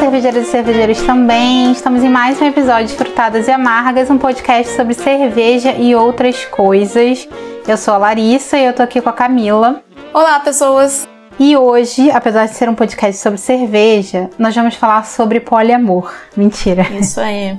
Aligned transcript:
cervejeiras 0.00 0.48
e 0.48 0.50
cervejeiros 0.50 1.02
também. 1.02 1.72
Estamos 1.72 2.02
em 2.02 2.08
mais 2.08 2.40
um 2.40 2.46
episódio 2.46 2.86
de 2.86 2.94
Frutadas 2.94 3.46
e 3.46 3.50
Amargas, 3.50 4.10
um 4.10 4.16
podcast 4.16 4.74
sobre 4.74 4.94
cerveja 4.94 5.72
e 5.72 5.94
outras 5.94 6.46
coisas. 6.46 7.28
Eu 7.68 7.76
sou 7.76 7.92
a 7.92 7.98
Larissa 7.98 8.56
e 8.56 8.64
eu 8.64 8.72
tô 8.72 8.82
aqui 8.82 8.98
com 9.02 9.10
a 9.10 9.12
Camila. 9.12 9.82
Olá, 10.14 10.40
pessoas! 10.40 11.09
E 11.42 11.56
hoje, 11.56 12.10
apesar 12.10 12.44
de 12.44 12.54
ser 12.54 12.68
um 12.68 12.74
podcast 12.74 13.18
sobre 13.18 13.38
cerveja, 13.38 14.28
nós 14.38 14.54
vamos 14.54 14.74
falar 14.74 15.06
sobre 15.06 15.40
poliamor. 15.40 16.12
Mentira. 16.36 16.82
Isso 17.00 17.18
aí. 17.18 17.58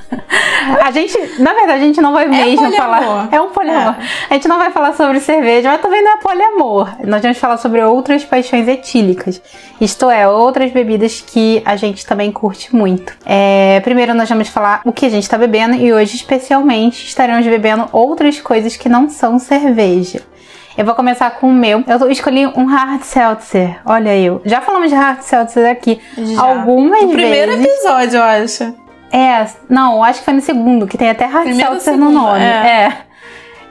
a 0.82 0.90
gente, 0.90 1.14
na 1.38 1.52
verdade, 1.52 1.82
a 1.82 1.86
gente 1.86 2.00
não 2.00 2.14
vai 2.14 2.24
é 2.24 2.28
mesmo 2.28 2.56
poliamor. 2.56 2.78
falar. 2.78 3.28
É 3.30 3.38
um 3.38 3.50
poliamor. 3.50 3.96
É. 4.00 4.06
A 4.30 4.32
gente 4.32 4.48
não 4.48 4.56
vai 4.56 4.70
falar 4.70 4.94
sobre 4.94 5.20
cerveja, 5.20 5.72
mas 5.72 5.82
também 5.82 6.02
não 6.02 6.12
é 6.12 6.16
poliamor. 6.16 6.96
Nós 7.04 7.20
vamos 7.20 7.36
falar 7.36 7.58
sobre 7.58 7.82
outras 7.82 8.24
paixões 8.24 8.66
etílicas. 8.66 9.42
Isto 9.78 10.08
é, 10.08 10.26
outras 10.26 10.72
bebidas 10.72 11.20
que 11.20 11.60
a 11.66 11.76
gente 11.76 12.06
também 12.06 12.32
curte 12.32 12.74
muito. 12.74 13.12
É, 13.26 13.78
primeiro, 13.80 14.14
nós 14.14 14.26
vamos 14.26 14.48
falar 14.48 14.80
o 14.86 14.90
que 14.90 15.04
a 15.04 15.10
gente 15.10 15.24
está 15.24 15.36
bebendo 15.36 15.74
e 15.74 15.92
hoje, 15.92 16.16
especialmente, 16.16 17.06
estaremos 17.06 17.44
bebendo 17.46 17.90
outras 17.92 18.40
coisas 18.40 18.74
que 18.74 18.88
não 18.88 19.10
são 19.10 19.38
cerveja. 19.38 20.22
Eu 20.76 20.84
vou 20.84 20.94
começar 20.94 21.30
com 21.30 21.48
o 21.48 21.52
meu. 21.52 21.82
Eu 21.86 22.10
escolhi 22.10 22.46
um 22.46 22.66
hard 22.66 23.00
seltzer. 23.02 23.78
Olha 23.84 24.14
eu. 24.14 24.42
Já 24.44 24.60
falamos 24.60 24.90
de 24.90 24.94
hard 24.94 25.20
seltzer 25.22 25.70
aqui 25.70 26.00
Já. 26.16 26.42
algumas 26.42 27.00
no 27.00 27.08
vezes. 27.08 27.14
primeiro 27.14 27.52
episódio, 27.52 28.18
eu 28.18 28.22
acho. 28.22 28.74
É, 29.10 29.46
não, 29.68 30.02
acho 30.02 30.18
que 30.18 30.24
foi 30.26 30.34
no 30.34 30.40
segundo, 30.42 30.86
que 30.86 30.98
tem 30.98 31.08
até 31.08 31.24
hard 31.24 31.46
primeiro 31.46 31.70
seltzer 31.70 31.94
segundo, 31.94 32.12
no 32.12 32.20
nome. 32.20 32.44
É. 32.44 32.46
é. 32.46 33.05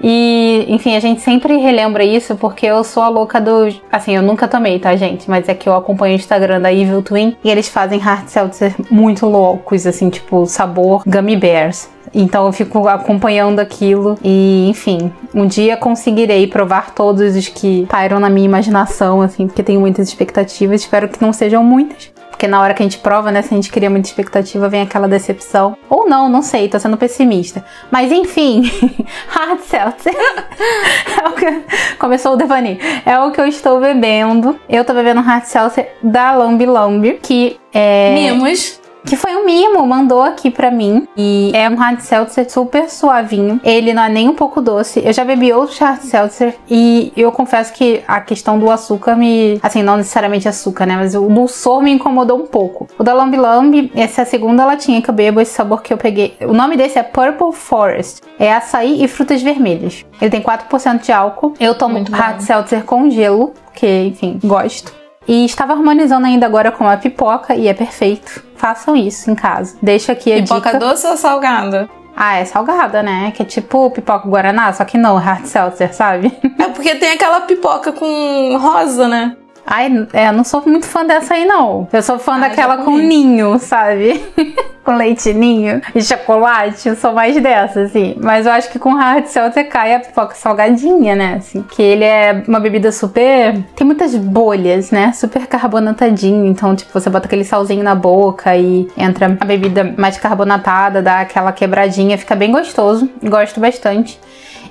E, 0.02 0.66
enfim, 0.68 0.96
a 0.96 1.00
gente 1.00 1.22
sempre 1.22 1.58
relembra 1.58 2.04
isso 2.04 2.36
porque 2.36 2.66
eu 2.66 2.84
sou 2.84 3.04
a 3.04 3.10
louca 3.10 3.40
do. 3.40 3.74
Assim, 3.92 4.16
eu 4.16 4.22
nunca 4.22 4.48
tomei, 4.48 4.80
tá, 4.80 4.96
gente? 4.96 5.30
Mas 5.30 5.48
é 5.50 5.54
que 5.54 5.68
eu 5.68 5.76
acompanho 5.76 6.14
o 6.14 6.20
Instagram 6.20 6.62
da 6.62 6.72
Evil 6.72 7.02
Twin 7.02 7.36
e 7.44 7.50
eles 7.50 7.68
fazem 7.68 8.00
hard 8.00 8.28
seltzer 8.28 8.76
muito 8.90 9.26
loucos, 9.26 9.86
assim, 9.88 10.10
tipo 10.10 10.46
sabor 10.46 11.04
gummy 11.06 11.36
bears. 11.36 11.90
Então 12.14 12.46
eu 12.46 12.54
fico 12.54 12.88
acompanhando 12.88 13.60
aquilo 13.60 14.18
e, 14.24 14.68
enfim, 14.70 15.12
um 15.34 15.46
dia 15.46 15.76
conseguirei 15.76 16.48
provar 16.48 16.94
todos 16.94 17.36
os 17.36 17.48
que 17.50 17.86
pairam 17.90 18.20
na 18.20 18.30
minha 18.30 18.46
imaginação, 18.46 19.22
assim, 19.22 19.48
porque 19.48 19.62
tenho 19.62 19.82
muitas 19.82 20.08
expectativas. 20.08 20.82
Espero 20.82 21.10
que 21.10 21.22
não 21.22 21.34
sejam 21.34 21.64
muitas. 21.64 22.15
Porque 22.36 22.48
na 22.50 22.62
hora 22.62 22.74
que 22.74 22.84
a 22.84 22.86
gente 22.86 22.98
prova, 22.98 23.32
né, 23.32 23.42
se 23.42 23.54
a 23.54 23.56
gente 23.56 23.72
cria 23.72 23.90
muita 23.90 24.10
expectativa, 24.10 24.68
vem 24.68 24.82
aquela 24.82 25.08
decepção. 25.08 25.78
Ou 25.90 26.06
não, 26.08 26.28
não 26.28 26.42
sei, 26.42 26.68
tô 26.68 26.78
sendo 26.78 26.98
pessimista. 26.98 27.64
Mas 27.90 28.12
enfim, 28.12 28.70
hard 29.30 29.62
seltzer. 29.62 30.14
é 31.24 31.30
o 31.30 31.32
que... 31.32 31.96
Começou 31.98 32.34
o 32.34 32.36
devaneio. 32.36 32.78
É 33.06 33.18
o 33.18 33.32
que 33.32 33.40
eu 33.40 33.48
estou 33.48 33.80
bebendo. 33.80 34.60
Eu 34.68 34.84
tô 34.84 34.94
bebendo 34.94 35.22
hard 35.22 35.46
seltzer 35.46 35.96
da 36.04 36.34
Lambi 36.34 36.66
Lambi, 36.66 37.20
que 37.24 37.58
é... 37.74 38.14
Mimos 38.14 38.82
que 39.06 39.16
foi 39.16 39.36
um 39.36 39.46
mimo, 39.46 39.86
mandou 39.86 40.22
aqui 40.22 40.50
pra 40.50 40.72
mim. 40.72 41.08
E 41.16 41.52
é 41.54 41.70
um 41.70 41.76
hard 41.76 42.00
seltzer 42.00 42.50
super 42.50 42.90
suavinho. 42.90 43.60
Ele 43.64 43.94
não 43.94 44.04
é 44.04 44.10
nem 44.10 44.28
um 44.28 44.34
pouco 44.34 44.62
doce. 44.62 45.02
Eu 45.04 45.14
já 45.14 45.24
bebi 45.24 45.54
outros 45.54 45.78
hard 45.80 46.02
seltzer 46.02 46.56
e 46.70 47.14
eu 47.16 47.32
confesso 47.32 47.72
que 47.74 48.02
a 48.08 48.20
questão 48.20 48.60
do 48.60 48.70
açúcar 48.70 49.16
me. 49.16 49.60
Assim, 49.62 49.84
não 49.84 49.98
necessariamente 49.98 50.48
açúcar, 50.48 50.86
né? 50.86 50.96
Mas 50.98 51.16
o 51.16 51.28
dulçor 51.28 51.82
me 51.82 51.92
incomodou 51.92 52.40
um 52.40 52.48
pouco. 52.48 52.88
O 52.98 53.04
da 53.04 53.14
Lambi 53.14 53.38
Lambi, 53.38 53.92
essa 53.96 54.22
é 54.22 54.24
a 54.24 54.26
segunda 54.26 54.66
latinha 54.66 55.02
que 55.02 55.10
eu 55.10 55.14
bebo, 55.14 55.40
esse 55.40 55.54
sabor 55.54 55.82
que 55.82 55.94
eu 55.94 55.98
peguei. 55.98 56.36
O 56.42 56.54
nome 56.54 56.76
desse 56.76 56.98
é 56.98 57.04
Purple 57.04 57.54
Forest. 57.54 58.22
É 58.40 58.52
açaí 58.52 59.04
e 59.04 59.08
frutas 59.08 59.42
vermelhas. 59.42 60.04
Ele 60.20 60.32
tem 60.32 60.42
4% 60.42 61.04
de 61.04 61.12
álcool. 61.12 61.54
Eu 61.60 61.76
tomo 61.76 61.94
Muito 61.94 62.12
hard 62.12 62.38
bom. 62.38 62.42
seltzer 62.42 62.84
com 62.84 63.10
gelo, 63.10 63.54
que, 63.74 64.08
enfim, 64.08 64.40
gosto. 64.44 65.05
E 65.28 65.46
estava 65.46 65.74
harmonizando 65.74 66.28
ainda 66.28 66.46
agora 66.46 66.72
com 66.72 66.88
a 66.88 66.98
pipoca 66.98 67.56
e 67.56 67.68
é 67.68 67.74
perfeito. 67.74 68.44
Façam 68.56 68.96
isso 68.96 69.30
em 69.30 69.36
casa. 69.36 69.78
Deixa 69.82 70.12
aqui 70.12 70.32
a 70.32 70.36
pipoca 70.36 70.56
dica. 70.56 70.72
Pipoca 70.72 70.92
doce 70.92 71.08
ou 71.08 71.18
salgada? 71.18 71.90
Ah, 72.16 72.38
é 72.38 72.46
salgada, 72.46 73.04
né? 73.04 73.32
Que 73.36 73.42
é 73.42 73.46
tipo 73.46 73.92
pipoca 73.92 74.28
guaraná, 74.28 74.72
só 74.72 74.86
que 74.86 74.98
não, 74.98 75.18
hard 75.18 75.46
seltzer, 75.46 75.94
sabe? 75.94 76.32
É 76.58 76.70
porque 76.70 76.96
tem 76.96 77.12
aquela 77.12 77.42
pipoca 77.42 77.92
com 77.92 78.58
rosa, 78.58 79.08
né? 79.08 79.36
Ai, 79.66 80.08
é, 80.14 80.32
não 80.32 80.44
sou 80.44 80.62
muito 80.66 80.86
fã 80.86 81.04
dessa 81.06 81.34
aí, 81.34 81.46
não. 81.46 81.88
Eu 81.92 82.04
sou 82.04 82.20
fã 82.20 82.36
ah, 82.36 82.40
daquela 82.42 82.78
com 82.78 82.98
ninho, 82.98 83.58
sabe? 83.58 84.24
com 84.86 84.96
leite 84.96 85.34
ninho 85.34 85.82
e 85.96 86.02
chocolate. 86.04 86.88
Eu 86.88 86.96
sou 86.96 87.12
mais 87.12 87.42
dessa, 87.42 87.82
assim. 87.82 88.16
Mas 88.22 88.46
eu 88.46 88.52
acho 88.52 88.70
que 88.70 88.78
com 88.78 88.94
hard 88.94 89.26
seltzer 89.26 89.68
cai 89.68 89.96
a 89.96 90.00
pipoca 90.00 90.36
salgadinha, 90.36 91.16
né? 91.16 91.36
Assim, 91.40 91.64
que 91.64 91.82
ele 91.82 92.04
é 92.04 92.44
uma 92.48 92.60
bebida 92.60 92.92
super. 92.92 93.60
Tem 93.76 93.86
muitas 93.86 94.16
bolhas, 94.16 94.92
né? 94.92 95.12
Super 95.14 95.48
carbonatadinho. 95.48 96.46
Então, 96.46 96.76
tipo, 96.76 96.92
você 96.94 97.10
bota 97.10 97.26
aquele 97.26 97.44
salzinho 97.44 97.84
na 97.84 97.96
boca 97.96 98.56
e 98.56 98.88
entra 98.96 99.36
a 99.40 99.46
bebida 99.46 99.96
mais 99.98 100.18
carbonatada, 100.18 101.02
dá 101.02 101.22
aquela 101.22 101.52
quebradinha, 101.52 102.18
fica 102.18 102.36
bem 102.36 102.52
gostoso. 102.52 103.10
Gosto 103.24 103.60
bastante. 103.60 104.20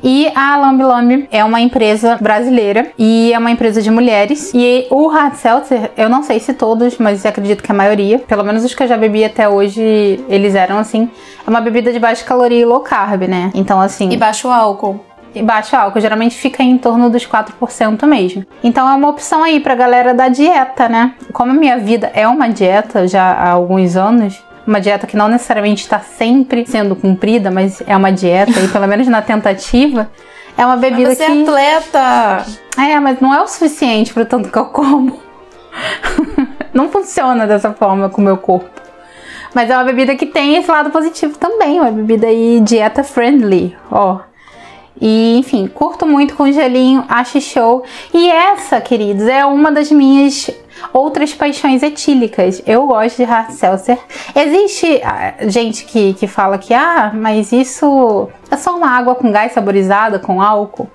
E 0.03 0.31
a 0.35 0.57
Lambi 0.57 0.83
Lambi 0.83 1.29
é 1.31 1.45
uma 1.45 1.61
empresa 1.61 2.17
brasileira 2.21 2.91
e 2.99 3.33
é 3.33 3.39
uma 3.39 3.51
empresa 3.51 3.81
de 3.81 3.91
mulheres. 3.91 4.53
E 4.55 4.87
o 4.91 5.09
Hard 5.09 5.35
Seltzer, 5.35 5.91
eu 5.97 6.09
não 6.09 6.23
sei 6.23 6.41
se 6.41 6.55
todos, 6.55 6.99
mas 6.99 7.25
acredito 7.25 7.63
que 7.63 7.71
a 7.71 7.75
maioria, 7.75 8.19
pelo 8.19 8.45
menos 8.45 8.65
os 8.65 8.75
que 8.75 8.83
eu 8.83 8.89
já 8.89 8.97
bebi 8.97 9.25
até 9.25 9.49
hoje, 9.49 10.25
eles 10.29 10.55
eram 10.55 10.79
assim. 10.79 11.09
É 11.47 11.51
uma 11.51 11.61
bebida 11.61 11.93
de 11.93 11.99
baixa 11.99 12.25
caloria 12.25 12.61
e 12.61 12.65
low 12.65 12.81
carb, 12.81 13.23
né? 13.23 13.51
Então, 13.55 13.81
assim. 13.81 14.11
E 14.11 14.17
baixo 14.17 14.49
álcool 14.49 15.01
e 15.35 15.43
baixo 15.43 15.75
álcool, 15.75 16.01
geralmente 16.01 16.37
fica 16.37 16.63
em 16.63 16.79
torno 16.79 17.11
dos 17.11 17.27
4% 17.27 18.07
mesmo. 18.07 18.47
Então 18.63 18.89
é 18.89 18.95
uma 18.95 19.09
opção 19.09 19.43
aí 19.43 19.59
pra 19.59 19.75
galera 19.75 20.15
da 20.15 20.29
dieta, 20.29 20.89
né? 20.89 21.15
Como 21.33 21.51
a 21.51 21.55
minha 21.55 21.79
vida 21.79 22.11
é 22.15 22.27
uma 22.29 22.49
dieta 22.49 23.09
já 23.09 23.33
há 23.33 23.51
alguns 23.51 23.97
anos, 23.97 24.43
uma 24.67 24.81
dieta 24.81 25.07
que 25.07 25.17
não 25.17 25.29
necessariamente 25.29 25.83
está 25.83 26.01
sempre 26.01 26.67
sendo 26.67 26.97
cumprida, 26.97 27.51
mas 27.51 27.83
é 27.87 27.97
uma 27.97 28.11
dieta 28.11 28.59
e 28.61 28.69
pelo 28.69 28.87
menos 28.87 29.07
na 29.09 29.23
tentativa, 29.23 30.11
é 30.57 30.65
uma 30.65 30.77
bebida 30.77 31.09
mas 31.09 31.19
você 31.19 31.27
que 31.27 31.33
é 31.33 31.43
atleta. 31.43 32.47
É, 32.79 33.01
mas 33.01 33.21
não 33.21 33.35
é 33.35 33.43
o 33.43 33.47
suficiente 33.47 34.13
para 34.13 34.25
tanto 34.25 34.51
que 34.51 34.59
eu 34.59 34.67
como. 34.67 35.21
não 36.73 36.89
funciona 36.89 37.47
dessa 37.47 37.73
forma 37.73 38.09
com 38.09 38.21
o 38.21 38.25
meu 38.25 38.37
corpo. 38.37 38.71
Mas 39.55 39.71
é 39.71 39.77
uma 39.77 39.85
bebida 39.85 40.17
que 40.17 40.27
tem 40.27 40.57
esse 40.57 40.71
lado 40.71 40.91
positivo 40.91 41.39
também, 41.39 41.81
uma 41.81 41.91
bebida 41.91 42.27
aí 42.27 42.61
dieta 42.61 43.05
friendly, 43.05 43.77
ó. 43.91 44.21
E, 45.01 45.39
enfim, 45.39 45.67
curto 45.67 46.07
muito 46.07 46.35
com 46.35 46.51
gelinho, 46.51 47.05
acho 47.09 47.41
show. 47.41 47.85
E 48.13 48.31
essa, 48.31 48.81
queridos, 48.81 49.27
é 49.27 49.45
uma 49.45 49.71
das 49.71 49.91
minhas 49.91 50.51
outras 50.93 51.33
paixões 51.33 51.83
etílicas. 51.83 52.63
Eu 52.67 52.87
gosto 52.87 53.17
de 53.17 53.25
hard 53.25 53.51
seltzer. 53.51 53.99
Existe 54.35 55.01
ah, 55.03 55.35
gente 55.49 55.85
que, 55.85 56.15
que 56.15 56.27
fala 56.27 56.59
que, 56.59 56.75
ah, 56.75 57.13
mas 57.15 57.53
isso 57.53 58.29
é 58.51 58.57
só 58.57 58.77
uma 58.77 58.89
água 58.89 59.15
com 59.15 59.31
gás 59.31 59.53
saborizada, 59.53 60.19
com 60.19 60.41
álcool. 60.41 60.89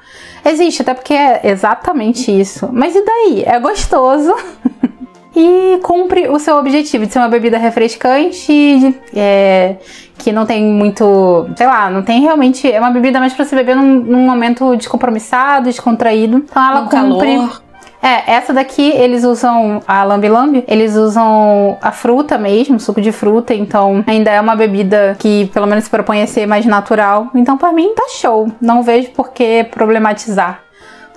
Existe, 0.45 0.81
até 0.81 0.93
porque 0.93 1.13
é 1.13 1.41
exatamente 1.43 2.31
isso. 2.31 2.69
Mas 2.71 2.95
e 2.95 3.03
daí? 3.03 3.43
É 3.45 3.59
gostoso. 3.59 4.33
e 5.35 5.79
cumpre 5.83 6.27
o 6.27 6.39
seu 6.39 6.57
objetivo 6.57 7.05
de 7.05 7.13
ser 7.13 7.19
uma 7.19 7.29
bebida 7.29 7.57
refrescante, 7.57 8.95
é, 9.15 9.77
que 10.17 10.31
não 10.31 10.45
tem 10.45 10.63
muito, 10.65 11.47
sei 11.55 11.67
lá, 11.67 11.89
não 11.89 12.01
tem 12.01 12.21
realmente. 12.21 12.69
É 12.69 12.79
uma 12.79 12.91
bebida 12.91 13.19
mais 13.19 13.33
para 13.33 13.45
se 13.45 13.55
beber 13.55 13.75
num, 13.75 13.99
num, 14.01 14.25
momento 14.25 14.75
descompromissado, 14.75 15.65
descontraído. 15.65 16.37
Então 16.37 16.61
ela 16.61 16.81
no 16.81 16.89
cumpre. 16.89 17.35
Calor. 17.35 17.68
É, 18.01 18.31
essa 18.31 18.53
daqui 18.53 18.91
eles 18.91 19.25
usam 19.25 19.81
a 19.85 20.03
lambi 20.03 20.29
lambi, 20.29 20.63
eles 20.67 20.95
usam 20.95 21.77
a 21.81 21.91
fruta 21.91 22.37
mesmo, 22.37 22.79
suco 22.79 23.01
de 23.01 23.11
fruta, 23.11 23.53
então 23.53 24.03
ainda 24.07 24.31
é 24.31 24.39
uma 24.39 24.55
bebida 24.55 25.17
que 25.19 25.47
pelo 25.53 25.67
menos 25.67 25.83
se 25.83 25.89
propõe 25.89 26.21
a 26.21 26.27
ser 26.27 26.45
mais 26.45 26.65
natural. 26.65 27.27
Então 27.35 27.57
para 27.57 27.73
mim 27.73 27.93
tá 27.93 28.03
show, 28.09 28.49
não 28.61 28.83
vejo 28.83 29.11
por 29.11 29.31
que 29.31 29.65
problematizar. 29.65 30.61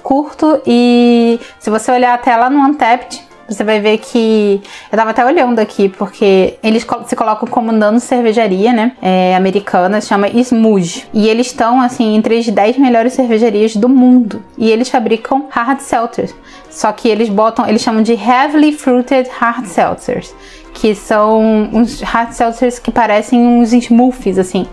Curto 0.03 0.61
e 0.67 1.39
se 1.61 1.71
você 1.71 1.93
olhar 1.93 2.15
até 2.15 2.35
lá 2.35 2.51
no 2.51 2.59
Untapped, 2.59 3.23
você 3.53 3.65
vai 3.65 3.81
ver 3.81 3.99
que. 3.99 4.61
Eu 4.91 4.99
tava 4.99 5.11
até 5.11 5.25
olhando 5.25 5.59
aqui, 5.59 5.89
porque 5.89 6.59
eles 6.63 6.87
se 7.07 7.17
colocam 7.17 7.49
como 7.49 7.73
dando 7.73 8.01
cervejaria, 8.01 8.73
né? 8.73 8.93
É, 9.01 9.35
americana, 9.37 10.01
chama 10.01 10.29
Smooth. 10.29 11.09
E 11.13 11.29
eles 11.29 11.49
estão, 11.49 11.81
assim, 11.81 12.17
entre 12.17 12.39
as 12.39 12.49
10 12.49 12.79
melhores 12.79 13.13
cervejarias 13.13 13.77
do 13.77 13.89
mundo. 13.89 14.43
E 14.57 14.71
eles 14.71 14.89
fabricam 14.89 15.47
hard 15.51 15.81
seltzers. 15.81 16.35
Só 16.71 16.91
que 16.93 17.09
eles 17.09 17.29
botam, 17.29 17.69
eles 17.69 17.83
chamam 17.83 18.03
de 18.03 18.13
heavily 18.13 18.73
fruited 18.73 19.29
hard 19.39 19.67
seltzers. 19.67 20.35
Que 20.75 20.95
são 20.95 21.69
uns 21.73 22.01
hard 22.01 22.33
seltzers 22.33 22.79
que 22.79 22.91
parecem 22.91 23.39
uns 23.39 23.73
smoothies, 23.73 24.39
assim. 24.39 24.67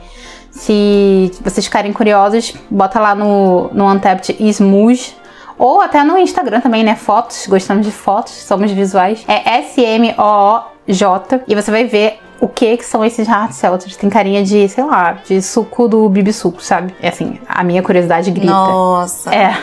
Se 0.52 1.32
vocês 1.42 1.66
ficarem 1.66 1.94
curiosos, 1.94 2.54
bota 2.70 3.00
lá 3.00 3.14
no, 3.14 3.70
no 3.74 3.86
Untapped 3.86 4.36
Smooth 4.40 5.20
ou 5.60 5.82
até 5.82 6.04
no 6.04 6.18
Instagram 6.18 6.62
também, 6.62 6.84
né? 6.84 6.96
Fotos, 6.96 7.46
gostamos 7.46 7.86
de 7.86 7.92
fotos, 7.92 8.34
somos 8.34 8.72
visuais. 8.72 9.24
É 9.28 9.60
S-M-O-O-J. 9.60 11.42
E 11.48 11.54
você 11.54 11.70
vai 11.70 11.84
ver 11.84 12.20
o 12.40 12.48
que 12.48 12.78
que 12.78 12.86
são 12.86 13.04
esses 13.04 13.28
hard 13.28 13.52
seltzers. 13.52 13.98
Tem 13.98 14.10
carinha 14.10 14.42
de, 14.42 14.68
sei 14.70 14.84
lá, 14.86 15.18
de 15.26 15.42
suco 15.42 15.90
do 15.90 16.08
bibisuco, 16.08 16.64
sabe? 16.64 16.96
É 17.02 17.10
assim, 17.10 17.40
a 17.48 17.64
minha 17.64 17.84
curiosidade 17.84 18.32
grita. 18.32 18.52
Nossa. 18.52 19.36
É. 19.36 19.56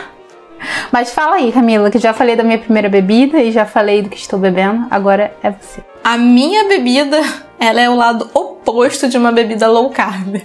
Mas 0.91 1.11
fala 1.11 1.35
aí, 1.35 1.51
Camila, 1.51 1.89
que 1.89 1.97
já 1.99 2.13
falei 2.13 2.35
da 2.35 2.43
minha 2.43 2.57
primeira 2.57 2.89
bebida 2.89 3.39
e 3.39 3.51
já 3.51 3.65
falei 3.65 4.01
do 4.01 4.09
que 4.09 4.17
estou 4.17 4.39
bebendo. 4.39 4.85
Agora 4.91 5.33
é 5.43 5.51
você. 5.51 5.83
A 6.03 6.17
minha 6.17 6.67
bebida, 6.67 7.19
ela 7.59 7.81
é 7.81 7.89
o 7.89 7.95
lado 7.95 8.29
oposto 8.33 8.46
de 9.07 9.17
uma 9.17 9.31
bebida 9.31 9.67
low 9.67 9.89
carb. 9.89 10.35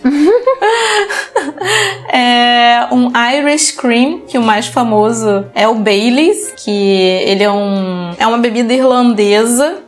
é 2.13 2.87
um 2.91 3.11
Irish 3.35 3.73
Cream, 3.73 4.21
que 4.27 4.39
o 4.39 4.43
mais 4.43 4.67
famoso 4.67 5.47
é 5.55 5.67
o 5.69 5.75
Baileys, 5.75 6.53
que 6.57 6.71
ele 6.71 7.43
é 7.43 7.51
um 7.51 8.15
é 8.19 8.27
uma 8.27 8.39
bebida 8.39 8.73
irlandesa 8.73 9.83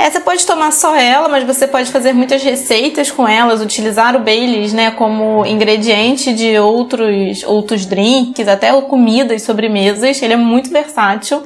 é, 0.00 0.08
você 0.10 0.18
pode 0.18 0.46
tomar 0.46 0.72
só 0.72 0.96
ela, 0.96 1.28
mas 1.28 1.44
você 1.44 1.68
pode 1.68 1.92
fazer 1.92 2.14
muitas 2.14 2.42
receitas 2.42 3.10
com 3.10 3.28
elas, 3.28 3.60
utilizar 3.60 4.16
o 4.16 4.20
Baileys, 4.20 4.72
né, 4.72 4.90
como 4.92 5.44
ingrediente 5.44 6.32
de 6.32 6.58
outros 6.58 7.44
outros 7.44 7.84
drinks, 7.84 8.48
até 8.48 8.72
comidas, 8.80 9.42
sobremesas. 9.42 10.22
Ele 10.22 10.32
é 10.32 10.38
muito 10.38 10.70
versátil. 10.70 11.42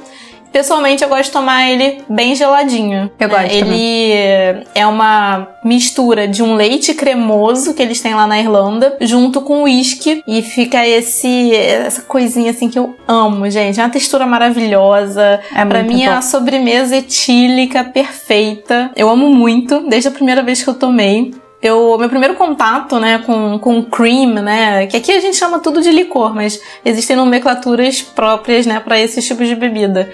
Pessoalmente, 0.55 1.03
eu 1.03 1.09
gosto 1.09 1.25
de 1.25 1.31
tomar 1.31 1.69
ele 1.69 1.97
bem 2.07 2.33
geladinho. 2.33 3.11
Eu 3.19 3.27
né? 3.27 3.35
gosto 3.35 3.51
Ele 3.51 3.59
também. 3.59 4.63
é 4.73 4.87
uma 4.87 5.49
mistura 5.61 6.29
de 6.29 6.41
um 6.41 6.55
leite 6.55 6.93
cremoso 6.93 7.73
que 7.73 7.83
eles 7.83 7.99
têm 7.99 8.15
lá 8.15 8.25
na 8.25 8.39
Irlanda, 8.39 8.95
junto 9.01 9.41
com 9.41 9.63
uísque. 9.63 10.23
E 10.25 10.41
fica 10.41 10.87
esse 10.87 11.53
essa 11.53 12.03
coisinha 12.03 12.51
assim 12.51 12.69
que 12.69 12.79
eu 12.79 12.95
amo, 13.05 13.49
gente. 13.49 13.81
É 13.81 13.83
uma 13.83 13.89
textura 13.89 14.25
maravilhosa. 14.25 15.41
É 15.53 15.65
pra 15.65 15.83
mim 15.83 16.03
é 16.03 16.09
bom. 16.09 16.15
a 16.15 16.21
sobremesa 16.21 16.95
etílica 16.95 17.83
perfeita. 17.83 18.91
Eu 18.95 19.09
amo 19.09 19.29
muito, 19.29 19.81
desde 19.89 20.07
a 20.07 20.11
primeira 20.11 20.41
vez 20.41 20.63
que 20.63 20.69
eu 20.69 20.75
tomei. 20.75 21.33
Eu, 21.61 21.97
meu 21.97 22.07
primeiro 22.07 22.35
contato, 22.35 22.99
né, 22.99 23.23
com, 23.25 23.57
com 23.57 23.83
cream, 23.83 24.35
né, 24.35 24.85
que 24.85 24.97
aqui 24.97 25.11
a 25.11 25.19
gente 25.19 25.35
chama 25.35 25.59
tudo 25.59 25.81
de 25.81 25.89
licor, 25.89 26.35
mas 26.35 26.61
existem 26.85 27.15
nomenclaturas 27.15 28.03
próprias, 28.03 28.67
né, 28.67 28.79
para 28.79 28.99
esses 28.99 29.25
tipos 29.25 29.47
de 29.47 29.55
bebida. 29.55 30.11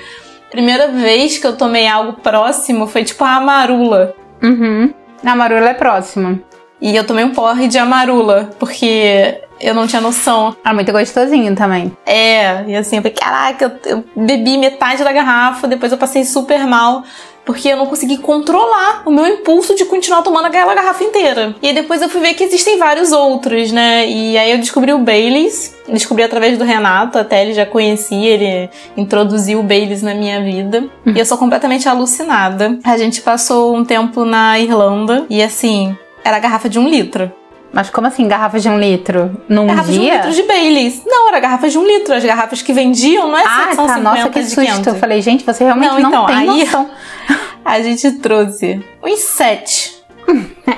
Primeira 0.51 0.89
vez 0.89 1.38
que 1.38 1.48
eu 1.48 1.56
tomei 1.56 1.88
algo 1.88 2.13
próximo 2.21 2.86
foi 2.86 3.06
tipo 3.06 3.24
a 3.24 3.38
amarula. 3.38 4.13
Uhum. 4.44 4.94
A 5.24 5.36
Marula 5.36 5.69
é 5.69 5.74
próxima. 5.74 6.39
E 6.81 6.95
eu 6.95 7.06
tomei 7.06 7.24
um 7.24 7.31
porre 7.31 7.68
de 7.68 7.77
amarula, 7.77 8.50
porque 8.59 9.39
eu 9.59 9.74
não 9.74 9.86
tinha 9.86 10.01
noção. 10.01 10.56
É 10.65 10.74
muito 10.74 10.92
gostosinho 10.92 11.56
também. 11.56 11.95
É, 12.06 12.65
e 12.68 12.75
assim, 12.75 12.98
eu 12.98 13.01
falei, 13.03 13.15
caraca, 13.15 13.80
eu, 13.86 13.98
eu 13.98 14.06
bebi 14.15 14.57
metade 14.57 15.03
da 15.03 15.13
garrafa, 15.13 15.68
depois 15.68 15.92
eu 15.92 15.98
passei 15.98 16.25
super 16.25 16.65
mal, 16.65 17.04
porque 17.46 17.70
eu 17.70 17.78
não 17.78 17.86
consegui 17.86 18.18
controlar 18.18 19.04
o 19.06 19.12
meu 19.12 19.28
impulso 19.28 19.76
de 19.76 19.86
continuar 19.86 20.22
tomando 20.22 20.46
aquela 20.46 20.74
garrafa 20.74 21.04
inteira. 21.04 21.56
E 21.62 21.68
aí 21.68 21.74
depois 21.74 22.02
eu 22.02 22.10
fui 22.10 22.22
ver 22.22 22.34
que 22.34 22.44
existem 22.44 22.78
vários 22.78 23.12
outros, 23.12 23.72
né? 23.72 24.08
E 24.08 24.38
aí 24.38 24.52
eu 24.52 24.58
descobri 24.58 24.94
o 24.94 25.00
Baileys, 25.00 25.76
descobri 25.88 26.24
através 26.24 26.58
do 26.58 26.64
Renato, 26.64 27.18
até 27.18 27.44
ele 27.44 27.54
já 27.54 27.66
conhecia, 27.66 28.30
ele 28.30 28.70
introduziu 28.96 29.60
o 29.60 29.64
Baileys 29.64 30.02
na 30.02 30.14
minha 30.14 30.42
vida. 30.42 30.86
E 31.06 31.18
eu 31.18 31.26
sou 31.26 31.38
completamente 31.38 31.88
alucinada. 31.88 32.80
A 32.84 32.98
gente 32.98 33.22
passou 33.22 33.76
um 33.76 33.84
tempo 33.84 34.24
na 34.24 34.60
Irlanda 34.60 35.26
e 35.30 35.42
assim, 35.42 35.96
era 36.24 36.38
a 36.38 36.40
garrafa 36.40 36.70
de 36.70 36.80
um 36.80 36.88
litro. 36.88 37.32
Mas 37.73 37.89
como 37.89 38.06
assim, 38.07 38.27
garrafa 38.27 38.59
de 38.59 38.68
um 38.68 38.77
litro? 38.79 39.41
Num 39.47 39.65
Garrafa 39.68 39.91
de 39.91 39.97
um 39.97 40.01
dia? 40.01 40.15
litro 40.15 40.31
de 40.33 40.44
Baileys. 40.44 41.01
Não, 41.06 41.29
era 41.29 41.39
garrafa 41.39 41.69
de 41.69 41.77
um 41.77 41.85
litro. 41.88 42.13
As 42.13 42.23
garrafas 42.23 42.62
que 42.62 42.73
vendiam, 42.73 43.27
não 43.29 43.38
é 43.38 43.44
Ah, 43.45 43.68
750 43.69 43.94
tá. 43.94 44.00
Nossa, 44.00 44.29
que 44.29 44.44
susto. 44.44 44.62
500. 44.62 44.88
Eu 44.88 44.95
falei, 44.95 45.21
gente, 45.21 45.45
você 45.45 45.63
realmente 45.63 45.89
Não, 45.94 46.00
não, 46.01 46.09
então, 46.09 46.25
tem 46.25 46.35
aí- 46.35 46.45
noção. 46.65 46.89
A 47.63 47.81
gente 47.81 48.12
trouxe 48.13 48.83
uns 49.03 49.19
sete. 49.19 49.94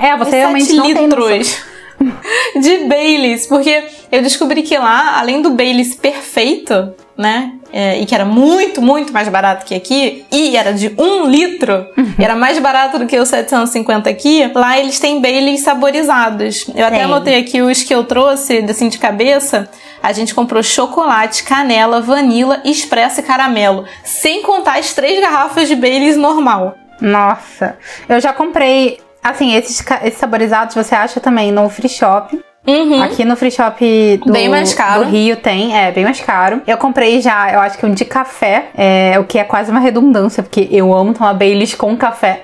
É, 0.02 0.16
você 0.18 0.30
uns 0.30 0.34
realmente 0.34 0.66
sete 0.66 0.76
não 0.78 0.86
tem 0.94 1.08
noção. 1.08 1.30
litros 1.30 1.64
de 2.62 2.78
Baileys. 2.88 3.46
Porque 3.48 3.84
eu 4.12 4.22
descobri 4.22 4.62
que 4.62 4.78
lá, 4.78 5.18
além 5.20 5.42
do 5.42 5.52
Baileys 5.52 5.96
perfeito, 5.96 6.94
né? 7.18 7.54
É, 7.74 8.00
e 8.00 8.06
que 8.06 8.14
era 8.14 8.24
muito, 8.24 8.82
muito 8.82 9.12
mais 9.12 9.28
barato 9.28 9.66
que 9.66 9.74
aqui, 9.74 10.24
e 10.32 10.56
era 10.56 10.72
de 10.72 10.94
um 10.98 11.28
litro, 11.28 11.88
Uhum. 11.98 12.14
e 12.20 12.24
era 12.24 12.36
mais 12.36 12.60
barato 12.60 13.00
do 13.00 13.08
que 13.08 13.18
os 13.20 13.28
750 13.28 14.10
aqui, 14.10 14.50
lá 14.54 14.78
eles 14.80 15.00
têm 15.00 15.20
Baileys 15.20 15.62
saborizados. 15.62 16.68
Eu 16.76 16.86
até 16.86 16.98
Tem. 16.98 17.06
anotei 17.06 17.36
aqui 17.40 17.62
os 17.62 17.82
que 17.84 17.94
eu 17.94 18.04
trouxe, 18.04 18.60
assim, 18.70 18.90
de 18.90 18.98
cabeça. 19.00 19.68
A 20.02 20.14
gente 20.14 20.36
comprou 20.36 20.62
chocolate, 20.62 21.44
canela, 21.44 22.00
vanila, 22.02 22.62
expresso 22.64 23.22
e 23.22 23.24
caramelo. 23.24 23.86
Sem 24.04 24.42
contar 24.44 24.78
as 24.78 24.94
três 24.94 25.20
garrafas 25.20 25.68
de 25.68 25.76
Baileys 25.76 26.16
normal. 26.18 26.76
Nossa. 27.02 27.78
Eu 28.08 28.20
já 28.20 28.32
comprei. 28.34 29.00
Assim, 29.24 29.56
esses, 29.56 29.84
esses 30.04 30.20
saborizados 30.20 30.76
você 30.76 30.94
acha 30.94 31.20
também 31.20 31.52
no 31.52 31.70
free 31.70 31.88
shop. 31.90 32.38
Uhum. 32.66 33.02
Aqui 33.04 33.26
no 33.26 33.36
free 33.36 33.52
shop 33.52 34.22
do, 34.26 34.32
do 34.32 35.10
Rio 35.10 35.36
tem, 35.36 35.76
é 35.78 35.92
bem 35.92 36.06
mais 36.06 36.22
caro. 36.22 36.62
Eu 36.66 36.78
comprei 36.78 37.20
já, 37.22 37.52
eu 37.52 37.60
acho 37.60 37.78
que 37.78 37.86
um 37.86 37.94
de 37.94 38.06
café, 38.06 38.70
é, 38.76 39.20
o 39.20 39.26
que 39.26 39.38
é 39.38 39.44
quase 39.44 39.70
uma 39.70 39.82
redundância, 39.82 40.42
porque 40.42 40.70
eu 40.72 40.94
amo 40.94 41.14
tomar 41.14 41.34
Baileys 41.34 41.76
com 41.76 41.96
café. 41.98 42.42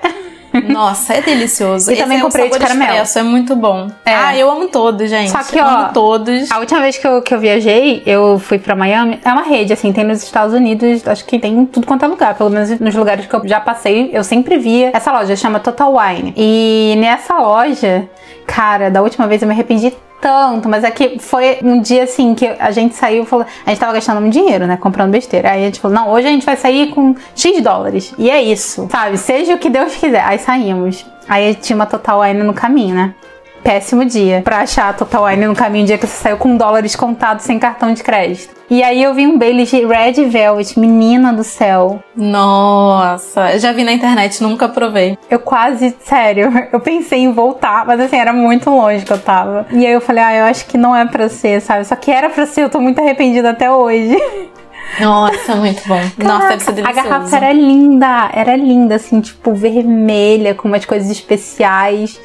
Nossa, 0.68 1.14
é 1.14 1.20
delicioso. 1.22 1.92
E 1.92 1.96
também 1.96 2.18
é 2.18 2.20
comprei 2.20 2.48
de 2.48 2.54
sabor 2.54 2.66
caramelo. 2.66 2.90
expresso, 2.92 3.18
é 3.20 3.22
muito 3.22 3.54
bom. 3.54 3.88
É. 4.04 4.14
Ah, 4.14 4.36
eu 4.36 4.50
amo 4.50 4.66
todos, 4.66 5.08
gente. 5.08 5.30
Só 5.30 5.42
que, 5.44 5.56
Eu 5.56 5.64
ó, 5.64 5.68
amo 5.68 5.92
todos. 5.92 6.50
A 6.50 6.58
última 6.58 6.80
vez 6.80 6.98
que 6.98 7.06
eu, 7.06 7.22
que 7.22 7.32
eu 7.32 7.38
viajei, 7.38 8.02
eu 8.04 8.38
fui 8.38 8.58
pra 8.58 8.74
Miami. 8.74 9.20
É 9.24 9.32
uma 9.32 9.42
rede, 9.44 9.72
assim, 9.72 9.92
tem 9.92 10.02
nos 10.02 10.22
Estados 10.22 10.52
Unidos, 10.52 11.06
acho 11.06 11.24
que 11.24 11.38
tem 11.38 11.54
em 11.56 11.66
tudo 11.66 11.86
quanto 11.86 12.04
é 12.04 12.08
lugar. 12.08 12.34
Pelo 12.34 12.50
menos 12.50 12.80
nos 12.80 12.94
lugares 12.94 13.26
que 13.26 13.34
eu 13.34 13.46
já 13.46 13.60
passei, 13.60 14.10
eu 14.12 14.24
sempre 14.24 14.58
via. 14.58 14.90
Essa 14.92 15.12
loja 15.12 15.36
chama 15.36 15.60
Total 15.60 15.94
Wine. 15.96 16.34
E 16.36 16.96
nessa 16.98 17.38
loja, 17.38 18.08
cara, 18.44 18.90
da 18.90 19.02
última 19.02 19.28
vez 19.28 19.40
eu 19.42 19.46
me 19.48 19.54
arrependi 19.54 19.92
tanto, 20.20 20.68
mas 20.68 20.84
é 20.84 20.90
que 20.90 21.18
foi 21.18 21.58
um 21.62 21.80
dia 21.80 22.04
assim 22.04 22.34
que 22.34 22.46
a 22.46 22.70
gente 22.70 22.94
saiu 22.94 23.22
e 23.22 23.26
falou. 23.26 23.46
A 23.64 23.70
gente 23.70 23.78
tava 23.80 23.92
gastando 23.92 24.20
muito 24.20 24.32
dinheiro, 24.32 24.66
né? 24.66 24.76
Comprando 24.76 25.10
besteira. 25.10 25.52
Aí 25.52 25.62
a 25.62 25.66
gente 25.66 25.80
falou: 25.80 25.96
não, 25.96 26.10
hoje 26.10 26.26
a 26.26 26.30
gente 26.30 26.44
vai 26.44 26.56
sair 26.56 26.90
com 26.90 27.14
X 27.34 27.62
dólares. 27.62 28.14
E 28.18 28.30
é 28.30 28.40
isso, 28.42 28.88
sabe? 28.90 29.16
Seja 29.16 29.54
o 29.54 29.58
que 29.58 29.70
Deus 29.70 29.94
quiser. 29.96 30.22
Aí 30.22 30.38
saímos. 30.38 31.06
Aí 31.28 31.54
tinha 31.54 31.76
uma 31.76 31.86
Total 31.86 32.20
Wine 32.20 32.42
no 32.42 32.52
caminho, 32.52 32.94
né? 32.94 33.14
Péssimo 33.62 34.04
dia 34.04 34.40
pra 34.42 34.58
achar 34.58 34.88
a 34.88 34.92
Total 34.92 35.24
Wine 35.24 35.46
no 35.46 35.54
caminho, 35.54 35.84
um 35.84 35.86
dia 35.86 35.98
que 35.98 36.06
você 36.06 36.16
saiu 36.16 36.36
com 36.36 36.56
dólares 36.56 36.96
contados 36.96 37.44
sem 37.44 37.58
cartão 37.58 37.92
de 37.92 38.02
crédito. 38.02 38.60
E 38.70 38.82
aí 38.84 39.02
eu 39.02 39.12
vi 39.12 39.26
um 39.26 39.36
Baileys 39.36 39.68
de 39.68 39.84
Red 39.84 40.28
Velvet, 40.28 40.78
menina 40.78 41.32
do 41.32 41.42
céu. 41.42 42.02
Nossa, 42.16 43.58
já 43.58 43.72
vi 43.72 43.82
na 43.82 43.92
internet, 43.92 44.40
nunca 44.42 44.68
provei. 44.68 45.18
Eu 45.28 45.40
quase, 45.40 45.96
sério, 46.04 46.52
eu 46.72 46.78
pensei 46.78 47.20
em 47.20 47.32
voltar, 47.32 47.84
mas 47.84 47.98
assim, 48.00 48.16
era 48.16 48.32
muito 48.32 48.70
longe 48.70 49.04
que 49.04 49.12
eu 49.12 49.18
tava. 49.18 49.66
E 49.72 49.84
aí 49.84 49.92
eu 49.92 50.00
falei, 50.00 50.22
ah, 50.22 50.36
eu 50.36 50.44
acho 50.44 50.66
que 50.66 50.78
não 50.78 50.94
é 50.94 51.04
pra 51.04 51.28
ser, 51.28 51.60
sabe? 51.60 51.84
Só 51.84 51.96
que 51.96 52.10
era 52.10 52.30
pra 52.30 52.46
ser, 52.46 52.62
eu 52.62 52.70
tô 52.70 52.80
muito 52.80 53.00
arrependida 53.00 53.50
até 53.50 53.70
hoje. 53.70 54.16
Nossa, 54.98 55.54
muito 55.56 55.86
bom. 55.86 56.00
Nossa, 56.18 56.48
deve 56.48 56.64
ser 56.64 56.70
a 56.70 56.74
delicioso. 56.74 57.08
garrafa 57.08 57.36
era 57.36 57.52
linda, 57.52 58.30
era 58.32 58.56
linda, 58.56 58.96
assim, 58.96 59.20
tipo, 59.20 59.54
vermelha, 59.54 60.54
com 60.54 60.68
umas 60.68 60.84
coisas 60.84 61.10
especiais. 61.10 62.20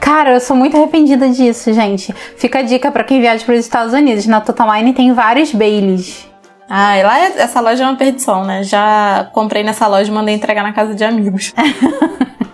Cara, 0.00 0.32
eu 0.34 0.40
sou 0.40 0.56
muito 0.56 0.76
arrependida 0.76 1.28
disso, 1.28 1.72
gente. 1.72 2.14
Fica 2.36 2.60
a 2.60 2.62
dica 2.62 2.90
pra 2.90 3.04
quem 3.04 3.20
viaja 3.20 3.44
pros 3.44 3.58
Estados 3.60 3.92
Unidos. 3.94 4.26
Na 4.26 4.40
Total 4.40 4.70
Wine 4.70 4.92
tem 4.92 5.12
vários 5.12 5.52
Baileys. 5.52 6.26
Ah, 6.68 6.96
e 6.98 7.02
lá 7.02 7.18
é- 7.18 7.40
essa 7.40 7.60
loja 7.60 7.82
é 7.82 7.86
uma 7.86 7.96
perdição, 7.96 8.44
né? 8.44 8.62
Já 8.62 9.28
comprei 9.32 9.62
nessa 9.64 9.86
loja 9.88 10.10
e 10.10 10.14
mandei 10.14 10.34
entregar 10.36 10.62
na 10.62 10.72
casa 10.72 10.94
de 10.94 11.02
amigos. 11.04 11.52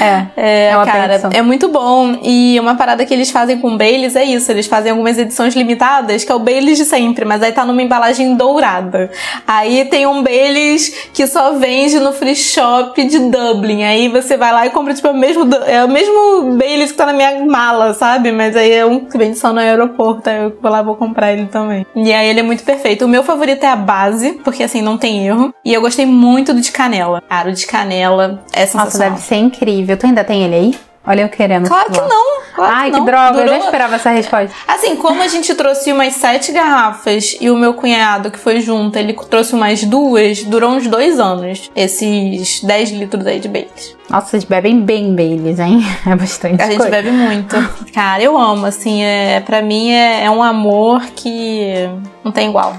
É, 0.00 0.26
É, 0.36 0.68
É 0.68 0.72
cara, 0.84 1.08
perdição. 1.08 1.30
é 1.32 1.42
muito 1.42 1.68
bom. 1.68 2.18
E 2.22 2.58
uma 2.60 2.74
parada 2.74 3.04
que 3.04 3.12
eles 3.14 3.30
fazem 3.30 3.58
com 3.58 3.68
o 3.74 3.78
Baileys 3.78 4.16
é 4.16 4.24
isso. 4.24 4.50
Eles 4.50 4.66
fazem 4.66 4.90
algumas 4.90 5.18
edições 5.18 5.54
limitadas, 5.54 6.24
que 6.24 6.32
é 6.32 6.34
o 6.34 6.38
Baileys 6.38 6.78
de 6.78 6.84
sempre, 6.84 7.24
mas 7.24 7.42
aí 7.42 7.52
tá 7.52 7.64
numa 7.64 7.82
embalagem 7.82 8.34
dourada. 8.36 9.10
Aí 9.46 9.84
tem 9.86 10.06
um 10.06 10.22
Baileys 10.22 11.08
que 11.12 11.26
só 11.26 11.52
vende 11.54 11.98
no 12.00 12.12
free 12.12 12.36
shop 12.36 13.02
de 13.04 13.18
Dublin. 13.18 13.84
Aí 13.84 14.08
você 14.08 14.36
vai 14.36 14.52
lá 14.52 14.66
e 14.66 14.70
compra, 14.70 14.94
tipo, 14.94 15.08
é 15.08 15.10
o 15.10 15.14
mesmo, 15.16 15.48
é 15.66 15.84
o 15.84 15.88
mesmo 15.88 16.56
Baileys 16.56 16.92
que 16.92 16.96
tá 16.98 17.06
na 17.06 17.12
minha 17.12 17.44
mala, 17.44 17.94
sabe? 17.94 18.32
Mas 18.32 18.56
aí 18.56 18.72
é 18.72 18.84
um 18.86 19.00
que 19.04 19.16
vende 19.16 19.38
só 19.38 19.52
no 19.52 19.60
aeroporto. 19.60 20.28
Aí 20.28 20.42
eu 20.44 20.56
vou 20.60 20.70
lá 20.70 20.82
vou 20.82 20.96
comprar 20.96 21.32
ele 21.32 21.46
também. 21.46 21.86
E 21.94 22.12
aí 22.12 22.28
ele 22.28 22.40
é 22.40 22.42
muito 22.42 22.64
perfeito. 22.64 23.04
O 23.04 23.08
meu 23.08 23.22
favorito 23.22 23.64
é 23.64 23.68
a 23.68 23.76
base, 23.76 24.32
porque 24.44 24.62
assim, 24.62 24.82
não 24.82 24.96
tem 24.98 25.26
erro. 25.26 25.54
E 25.64 25.72
eu 25.72 25.80
gostei 25.80 26.06
muito 26.06 26.52
do 26.52 26.60
de 26.60 26.72
canela. 26.72 27.22
Cara, 27.28 27.48
o 27.50 27.52
de 27.52 27.66
canela 27.66 28.42
é 28.52 28.60
Nossa, 28.60 28.72
sensacional. 28.72 29.10
deve 29.10 29.22
ser 29.22 29.34
incrível. 29.44 29.96
Tu 29.96 30.06
ainda 30.06 30.24
tem 30.24 30.42
ele 30.44 30.54
aí? 30.54 30.74
Olha 31.06 31.20
eu 31.20 31.28
querendo. 31.28 31.68
Claro 31.68 31.90
que 31.92 32.00
não. 32.00 32.42
Claro 32.54 32.72
Ai, 32.76 32.84
que, 32.86 32.92
que 32.92 32.98
não. 32.98 33.04
droga, 33.04 33.32
eu 33.40 33.46
já 33.46 33.52
Durou- 33.52 33.64
esperava 33.66 33.94
essa 33.96 34.10
resposta. 34.10 34.54
Assim, 34.66 34.96
como 34.96 35.20
a 35.22 35.28
gente 35.28 35.54
trouxe 35.54 35.92
umas 35.92 36.14
sete 36.14 36.50
garrafas 36.52 37.36
e 37.40 37.50
o 37.50 37.56
meu 37.56 37.74
cunhado, 37.74 38.30
que 38.30 38.38
foi 38.38 38.60
junto, 38.60 38.96
ele 38.98 39.12
trouxe 39.28 39.54
umas 39.54 39.84
duas, 39.84 40.44
durou 40.44 40.70
uns 40.70 40.86
dois 40.86 41.18
anos. 41.20 41.70
Esses 41.76 42.62
10 42.62 42.90
litros 42.92 43.26
aí 43.26 43.38
de 43.38 43.48
Baileys. 43.48 43.94
Nossa, 44.08 44.28
vocês 44.28 44.44
bebem 44.44 44.80
bem 44.80 45.14
Baileys, 45.14 45.58
hein? 45.58 45.80
É 46.10 46.14
bastante 46.16 46.62
A 46.62 46.66
gente 46.66 46.76
coisa. 46.78 46.90
bebe 46.90 47.10
muito. 47.10 47.54
Cara, 47.92 48.22
eu 48.22 48.38
amo, 48.38 48.64
assim, 48.64 49.02
é, 49.02 49.40
pra 49.40 49.60
mim 49.60 49.90
é, 49.90 50.24
é 50.24 50.30
um 50.30 50.42
amor 50.42 51.02
que 51.16 51.86
não 52.24 52.32
tem 52.32 52.48
igual. 52.48 52.76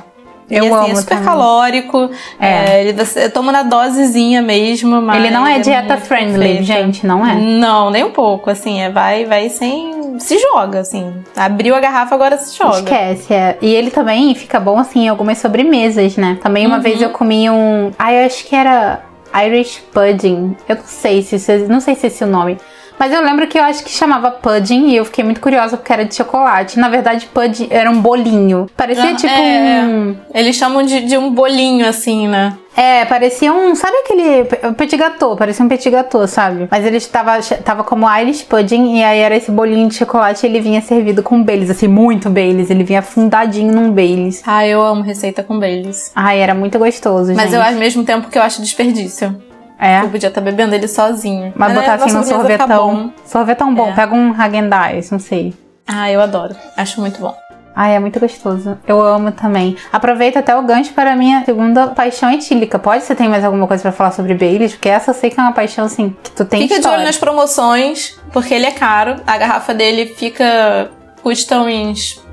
Eu 0.49 0.65
e, 0.65 0.67
assim, 0.67 0.75
amo 0.75 0.91
é 0.91 0.95
super 0.95 1.09
também. 1.15 1.23
calórico. 1.25 2.09
É. 2.39 2.47
É. 2.47 2.81
ele, 2.81 2.93
você 2.93 3.29
toma 3.29 3.51
na 3.51 3.63
dosezinha 3.63 4.41
mesmo, 4.41 5.01
mas. 5.01 5.17
Ele 5.17 5.31
não 5.31 5.45
é 5.45 5.59
dieta 5.59 5.95
muito 5.95 6.05
friendly, 6.05 6.63
gente, 6.63 7.05
não 7.05 7.25
é? 7.25 7.35
Não, 7.35 7.89
nem 7.89 8.03
um 8.03 8.11
pouco, 8.11 8.49
assim, 8.49 8.81
é 8.81 8.89
vai, 8.89 9.25
vai 9.25 9.49
sem 9.49 10.19
se 10.19 10.37
joga, 10.39 10.79
assim. 10.79 11.13
Abriu 11.35 11.75
a 11.75 11.79
garrafa, 11.79 12.15
agora 12.15 12.37
se 12.37 12.57
joga. 12.57 12.77
Esquece, 12.77 13.33
é. 13.33 13.57
E 13.61 13.73
ele 13.73 13.91
também 13.91 14.33
fica 14.35 14.59
bom, 14.59 14.77
assim, 14.79 15.05
em 15.05 15.09
algumas 15.09 15.37
sobremesas, 15.39 16.15
né? 16.15 16.37
Também 16.41 16.65
uma 16.65 16.77
Uhum. 16.77 16.81
vez 16.81 17.01
eu 17.01 17.09
comi 17.09 17.49
um... 17.49 17.91
Ah, 17.99 18.13
eu 18.13 18.25
acho 18.25 18.45
que 18.45 18.55
era 18.55 19.01
Irish 19.45 19.81
Pudding. 19.91 20.55
Eu 20.69 20.75
não 20.77 20.83
sei 20.85 21.21
se, 21.21 21.37
se 21.37 21.57
não 21.67 21.81
sei 21.81 21.95
se 21.95 22.07
esse 22.07 22.23
é 22.23 22.25
o 22.25 22.29
nome. 22.29 22.57
Mas 22.97 23.11
eu 23.13 23.21
lembro 23.21 23.45
que 23.47 23.57
eu 23.59 23.63
acho 23.63 23.83
que 23.83 23.89
chamava 23.91 24.31
pudding 24.31 24.87
e 24.87 24.95
eu 24.95 25.05
fiquei 25.05 25.23
muito 25.23 25.41
curiosa 25.41 25.75
porque 25.77 25.91
era 25.91 26.05
de 26.05 26.15
chocolate. 26.15 26.79
Na 26.79 26.87
verdade, 26.89 27.27
pudding 27.33 27.67
era 27.69 27.89
um 27.91 28.01
bolinho. 28.01 28.67
Parecia 28.75 29.11
Ah, 29.11 29.15
tipo 29.15 29.33
é. 29.33 29.81
um... 29.83 30.15
Eles 30.33 30.55
chamam 30.55 30.81
de, 30.83 31.01
de 31.01 31.17
um 31.17 31.29
bolinho, 31.31 31.87
assim, 31.87 32.27
né? 32.27 32.57
É, 32.77 33.05
parecia 33.05 33.53
um. 33.53 33.73
Sabe 33.73 33.95
aquele. 34.03 34.43
pe- 34.45 34.57
Petit 34.73 34.97
gâteau, 34.97 35.37
parecia 35.37 35.63
um 35.63 35.69
petit 35.69 35.89
gâteau, 35.89 36.27
sabe? 36.27 36.67
Mas 36.69 36.85
ele 36.85 36.97
estava 36.97 37.39
tava 37.63 37.83
como 37.85 38.05
Irish 38.19 38.43
pudding 38.43 38.97
e 38.97 39.03
aí 39.03 39.19
era 39.19 39.33
esse 39.35 39.49
bolinho 39.49 39.87
de 39.87 39.95
chocolate 39.95 40.45
e 40.45 40.49
ele 40.49 40.59
vinha 40.59 40.81
servido 40.81 41.23
com 41.23 41.41
Baileys, 41.41 41.69
assim, 41.69 41.87
muito 41.87 42.29
Baileys. 42.29 42.69
Ele 42.69 42.83
vinha 42.83 42.99
afundadinho 42.99 43.71
num 43.73 43.91
Baileys. 43.91 44.41
Ah, 44.45 44.67
eu 44.67 44.81
amo 44.81 45.01
receita 45.03 45.41
com 45.41 45.57
Baileys. 45.57 46.11
Ai, 46.13 46.39
era 46.39 46.53
muito 46.53 46.77
gostoso, 46.77 47.33
Mas 47.33 47.51
gente. 47.51 47.55
eu, 47.55 47.61
ao 47.63 47.71
mesmo 47.73 48.03
tempo 48.03 48.29
que 48.29 48.37
eu 48.37 48.41
acho 48.41 48.61
desperdício. 48.61 49.33
É. 49.79 50.01
Eu 50.01 50.09
podia 50.09 50.29
estar 50.29 50.41
bebendo 50.41 50.73
ele 50.73 50.87
sozinho. 50.87 51.53
Mas 51.55 51.69
aí 51.69 51.75
botar 51.75 51.97
na 51.97 52.05
assim 52.05 52.15
no 52.15 52.23
fica 52.23 52.35
sorvetão. 52.35 53.13
Sorvetão 53.25 53.73
bom. 53.75 53.89
É. 53.89 53.93
Pega 53.93 54.13
um 54.15 54.33
Häagen-Dazs, 54.33 55.11
não 55.11 55.19
sei. 55.19 55.53
Ah, 55.87 56.09
eu 56.11 56.21
adoro. 56.21 56.55
Acho 56.77 57.01
muito 57.01 57.19
bom. 57.19 57.35
Ai, 57.75 57.93
é 57.95 57.99
muito 57.99 58.17
gostoso. 58.21 58.77
Eu 58.87 59.01
amo 59.01 59.33
também. 59.33 59.75
Aproveita 59.91 60.39
até 60.39 60.55
o 60.55 60.63
gancho 60.63 60.93
para 60.93 61.11
a 61.11 61.15
minha 61.15 61.43
segunda 61.43 61.87
paixão 61.87 62.31
etílica. 62.31 62.79
Pode 62.79 63.03
você 63.03 63.13
tem 63.13 63.27
mais 63.27 63.43
alguma 63.43 63.67
coisa 63.67 63.81
pra 63.83 63.91
falar 63.91 64.11
sobre 64.11 64.33
Baileys? 64.33 64.71
Porque 64.71 64.87
essa 64.87 65.11
eu 65.11 65.15
sei 65.15 65.29
que 65.29 65.37
é 65.37 65.43
uma 65.43 65.51
paixão, 65.51 65.85
assim, 65.85 66.15
que 66.23 66.31
tu 66.31 66.45
tem 66.45 66.61
Fica 66.61 66.75
de 66.75 66.79
história. 66.79 66.99
olho 66.99 67.05
nas 67.05 67.17
promoções, 67.17 68.17
porque 68.31 68.53
ele 68.53 68.65
é 68.65 68.71
caro. 68.71 69.17
A 69.27 69.37
garrafa 69.37 69.73
dele 69.73 70.05
fica. 70.15 70.89
custa 71.21 71.59
uns. 71.59 72.23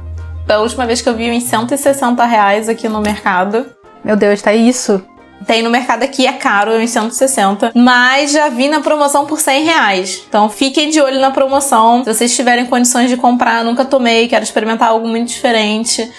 Da 0.46 0.60
última 0.60 0.86
vez 0.86 1.02
que 1.02 1.08
eu 1.08 1.14
vi, 1.14 1.28
uns 1.30 1.42
160 1.42 2.24
reais 2.24 2.68
aqui 2.68 2.88
no 2.88 3.00
mercado. 3.00 3.66
Meu 4.04 4.16
Deus, 4.16 4.40
tá 4.40 4.52
isso? 4.52 5.04
Tem 5.46 5.62
no 5.62 5.70
mercado 5.70 6.02
aqui, 6.02 6.26
é 6.26 6.32
caro, 6.32 6.72
uns 6.72 6.90
160. 6.90 7.72
Mas 7.74 8.32
já 8.32 8.48
vi 8.48 8.68
na 8.68 8.80
promoção 8.80 9.26
por 9.26 9.40
100 9.40 9.64
reais. 9.64 10.24
Então 10.28 10.48
fiquem 10.48 10.90
de 10.90 11.00
olho 11.00 11.20
na 11.20 11.30
promoção. 11.30 12.04
Se 12.04 12.14
vocês 12.14 12.34
tiverem 12.34 12.66
condições 12.66 13.10
de 13.10 13.16
comprar, 13.16 13.64
nunca 13.64 13.84
tomei, 13.84 14.28
quero 14.28 14.44
experimentar 14.44 14.88
algo 14.88 15.06
muito 15.06 15.28
diferente. 15.28 16.10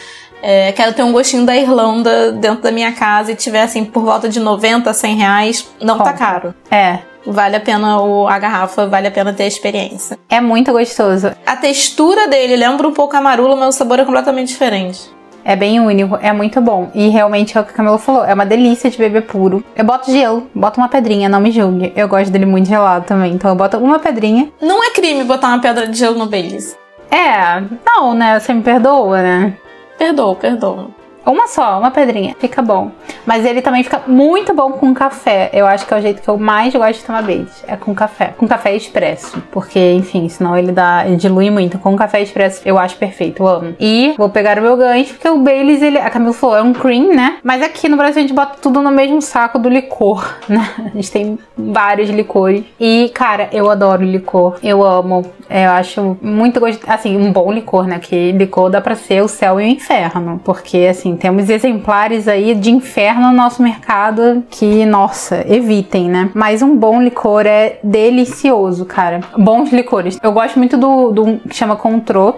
É, 0.42 0.74
quero 0.74 0.92
ter 0.92 1.04
um 1.04 1.14
gostinho 1.14 1.46
da 1.46 1.56
Irlanda 1.56 2.34
dentro 2.34 2.62
da 2.62 2.72
minha 2.72 2.92
casa 2.92 3.32
e 3.32 3.36
tiver 3.36 3.62
assim 3.62 3.86
por 3.86 4.04
volta 4.04 4.28
de 4.28 4.42
90, 4.42 4.94
100 4.94 5.16
reais. 5.16 5.68
Não 5.80 5.98
tá 5.98 6.12
Compra. 6.12 6.14
caro. 6.14 6.56
É. 6.70 7.00
Vale 7.26 7.56
a 7.56 7.60
pena 7.62 8.02
o, 8.02 8.28
a 8.28 8.38
garrafa, 8.38 8.86
vale 8.86 9.08
a 9.08 9.12
pena 9.12 9.32
ter 9.32 9.44
a 9.44 9.48
experiência. 9.48 10.20
É 10.30 10.42
muito 10.42 10.74
gostoso. 10.74 11.32
A 11.46 11.56
textura 11.56 12.28
dele 12.28 12.58
lembra 12.58 12.86
um 12.86 12.92
pouco 12.92 13.16
a 13.16 13.22
marula, 13.22 13.56
mas 13.56 13.76
o 13.76 13.78
sabor 13.78 14.00
é 14.00 14.04
completamente 14.04 14.50
diferente. 14.50 15.00
É 15.46 15.56
bem 15.56 15.80
único, 15.80 16.18
é 16.22 16.32
muito 16.32 16.62
bom. 16.62 16.90
E 16.94 17.10
realmente 17.10 17.58
é 17.58 17.62
o 17.62 17.64
que 17.64 17.72
a 17.72 17.74
Camila 17.74 17.98
falou, 17.98 18.24
é 18.24 18.34
uma 18.34 18.46
delícia 18.46 18.90
de 18.90 18.98
beber 18.98 19.24
puro. 19.24 19.64
Eu 19.76 19.84
boto 19.84 20.12
gelo, 20.12 20.48
boto 20.56 20.80
uma 20.80 20.88
pedrinha, 20.88 21.28
não 21.28 21.40
me 21.40 21.52
julgue. 21.52 21.92
Eu 21.96 22.08
gosto 22.08 22.32
dele 22.32 22.46
muito 22.46 22.68
gelado 22.70 23.06
também, 23.06 23.34
então 23.34 23.52
eu 23.52 23.56
boto 23.56 23.78
uma 23.78 24.00
pedrinha. 24.00 24.50
Não 24.62 24.84
é 24.84 24.92
crime 24.92 25.24
botar 25.24 25.50
uma 25.50 25.60
pedra 25.60 25.88
de 25.88 25.98
gelo 25.98 26.18
no 26.18 26.28
Baileys. 26.28 26.78
É, 27.12 27.62
não, 27.86 28.14
né? 28.14 28.40
Você 28.40 28.54
me 28.54 28.64
perdoa, 28.64 29.22
né? 29.22 29.54
Perdoa, 29.98 30.36
perdoa. 30.36 31.03
Uma 31.26 31.48
só, 31.48 31.80
uma 31.80 31.92
pedrinha, 31.92 32.36
fica 32.40 32.62
bom. 32.62 32.92
Mas 33.26 33.46
ele 33.46 33.62
também 33.62 33.84
fica 33.84 34.02
muito 34.08 34.54
bom 34.54 34.74
com 34.74 34.94
café. 34.94 35.50
Eu 35.54 35.66
acho 35.66 35.86
que 35.86 35.94
é 35.94 35.98
o 35.98 36.02
jeito 36.02 36.22
que 36.22 36.30
eu 36.30 36.38
mais 36.38 36.74
gosto 36.74 37.00
de 37.00 37.06
tomar 37.06 37.24
Baileys. 37.24 37.64
É 37.68 37.76
com 37.76 37.94
café. 37.96 38.34
Com 38.38 38.48
café 38.48 38.76
expresso. 38.76 39.42
Porque, 39.52 39.94
enfim, 39.94 40.28
senão 40.28 40.58
ele 40.58 40.72
dá. 40.72 41.04
Ele 41.06 41.16
dilui 41.16 41.50
muito. 41.50 41.80
Com 41.80 41.96
café 41.96 42.22
expresso 42.22 42.62
eu 42.66 42.78
acho 42.78 42.98
perfeito, 42.98 43.44
eu 43.44 43.48
amo. 43.48 43.76
E 43.80 44.14
vou 44.18 44.30
pegar 44.30 44.60
o 44.60 44.62
meu 44.62 44.76
gancho, 44.76 45.14
porque 45.14 45.30
o 45.30 45.40
Baileys, 45.40 45.82
ele. 45.82 45.98
A 45.98 46.10
Camila 46.10 46.34
falou, 46.34 46.58
é 46.58 46.62
um 46.62 46.74
cream, 46.74 47.14
né? 47.14 47.38
Mas 47.44 47.62
aqui 47.62 47.88
no 47.88 47.98
Brasil 47.98 48.20
a 48.20 48.22
gente 48.22 48.34
bota 48.34 48.58
tudo 48.62 48.82
no 48.82 48.92
mesmo 48.92 49.22
saco 49.22 49.58
do 49.58 49.70
licor, 49.70 50.38
né? 50.48 50.70
A 50.78 50.90
gente 50.90 51.12
tem 51.12 51.40
vários 51.58 52.10
licores. 52.10 52.64
E, 52.80 53.12
cara, 53.14 53.50
eu 53.52 53.70
adoro 53.70 54.04
licor. 54.04 54.58
Eu 54.62 54.84
amo. 54.84 55.26
Eu 55.50 55.72
acho 55.72 56.18
muito 56.22 56.60
gostoso. 56.60 56.92
Assim, 56.92 57.18
um 57.18 57.32
bom 57.32 57.52
licor, 57.52 57.88
né? 57.88 58.00
Que 58.00 58.32
licor 58.32 58.70
dá 58.70 58.82
pra 58.82 58.96
ser 58.96 59.24
o 59.24 59.28
céu 59.28 59.60
e 59.60 59.66
o 59.66 59.68
inferno. 59.68 60.42
Porque, 60.44 60.88
assim, 60.90 61.13
temos 61.16 61.50
exemplares 61.50 62.28
aí 62.28 62.56
de 62.56 62.72
inferno 62.72 63.28
no 63.28 63.34
nosso 63.34 63.62
mercado 63.62 64.44
que, 64.50 64.86
nossa, 64.86 65.46
evitem, 65.48 66.10
né? 66.10 66.30
Mas 66.34 66.62
um 66.62 66.76
bom 66.76 67.02
licor 67.02 67.46
é 67.46 67.80
delicioso, 67.84 68.86
cara. 68.86 69.22
Bons 69.38 69.72
licores. 69.72 70.18
Eu 70.22 70.32
gosto 70.32 70.58
muito 70.58 70.78
do, 70.78 71.12
do 71.12 71.40
que 71.48 71.56
chama 71.56 71.76
Contrô. 71.76 72.36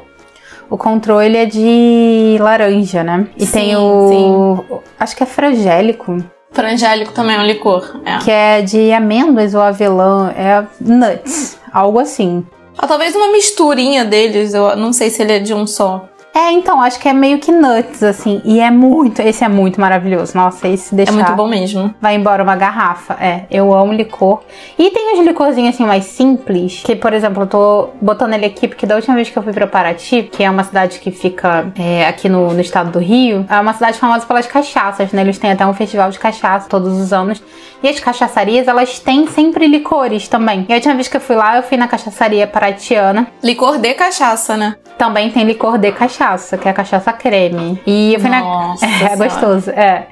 O 0.70 0.78
Contrô, 0.78 1.22
ele 1.22 1.38
é 1.38 1.46
de 1.46 2.38
laranja, 2.40 3.04
né? 3.04 3.28
E 3.38 3.46
Sim, 3.46 3.52
tem 3.52 3.76
o. 3.76 4.82
Acho 5.00 5.16
que 5.16 5.24
é 5.24 5.26
frangélico. 5.26 6.18
Frangélico 6.52 7.12
também 7.12 7.36
é 7.36 7.40
um 7.40 7.46
licor. 7.46 8.00
É. 8.06 8.18
Que 8.20 8.32
é 8.32 8.62
de 8.62 8.92
amêndoas 8.92 9.54
ou 9.54 9.62
avelã. 9.62 10.32
É 10.32 10.64
nuts. 10.80 11.60
Algo 11.72 12.00
assim. 12.00 12.46
Ou 12.82 12.88
talvez 12.88 13.16
uma 13.16 13.32
misturinha 13.32 14.04
deles, 14.04 14.54
eu 14.54 14.76
não 14.76 14.92
sei 14.92 15.10
se 15.10 15.22
ele 15.22 15.34
é 15.34 15.40
de 15.40 15.54
um 15.54 15.68
só. 15.68 16.10
É, 16.36 16.52
então, 16.52 16.82
acho 16.82 17.00
que 17.00 17.08
é 17.08 17.14
meio 17.14 17.40
que 17.40 17.50
nuts, 17.50 18.04
assim. 18.04 18.42
E 18.44 18.60
é 18.60 18.70
muito. 18.70 19.22
Esse 19.22 19.46
é 19.46 19.48
muito 19.48 19.80
maravilhoso. 19.80 20.36
Nossa, 20.36 20.68
esse 20.68 20.94
deixar. 20.94 21.14
É 21.14 21.16
muito 21.16 21.32
bom 21.32 21.48
mesmo. 21.48 21.96
Vai 22.02 22.16
embora 22.16 22.44
uma 22.44 22.58
garrafa. 22.58 23.16
É, 23.22 23.46
eu 23.50 23.74
amo 23.74 23.94
licor. 23.94 24.42
E 24.78 24.92
tem 24.92 25.14
uns 25.14 25.26
licorzinhos 25.26 25.74
assim 25.74 25.86
mais 25.86 26.04
simples. 26.04 26.82
Que, 26.84 26.94
por 26.94 27.14
exemplo, 27.14 27.44
eu 27.44 27.48
tô 27.48 27.90
botando 28.02 28.34
ele 28.34 28.46
aqui 28.46 28.68
porque 28.68 28.86
da 28.86 28.96
última 28.96 29.16
vez 29.16 29.30
que 29.30 29.38
eu 29.38 29.44
fui 29.44 29.54
pra 29.54 29.66
Paraty, 29.66 30.24
que 30.24 30.44
é 30.44 30.50
uma 30.50 30.66
cidade 30.66 31.00
que 31.00 31.10
fica 31.10 31.72
é, 31.80 32.06
aqui 32.06 32.28
no, 32.28 32.54
no 32.54 32.60
estado 32.60 32.92
do 32.92 33.00
Rio, 33.00 33.46
é 33.50 33.58
uma 33.58 33.74
cidade 33.74 33.98
famosa 33.98 34.26
pelas 34.26 34.46
cachaças, 34.46 35.14
né? 35.14 35.22
Eles 35.22 35.38
têm 35.38 35.54
até 35.54 35.66
um 35.66 35.74
festival 35.74 36.12
de 36.12 36.20
cachaça 36.20 36.68
todos 36.68 37.00
os 37.00 37.14
anos. 37.14 37.42
E 37.82 37.88
as 37.88 38.00
cachaçarias, 38.00 38.68
elas 38.68 39.00
têm 39.00 39.26
sempre 39.28 39.68
licores 39.68 40.28
também. 40.28 40.66
E 40.68 40.74
a 40.74 40.76
última 40.76 40.96
vez 40.96 41.08
que 41.08 41.16
eu 41.16 41.22
fui 41.22 41.36
lá, 41.36 41.56
eu 41.56 41.64
fui 41.64 41.78
na 41.78 41.88
cachaçaria 41.88 42.46
paratiana. 42.46 43.28
Licor 43.42 43.78
de 43.78 43.94
cachaça, 43.94 44.58
né? 44.58 44.76
Também 44.98 45.30
tem 45.30 45.44
licor 45.44 45.78
de 45.78 45.92
cachaça, 45.92 46.25
que 46.58 46.68
é 46.68 46.72
a 46.72 46.74
cachaça 46.74 47.14
creme. 47.14 47.82
E 47.86 48.14
eu 48.14 48.20
fui 48.20 48.30
Nossa 48.30 48.86
na. 48.86 48.92
É, 48.96 48.98
Senhora. 48.98 49.16
gostoso, 49.16 49.70
é. 49.72 50.08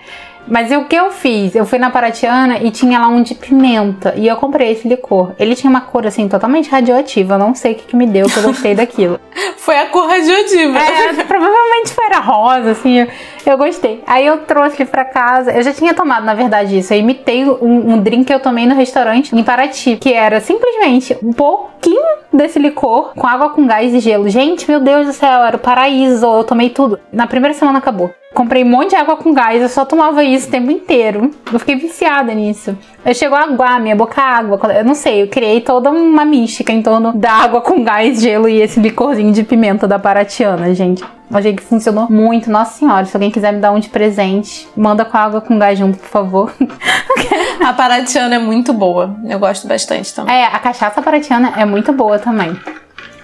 Mas 0.47 0.71
e 0.71 0.77
o 0.77 0.85
que 0.85 0.95
eu 0.95 1.11
fiz? 1.11 1.55
Eu 1.55 1.65
fui 1.65 1.79
na 1.79 1.89
Paratiana 1.89 2.57
e 2.59 2.71
tinha 2.71 2.99
lá 2.99 3.07
um 3.07 3.21
de 3.21 3.35
pimenta. 3.35 4.13
E 4.17 4.27
eu 4.27 4.35
comprei 4.35 4.71
esse 4.71 4.87
licor. 4.87 5.31
Ele 5.39 5.55
tinha 5.55 5.69
uma 5.69 5.81
cor 5.81 6.05
assim 6.05 6.27
totalmente 6.27 6.69
radioativa. 6.69 7.35
Eu 7.35 7.39
não 7.39 7.55
sei 7.55 7.73
o 7.73 7.75
que, 7.75 7.87
que 7.87 7.95
me 7.95 8.05
deu, 8.05 8.27
que 8.27 8.37
eu 8.37 8.43
gostei 8.43 8.75
daquilo. 8.75 9.19
Foi 9.57 9.77
a 9.77 9.87
cor 9.87 10.07
radioativa. 10.07 10.77
É, 10.77 11.23
provavelmente 11.23 11.93
foi 11.93 12.05
era 12.05 12.19
rosa, 12.19 12.71
assim. 12.71 12.99
Eu, 12.99 13.07
eu 13.45 13.57
gostei. 13.57 14.03
Aí 14.05 14.25
eu 14.25 14.39
trouxe 14.39 14.81
ele 14.81 14.89
pra 14.89 15.05
casa. 15.05 15.51
Eu 15.53 15.61
já 15.61 15.73
tinha 15.73 15.93
tomado, 15.93 16.25
na 16.25 16.33
verdade, 16.33 16.77
isso. 16.77 16.93
Eu 16.93 16.99
imitei 16.99 17.45
um, 17.45 17.93
um 17.93 18.01
drink 18.01 18.25
que 18.25 18.33
eu 18.33 18.41
tomei 18.41 18.65
no 18.65 18.75
restaurante 18.75 19.33
em 19.33 19.41
Paraty. 19.41 19.95
Que 19.95 20.11
era 20.11 20.41
simplesmente 20.41 21.17
um 21.23 21.31
pouquinho 21.31 22.03
desse 22.33 22.59
licor 22.59 23.13
com 23.15 23.25
água 23.25 23.51
com 23.51 23.65
gás 23.65 23.93
e 23.93 23.99
gelo. 23.99 24.27
Gente, 24.27 24.69
meu 24.69 24.81
Deus 24.81 25.07
do 25.07 25.13
céu, 25.13 25.43
era 25.43 25.55
o 25.55 25.59
paraíso. 25.59 26.25
Eu 26.25 26.43
tomei 26.43 26.69
tudo. 26.69 26.99
Na 27.11 27.25
primeira 27.25 27.53
semana 27.53 27.79
acabou. 27.79 28.13
Comprei 28.33 28.63
um 28.63 28.69
monte 28.69 28.91
de 28.91 28.95
água 28.95 29.15
com 29.15 29.31
gás, 29.33 29.61
eu 29.61 29.69
só 29.69 29.85
tomava 29.85 30.23
isso 30.23 30.47
o 30.47 30.51
tempo 30.51 30.71
inteiro. 30.71 31.29
Eu 31.51 31.59
fiquei 31.59 31.75
viciada 31.75 32.33
nisso. 32.33 32.75
Eu 33.05 33.13
chegou 33.13 33.37
a 33.37 33.43
aguar, 33.43 33.79
minha 33.79 33.95
boca 33.95 34.21
água. 34.21 34.59
Eu 34.73 34.83
não 34.83 34.95
sei, 34.95 35.21
eu 35.21 35.27
criei 35.27 35.61
toda 35.61 35.91
uma 35.91 36.25
mística 36.25 36.71
em 36.71 36.81
torno 36.81 37.13
da 37.13 37.31
água 37.31 37.61
com 37.61 37.83
gás, 37.83 38.21
gelo 38.21 38.49
e 38.49 38.59
esse 38.61 38.79
licorzinho 38.79 39.31
de 39.31 39.43
pimenta 39.43 39.87
da 39.87 39.99
Paratiana, 39.99 40.73
gente. 40.73 41.03
Achei 41.31 41.53
que 41.55 41.63
funcionou 41.63 42.07
muito. 42.09 42.49
Nossa 42.49 42.79
senhora, 42.79 43.05
se 43.05 43.15
alguém 43.15 43.31
quiser 43.31 43.53
me 43.53 43.59
dar 43.59 43.71
um 43.71 43.79
de 43.79 43.89
presente, 43.89 44.67
manda 44.75 45.05
com 45.05 45.17
água 45.17 45.41
com 45.41 45.57
gás 45.57 45.77
junto, 45.77 45.97
por 45.97 46.07
favor. 46.09 46.53
A 47.63 47.71
paratiana 47.73 48.35
é 48.35 48.39
muito 48.39 48.73
boa. 48.73 49.15
Eu 49.25 49.39
gosto 49.39 49.67
bastante 49.67 50.13
também. 50.13 50.35
É, 50.35 50.45
a 50.45 50.59
cachaça 50.59 51.01
paratiana 51.01 51.53
é 51.57 51.63
muito 51.63 51.93
boa 51.93 52.19
também. 52.19 52.59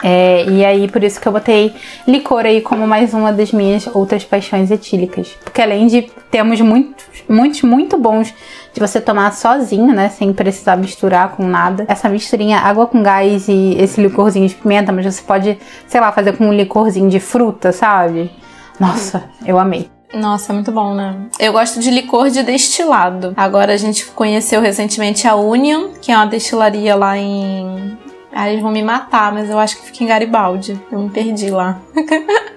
É, 0.01 0.45
e 0.45 0.63
aí, 0.63 0.87
por 0.87 1.03
isso 1.03 1.19
que 1.19 1.27
eu 1.27 1.31
botei 1.31 1.73
licor 2.07 2.45
aí 2.45 2.61
como 2.61 2.87
mais 2.87 3.13
uma 3.13 3.33
das 3.33 3.51
minhas 3.51 3.87
outras 3.87 4.23
paixões 4.23 4.71
etílicas. 4.71 5.37
Porque 5.43 5.61
além 5.61 5.87
de 5.87 6.03
termos 6.31 6.61
muitos, 6.61 7.05
muitos, 7.27 7.61
muito 7.63 7.97
bons 7.97 8.33
de 8.73 8.79
você 8.79 9.01
tomar 9.01 9.33
sozinho, 9.33 9.93
né? 9.93 10.09
Sem 10.09 10.31
precisar 10.33 10.77
misturar 10.77 11.31
com 11.31 11.45
nada. 11.45 11.85
Essa 11.87 12.07
misturinha 12.07 12.59
água 12.59 12.87
com 12.87 13.03
gás 13.03 13.47
e 13.47 13.75
esse 13.77 14.01
licorzinho 14.01 14.47
de 14.47 14.55
pimenta, 14.55 14.91
mas 14.91 15.05
você 15.05 15.21
pode, 15.21 15.57
sei 15.87 15.99
lá, 15.99 16.11
fazer 16.11 16.37
com 16.37 16.47
um 16.47 16.53
licorzinho 16.53 17.09
de 17.09 17.19
fruta, 17.19 17.71
sabe? 17.71 18.31
Nossa, 18.79 19.23
eu 19.45 19.59
amei. 19.59 19.89
Nossa, 20.13 20.53
muito 20.53 20.71
bom, 20.71 20.95
né? 20.95 21.15
Eu 21.39 21.53
gosto 21.53 21.79
de 21.79 21.91
licor 21.91 22.29
de 22.29 22.41
destilado. 22.41 23.33
Agora 23.37 23.73
a 23.73 23.77
gente 23.77 24.05
conheceu 24.07 24.59
recentemente 24.59 25.27
a 25.27 25.35
Union, 25.35 25.89
que 26.01 26.11
é 26.11 26.15
uma 26.15 26.25
destilaria 26.25 26.95
lá 26.95 27.17
em. 27.17 27.97
Ah, 28.39 28.49
eles 28.49 28.61
vão 28.61 28.71
me 28.71 28.81
matar, 28.81 29.33
mas 29.33 29.49
eu 29.49 29.59
acho 29.59 29.77
que 29.77 29.87
fica 29.87 30.01
em 30.01 30.07
Garibaldi. 30.07 30.79
Eu 30.89 30.99
me 30.99 31.09
perdi 31.09 31.49
lá. 31.49 31.77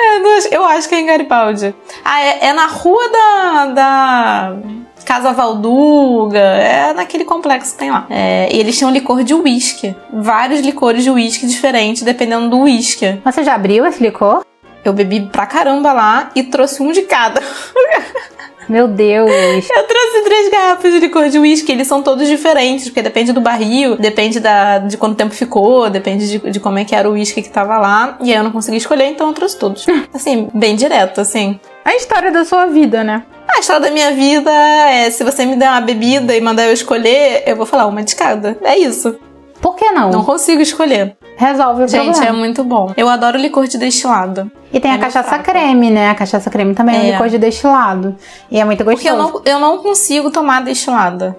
É, 0.00 0.54
eu 0.56 0.64
acho 0.64 0.88
que 0.88 0.94
é 0.94 1.00
em 1.00 1.06
Garibaldi. 1.06 1.74
Ah, 2.04 2.22
é, 2.22 2.46
é 2.46 2.52
na 2.52 2.66
rua 2.66 3.10
da. 3.10 3.66
da 3.66 4.56
Casa 5.04 5.32
Valduga, 5.32 6.38
é 6.38 6.92
naquele 6.94 7.24
complexo 7.24 7.72
que 7.72 7.78
tem 7.78 7.90
lá. 7.90 8.06
É, 8.08 8.48
e 8.54 8.60
eles 8.60 8.78
tinham 8.78 8.92
licor 8.92 9.24
de 9.24 9.34
uísque. 9.34 9.96
Vários 10.12 10.60
licores 10.60 11.02
de 11.02 11.10
uísque 11.10 11.44
diferentes, 11.48 12.02
dependendo 12.02 12.48
do 12.48 12.60
uísque. 12.60 13.20
Você 13.24 13.42
já 13.42 13.54
abriu 13.54 13.84
esse 13.84 14.00
licor? 14.00 14.44
Eu 14.84 14.92
bebi 14.92 15.26
pra 15.26 15.44
caramba 15.44 15.92
lá 15.92 16.30
e 16.36 16.44
trouxe 16.44 16.80
um 16.80 16.92
de 16.92 17.02
cada. 17.02 17.42
Meu 18.68 18.86
Deus! 18.86 19.30
Eu 19.74 19.86
trouxe 19.86 20.24
três 20.24 20.50
garrafas 20.50 20.92
de 20.92 20.98
licor 20.98 21.28
de 21.28 21.38
uísque, 21.38 21.72
eles 21.72 21.86
são 21.86 22.02
todos 22.02 22.26
diferentes, 22.28 22.86
porque 22.86 23.02
depende 23.02 23.32
do 23.32 23.40
barril, 23.40 23.96
depende 23.96 24.40
da, 24.40 24.78
de 24.78 24.96
quanto 24.96 25.16
tempo 25.16 25.34
ficou, 25.34 25.88
depende 25.88 26.28
de, 26.28 26.50
de 26.50 26.60
como 26.60 26.78
é 26.78 26.84
que 26.84 26.94
era 26.94 27.08
o 27.08 27.12
uísque 27.12 27.42
que 27.42 27.50
tava 27.50 27.78
lá. 27.78 28.18
E 28.22 28.30
aí 28.30 28.36
eu 28.36 28.44
não 28.44 28.50
consegui 28.50 28.76
escolher, 28.76 29.06
então 29.06 29.28
eu 29.28 29.34
trouxe 29.34 29.58
todos. 29.58 29.86
Assim, 30.12 30.48
bem 30.52 30.76
direto, 30.76 31.20
assim. 31.20 31.58
A 31.84 31.94
história 31.94 32.30
da 32.30 32.44
sua 32.44 32.66
vida, 32.66 33.02
né? 33.02 33.24
A 33.48 33.60
história 33.60 33.82
da 33.82 33.90
minha 33.90 34.12
vida 34.12 34.50
é: 34.50 35.10
se 35.10 35.24
você 35.24 35.46
me 35.46 35.56
der 35.56 35.70
uma 35.70 35.80
bebida 35.80 36.36
e 36.36 36.40
mandar 36.40 36.66
eu 36.66 36.72
escolher, 36.72 37.44
eu 37.46 37.56
vou 37.56 37.64
falar 37.64 37.86
uma 37.86 38.02
de 38.02 38.14
cada. 38.14 38.58
É 38.62 38.76
isso. 38.78 39.18
Por 39.60 39.74
que 39.76 39.90
não? 39.90 40.10
Não 40.10 40.24
consigo 40.24 40.60
escolher. 40.62 41.16
Resolve 41.36 41.84
o 41.84 41.88
Gente, 41.88 42.12
problema. 42.12 42.26
é 42.26 42.32
muito 42.32 42.62
bom. 42.64 42.92
Eu 42.96 43.08
adoro 43.08 43.36
licor 43.38 43.66
de 43.66 43.78
destilado. 43.78 44.50
E 44.72 44.78
tem 44.80 44.90
é 44.90 44.94
a 44.94 44.98
cachaça 44.98 45.38
creme, 45.38 45.90
né? 45.90 46.10
A 46.10 46.14
cachaça 46.14 46.50
creme 46.50 46.74
também 46.74 46.96
é, 46.96 46.98
um 46.98 47.02
É. 47.04 47.10
licor 47.12 47.28
de 47.28 47.38
destilado. 47.38 48.16
E 48.50 48.60
é 48.60 48.64
muito 48.64 48.84
gostoso. 48.84 49.02
Porque 49.04 49.08
eu 49.08 49.16
não, 49.16 49.42
eu 49.44 49.58
não 49.76 49.82
consigo 49.82 50.30
tomar 50.30 50.62
destilado. 50.62 51.34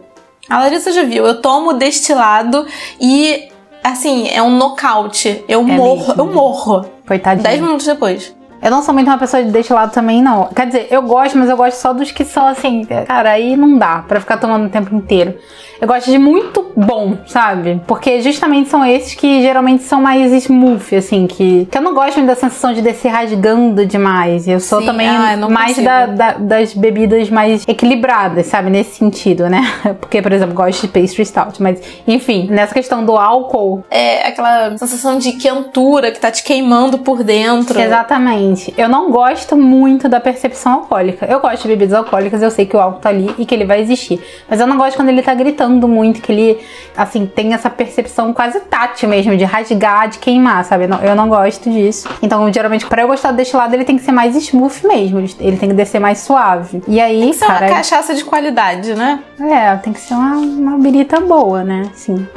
A 0.49 0.59
Larissa 0.59 0.91
já 0.91 1.03
viu, 1.03 1.25
eu 1.25 1.41
tomo 1.41 1.73
destilado 1.73 2.65
e, 2.99 3.49
assim, 3.83 4.27
é 4.29 4.41
um 4.41 4.49
nocaute. 4.57 5.43
Eu 5.47 5.61
morro, 5.63 6.07
mesmo. 6.07 6.13
eu 6.17 6.25
morro. 6.25 6.85
Coitadinho. 7.07 7.43
Dez 7.43 7.61
minutos 7.61 7.85
depois. 7.85 8.35
Eu 8.61 8.71
não 8.71 8.81
sou 8.83 8.93
muito 8.93 9.07
uma 9.07 9.17
pessoa 9.17 9.43
de 9.43 9.51
destilado 9.51 9.91
também, 9.91 10.21
não. 10.21 10.45
Quer 10.55 10.65
dizer, 10.67 10.87
eu 10.91 11.01
gosto, 11.01 11.37
mas 11.37 11.49
eu 11.49 11.57
gosto 11.57 11.77
só 11.77 11.93
dos 11.93 12.11
que 12.11 12.25
são 12.25 12.45
assim. 12.47 12.85
Cara, 13.07 13.31
aí 13.31 13.55
não 13.55 13.77
dá 13.77 14.03
pra 14.07 14.19
ficar 14.19 14.37
tomando 14.37 14.65
o 14.65 14.69
tempo 14.69 14.93
inteiro. 14.95 15.35
Eu 15.81 15.87
gosto 15.87 16.11
de 16.11 16.17
muito 16.17 16.73
bom, 16.75 17.19
sabe? 17.25 17.81
Porque 17.87 18.21
justamente 18.21 18.67
são 18.69 18.85
esses 18.85 19.15
que 19.15 19.41
geralmente 19.41 19.83
são 19.83 20.01
mais 20.01 20.33
smooth, 20.43 20.93
assim. 20.97 21.25
Que, 21.25 21.65
que 21.71 21.77
eu 21.77 21.81
não 21.81 21.93
gosto 21.93 22.17
muito 22.17 22.27
da 22.27 22.35
sensação 22.35 22.73
de 22.73 22.81
descer 22.81 23.07
rasgando 23.07 23.85
demais. 23.85 24.45
Eu 24.45 24.59
sou 24.59 24.81
Sim, 24.81 24.87
também 24.87 25.07
ah, 25.07 25.37
eu 25.39 25.49
mais 25.49 25.77
da, 25.81 26.05
da- 26.05 26.33
das 26.33 26.73
bebidas 26.73 27.29
mais 27.29 27.65
equilibradas, 27.65 28.47
sabe? 28.47 28.69
Nesse 28.69 28.97
sentido, 28.97 29.47
né? 29.47 29.61
Porque, 30.01 30.21
por 30.21 30.33
exemplo, 30.33 30.53
gosto 30.53 30.81
de 30.81 30.87
pastry 30.89 31.25
stout. 31.25 31.63
Mas, 31.63 31.81
enfim, 32.05 32.47
nessa 32.51 32.73
questão 32.73 33.05
do 33.05 33.15
álcool, 33.15 33.81
É 33.89 34.27
aquela 34.27 34.77
sensação 34.77 35.17
de 35.17 35.31
quentura 35.33 36.11
que 36.11 36.19
tá 36.19 36.29
te 36.29 36.43
queimando 36.43 36.97
por 36.99 37.23
dentro. 37.23 37.79
Exatamente. 37.79 38.49
Eu 38.77 38.88
não 38.89 39.12
gosto 39.12 39.56
muito 39.56 40.08
da 40.10 40.20
percepção 40.20 40.74
alcoólica. 40.74 41.25
Eu 41.25 41.39
gosto 41.39 41.63
de 41.63 41.68
bebidas 41.70 41.94
alcoólicas, 41.94 42.41
eu 42.41 42.51
sei 42.51 42.65
que 42.65 42.75
o 42.75 42.79
álcool 42.79 43.00
tá 43.00 43.10
ali 43.10 43.34
e 43.38 43.46
que 43.46 43.53
ele 43.53 43.65
vai 43.65 43.82
existir. 43.82 44.20
Mas 44.50 44.60
eu 44.60 44.68
não 44.68 44.77
gosto 44.77 44.96
quando 44.96 45.10
ele 45.10 45.22
tá 45.22 45.34
gritando 45.34 45.88
muito, 45.88 46.22
que 46.22 46.32
ele, 46.32 46.60
assim, 46.96 47.25
tem 47.25 47.53
essa 47.53 47.70
percepção 47.70 48.34
quase 48.34 48.60
tátil 48.62 49.10
mesmo, 49.10 49.36
de 49.38 49.44
rasgar, 49.44 50.10
de 50.10 50.20
queimar, 50.20 50.63
sabe? 50.65 50.86
Eu 50.86 50.89
não, 50.89 51.01
eu 51.01 51.15
não 51.15 51.29
gosto 51.29 51.70
disso. 51.70 52.08
Então, 52.22 52.51
geralmente, 52.51 52.86
pra 52.86 53.01
eu 53.03 53.08
gostar 53.08 53.32
deste 53.32 53.56
lado, 53.56 53.74
ele 53.74 53.86
tem 53.86 53.98
que 53.98 54.03
ser 54.03 54.12
mais 54.12 54.36
smooth 54.36 54.86
mesmo. 54.88 55.20
Ele- 55.39 55.58
tem 55.58 55.70
que 55.70 55.75
descer 55.75 56.00
mais 56.00 56.20
suave. 56.20 56.82
E 56.88 57.00
aí, 57.01 57.29
Isso 57.29 57.44
é 57.44 57.48
uma 57.48 57.60
cara. 57.60 57.74
cachaça 57.75 58.13
de 58.15 58.24
qualidade, 58.24 58.94
né? 58.96 59.20
É, 59.39 59.75
tem 59.77 59.91
que 59.94 60.00
ser 60.00 60.13
uma, 60.13 60.36
uma 60.38 60.77
birita 60.77 61.20
boa, 61.20 61.63
né? 61.63 61.84
Assim, 61.94 62.27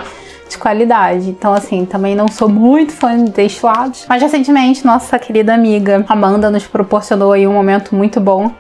de 0.53 0.59
qualidade. 0.59 1.29
Então, 1.31 1.53
assim, 1.53 1.85
também 1.85 2.15
não 2.15 2.29
sou 2.29 2.49
muito 2.49 2.93
fã 2.93 3.25
de 3.25 3.31
destilados. 3.31 4.05
Mas 4.09 4.23
recentemente, 4.23 4.85
nossa 4.87 5.19
querida 5.19 5.53
amiga 5.55 6.05
Amanda 6.09 6.51
nos 6.51 6.67
proporcionou 6.67 7.33
aí 7.33 7.47
um 7.47 7.53
momento 7.53 7.95
muito 7.95 8.21
bom. 8.21 8.51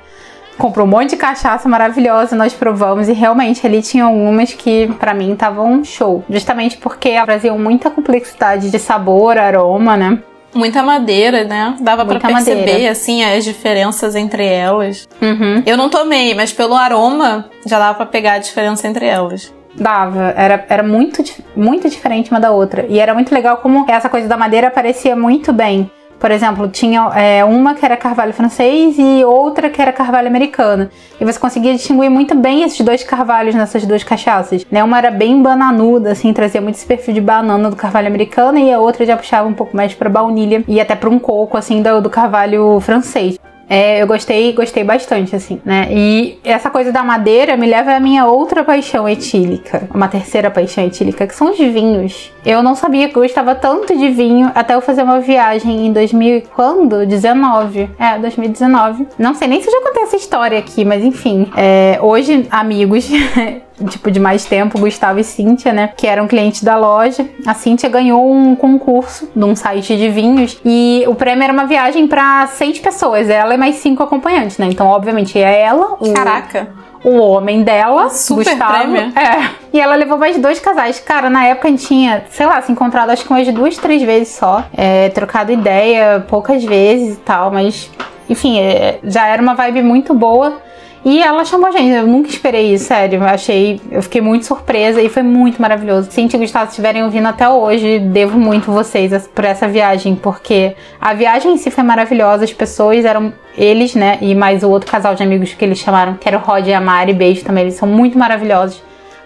Comprou 0.59 0.87
um 0.87 0.91
monte 0.91 1.11
de 1.11 1.17
cachaça 1.17 1.69
maravilhosa, 1.69 2.37
nós 2.37 2.53
provamos 2.53 3.09
e 3.09 3.13
realmente 3.13 3.67
ali 3.67 3.81
tinha 3.81 4.05
algumas 4.05 4.53
que 4.53 4.87
pra 4.99 5.15
mim 5.15 5.33
estavam 5.33 5.83
show. 5.83 6.23
Justamente 6.29 6.77
porque 6.77 7.21
traziam 7.25 7.59
muita 7.59 7.91
complexidade 7.91 8.71
de 8.71 8.79
sabor, 8.79 9.39
aroma, 9.39 9.97
né? 9.97 10.19
Muita 10.55 10.83
madeira, 10.83 11.45
né? 11.45 11.75
Dava 11.81 12.05
pra 12.05 12.15
Muita 12.15 12.29
perceber, 12.29 12.61
madeira. 12.61 12.93
assim, 12.93 13.25
as 13.25 13.43
diferenças 13.43 14.15
entre 14.15 14.45
elas. 14.45 15.09
Uhum. 15.21 15.63
Eu 15.65 15.79
não 15.79 15.89
tomei, 15.89 16.35
mas 16.35 16.53
pelo 16.53 16.75
aroma 16.75 17.47
já 17.67 17.79
dava 17.79 17.95
pra 17.95 18.07
pegar 18.07 18.35
a 18.35 18.39
diferença 18.39 18.87
entre 18.87 19.07
elas. 19.07 19.53
Dava, 19.75 20.35
era, 20.37 20.64
era 20.69 20.83
muito, 20.83 21.23
muito 21.57 21.88
diferente 21.88 22.31
uma 22.31 22.40
da 22.40 22.51
outra. 22.51 22.87
E 22.88 22.99
era 22.99 23.14
muito 23.14 23.35
legal 23.35 23.57
como 23.59 23.85
essa 23.88 24.09
coisa 24.09 24.29
da 24.29 24.37
madeira 24.37 24.68
aparecia 24.68 25.16
muito 25.16 25.53
bem. 25.53 25.90
Por 26.23 26.31
exemplo, 26.31 26.68
tinha 26.68 27.11
é, 27.16 27.44
uma 27.44 27.75
que 27.75 27.85
era 27.85 27.97
carvalho 27.97 28.33
francês 28.33 28.94
e 28.97 29.25
outra 29.25 29.68
que 29.68 29.83
era 29.83 29.92
carvalho 29.92 30.29
americano. 30.29 30.88
E 31.20 31.25
você 31.25 31.37
conseguia 31.37 31.75
distinguir 31.75 32.09
muito 32.09 32.33
bem 32.37 32.62
esses 32.62 32.81
dois 32.81 33.03
carvalhos 33.03 33.57
nessas 33.57 33.85
duas 33.85 34.05
cachaças. 34.05 34.64
Né? 34.70 34.85
Uma 34.85 34.99
era 34.99 35.11
bem 35.11 35.42
bananuda, 35.42 36.12
assim, 36.12 36.33
trazia 36.33 36.61
muito 36.61 36.77
esse 36.77 36.87
perfil 36.87 37.12
de 37.12 37.20
banana 37.20 37.68
do 37.68 37.75
carvalho 37.75 38.07
americano, 38.07 38.57
e 38.57 38.73
a 38.73 38.79
outra 38.79 39.05
já 39.05 39.16
puxava 39.16 39.49
um 39.49 39.53
pouco 39.53 39.77
mais 39.77 39.94
pra 39.94 40.09
baunilha 40.09 40.62
e 40.68 40.81
até 40.81 40.94
pra 40.94 41.11
um 41.11 41.18
coco, 41.18 41.57
assim, 41.57 41.83
do, 41.83 42.01
do 42.01 42.09
carvalho 42.09 42.79
francês. 42.79 43.37
É, 43.68 44.03
eu 44.03 44.07
gostei, 44.07 44.53
gostei 44.53 44.85
bastante, 44.85 45.35
assim, 45.35 45.61
né? 45.64 45.88
E 45.90 46.38
essa 46.44 46.70
coisa 46.70 46.92
da 46.92 47.03
madeira 47.03 47.57
me 47.57 47.66
leva 47.66 47.94
à 47.94 48.01
minha 48.01 48.27
outra 48.27 48.62
paixão 48.64 49.09
etílica, 49.09 49.88
uma 49.94 50.09
terceira 50.09 50.51
paixão 50.51 50.85
etílica, 50.85 51.27
que 51.27 51.35
são 51.35 51.51
os 51.51 51.59
vinhos. 51.59 52.31
Eu 52.44 52.62
não 52.62 52.75
sabia 52.75 53.09
que 53.09 53.16
eu 53.16 53.22
gostava 53.22 53.55
tanto 53.55 53.96
de 53.96 54.09
vinho 54.11 54.51
até 54.55 54.75
eu 54.75 54.81
fazer 54.81 55.03
uma 55.03 55.20
viagem 55.20 55.87
em 55.87 55.92
2000 55.92 56.37
e 56.37 56.40
quando? 56.42 57.07
19. 57.07 57.90
É, 57.98 58.18
2019. 58.18 59.07
Não 59.18 59.35
sei 59.35 59.48
nem 59.48 59.61
se 59.61 59.68
eu 59.68 59.72
já 59.72 59.81
contei 59.81 60.03
essa 60.03 60.16
história 60.16 60.59
aqui, 60.59 60.85
mas 60.85 61.03
enfim. 61.05 61.51
É, 61.57 61.98
hoje, 62.03 62.46
amigos, 62.51 63.09
tipo, 63.89 64.11
de 64.11 64.21
mais 64.21 64.45
tempo, 64.45 64.79
Gustavo 64.79 65.19
e 65.19 65.25
Cíntia, 65.25 65.73
né? 65.73 65.91
Que 65.97 66.07
eram 66.07 66.27
clientes 66.27 66.63
da 66.63 66.77
loja. 66.77 67.29
A 67.47 67.55
Cíntia 67.55 67.89
ganhou 67.89 68.31
um 68.31 68.55
concurso 68.55 69.29
de 69.35 69.45
um 69.45 69.55
site 69.57 69.97
de 69.97 70.09
vinhos 70.09 70.61
e 70.65 71.05
o 71.07 71.15
prêmio 71.15 71.45
era 71.45 71.53
uma 71.53 71.67
viagem 71.67 72.07
pra 72.07 72.47
seis 72.47 72.79
pessoas, 72.79 73.29
ela 73.29 73.55
e 73.55 73.59
mais 73.59 73.77
cinco 73.77 74.03
acompanhantes, 74.03 74.59
né? 74.59 74.67
Então, 74.67 74.87
obviamente, 74.87 75.39
é 75.39 75.63
ela, 75.63 75.97
o, 75.99 76.13
Caraca. 76.13 76.69
o 77.05 77.17
homem 77.19 77.63
dela, 77.63 78.11
Super 78.11 78.45
Gustavo. 78.45 78.73
prêmio. 78.73 79.13
É. 79.19 79.51
E 79.73 79.81
ela 79.81 79.95
levou 79.95 80.19
mais 80.19 80.37
dois 80.39 80.61
casais. 80.61 81.01
Cara, 81.01 81.31
na 81.31 81.47
época 81.47 81.69
a 81.69 81.71
gente 81.71 81.87
tinha, 81.87 82.25
sei 82.31 82.47
lá, 82.47 82.61
se 82.61 82.71
encontrado 82.71 83.11
acho 83.11 83.25
que 83.25 83.31
umas 83.31 83.49
duas, 83.53 83.77
três 83.77 84.03
vezes 84.03 84.35
só. 84.35 84.65
É, 84.77 85.09
trocado 85.09 85.51
ideia 85.51 86.25
poucas 86.29 86.63
vezes 86.63 87.15
e 87.15 87.21
tal, 87.21 87.51
mas 87.51 87.91
enfim, 88.29 88.59
é, 88.61 88.99
já 89.05 89.27
era 89.27 89.43
uma 89.43 89.55
vibe 89.55 89.83
muito 89.83 90.15
boa. 90.15 90.61
E 91.05 91.21
ela 91.21 91.45
chamou 91.45 91.67
a 91.67 91.73
gente, 91.73 91.91
eu 91.91 92.07
nunca 92.07 92.29
esperei 92.29 92.73
isso, 92.73 92.85
sério. 92.85 93.19
Eu 93.19 93.27
achei, 93.27 93.81
eu 93.91 94.01
fiquei 94.03 94.21
muito 94.21 94.47
surpresa 94.47 95.03
e 95.03 95.09
foi 95.09 95.23
muito 95.23 95.61
maravilhoso. 95.61 96.11
Cintia 96.12 96.37
e 96.38 96.41
Gustavo, 96.41 96.69
estiverem 96.69 97.03
ouvindo 97.03 97.27
até 97.27 97.49
hoje, 97.49 97.99
devo 97.99 98.38
muito 98.38 98.71
vocês 98.71 99.27
por 99.29 99.45
essa 99.45 99.67
viagem, 99.67 100.15
porque 100.15 100.77
a 101.01 101.12
viagem 101.12 101.55
em 101.55 101.57
si 101.57 101.71
foi 101.71 101.83
maravilhosa, 101.83 102.45
as 102.45 102.53
pessoas 102.53 103.05
eram 103.05 103.33
eles, 103.59 103.95
né? 103.97 104.19
E 104.21 104.35
mais 104.35 104.62
o 104.62 104.71
outro 104.71 104.91
casal 104.91 105.15
de 105.15 105.23
amigos 105.23 105.53
que 105.53 105.65
eles 105.65 105.79
chamaram, 105.79 106.15
que 106.15 106.29
era 106.29 106.38
o 106.38 106.41
Rod 106.41 106.67
e 106.67 106.73
a 106.73 106.81
Mari, 106.81 107.12
beijo 107.12 107.45
também, 107.45 107.65
eles 107.65 107.75
são 107.75 107.88
muito 107.88 108.17
maravilhosos. 108.17 108.81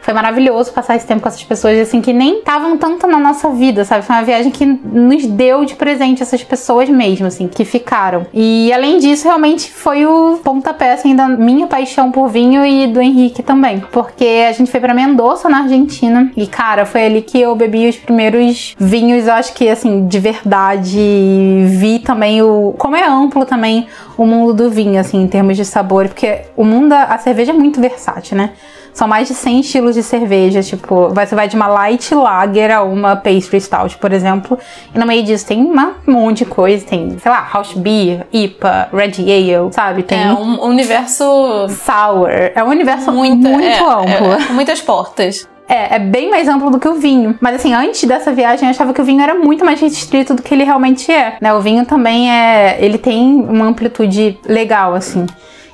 Foi 0.07 0.15
maravilhoso 0.15 0.73
passar 0.73 0.95
esse 0.95 1.05
tempo 1.05 1.21
com 1.21 1.29
essas 1.29 1.43
pessoas, 1.43 1.77
assim, 1.81 2.01
que 2.01 2.13
nem 2.13 2.39
estavam 2.39 2.79
tanto 2.79 3.09
na 3.09 3.19
nossa 3.19 3.51
vida, 3.51 3.85
sabe? 3.85 4.05
Foi 4.05 4.15
uma 4.15 4.23
viagem 4.23 4.53
que 4.53 4.65
nos 4.65 5.27
deu 5.27 5.65
de 5.65 5.75
presente 5.75 6.23
essas 6.23 6.45
pessoas 6.45 6.89
mesmo, 6.89 7.27
assim, 7.27 7.49
que 7.49 7.65
ficaram. 7.65 8.25
E 8.33 8.73
além 8.73 8.99
disso, 8.99 9.25
realmente 9.25 9.69
foi 9.69 10.07
o 10.07 10.39
pontapé, 10.45 10.93
assim, 10.93 11.17
da 11.17 11.27
minha 11.27 11.67
paixão 11.67 12.13
por 12.13 12.29
vinho 12.29 12.65
e 12.65 12.87
do 12.87 13.01
Henrique 13.01 13.43
também. 13.43 13.83
Porque 13.91 14.47
a 14.49 14.53
gente 14.53 14.71
foi 14.71 14.79
pra 14.79 14.95
Mendoza, 14.95 15.49
na 15.49 15.63
Argentina. 15.63 16.31
E, 16.37 16.47
cara, 16.47 16.87
foi 16.87 17.07
ali 17.07 17.21
que 17.21 17.41
eu 17.41 17.57
bebi 17.57 17.89
os 17.89 17.97
primeiros 17.97 18.77
vinhos, 18.79 19.27
eu 19.27 19.33
acho 19.33 19.55
que, 19.55 19.69
assim, 19.69 20.07
de 20.07 20.21
verdade. 20.21 21.01
E 21.01 21.67
vi 21.81 21.99
também 21.99 22.41
o. 22.43 22.77
Como 22.79 22.95
é 22.95 23.05
amplo 23.05 23.45
também 23.45 23.89
o 24.17 24.25
mundo 24.25 24.55
do 24.55 24.71
vinho, 24.71 25.01
assim, 25.01 25.21
em 25.21 25.27
termos 25.27 25.57
de 25.57 25.65
sabor. 25.65 26.07
Porque 26.07 26.43
o 26.57 26.63
mundo 26.63 26.93
a 26.93 27.19
cerveja 27.19 27.51
é 27.51 27.57
muito 27.57 27.81
versátil, 27.81 28.37
né? 28.37 28.53
São 28.97 29.07
mais 29.07 29.29
de 29.29 29.35
100 29.35 29.61
estilos 29.61 29.95
de 29.95 30.03
cerveja, 30.03 30.63
tipo, 30.63 31.11
você 31.11 31.35
vai 31.35 31.47
de 31.47 31.55
uma 31.55 31.67
light 31.67 32.15
lager 32.15 32.71
a 32.71 32.83
uma 32.83 33.15
pastry 33.15 33.61
stout, 33.61 33.99
por 33.99 34.11
exemplo. 34.11 34.59
E 34.95 34.99
no 34.99 35.05
meio 35.05 35.23
disso 35.23 35.45
tem 35.45 35.61
um 35.63 35.93
monte 36.07 36.39
de 36.39 36.47
coisa, 36.47 36.83
tem, 36.87 37.19
sei 37.19 37.31
lá, 37.31 37.47
house 37.53 37.75
beer, 37.75 38.27
IPA, 38.33 38.89
red 38.95 39.13
ale, 39.21 39.71
sabe? 39.71 40.03
Tem 40.03 40.23
É 40.23 40.33
um 40.33 40.65
universo 40.65 41.25
sour. 41.69 42.31
É 42.55 42.65
um 42.65 42.69
universo 42.71 43.13
muito, 43.13 43.47
muito, 43.47 43.63
é, 43.63 43.79
amplo. 43.81 44.33
é, 44.33 44.47
com 44.47 44.55
muitas 44.55 44.81
portas. 44.81 45.47
É, 45.69 45.97
é 45.97 45.99
bem 45.99 46.31
mais 46.31 46.49
amplo 46.49 46.71
do 46.71 46.81
que 46.81 46.89
o 46.89 46.95
vinho. 46.95 47.37
Mas 47.39 47.57
assim, 47.57 47.75
antes 47.75 48.03
dessa 48.05 48.33
viagem 48.33 48.65
eu 48.67 48.71
achava 48.71 48.95
que 48.95 49.01
o 49.03 49.05
vinho 49.05 49.21
era 49.21 49.35
muito 49.35 49.63
mais 49.63 49.79
restrito 49.79 50.33
do 50.33 50.41
que 50.43 50.55
ele 50.55 50.65
realmente 50.65 51.13
é. 51.13 51.37
Né? 51.39 51.53
O 51.53 51.61
vinho 51.61 51.85
também 51.85 52.33
é. 52.33 52.79
Ele 52.81 52.97
tem 52.97 53.43
uma 53.47 53.67
amplitude 53.67 54.39
legal, 54.47 54.95
assim. 54.95 55.27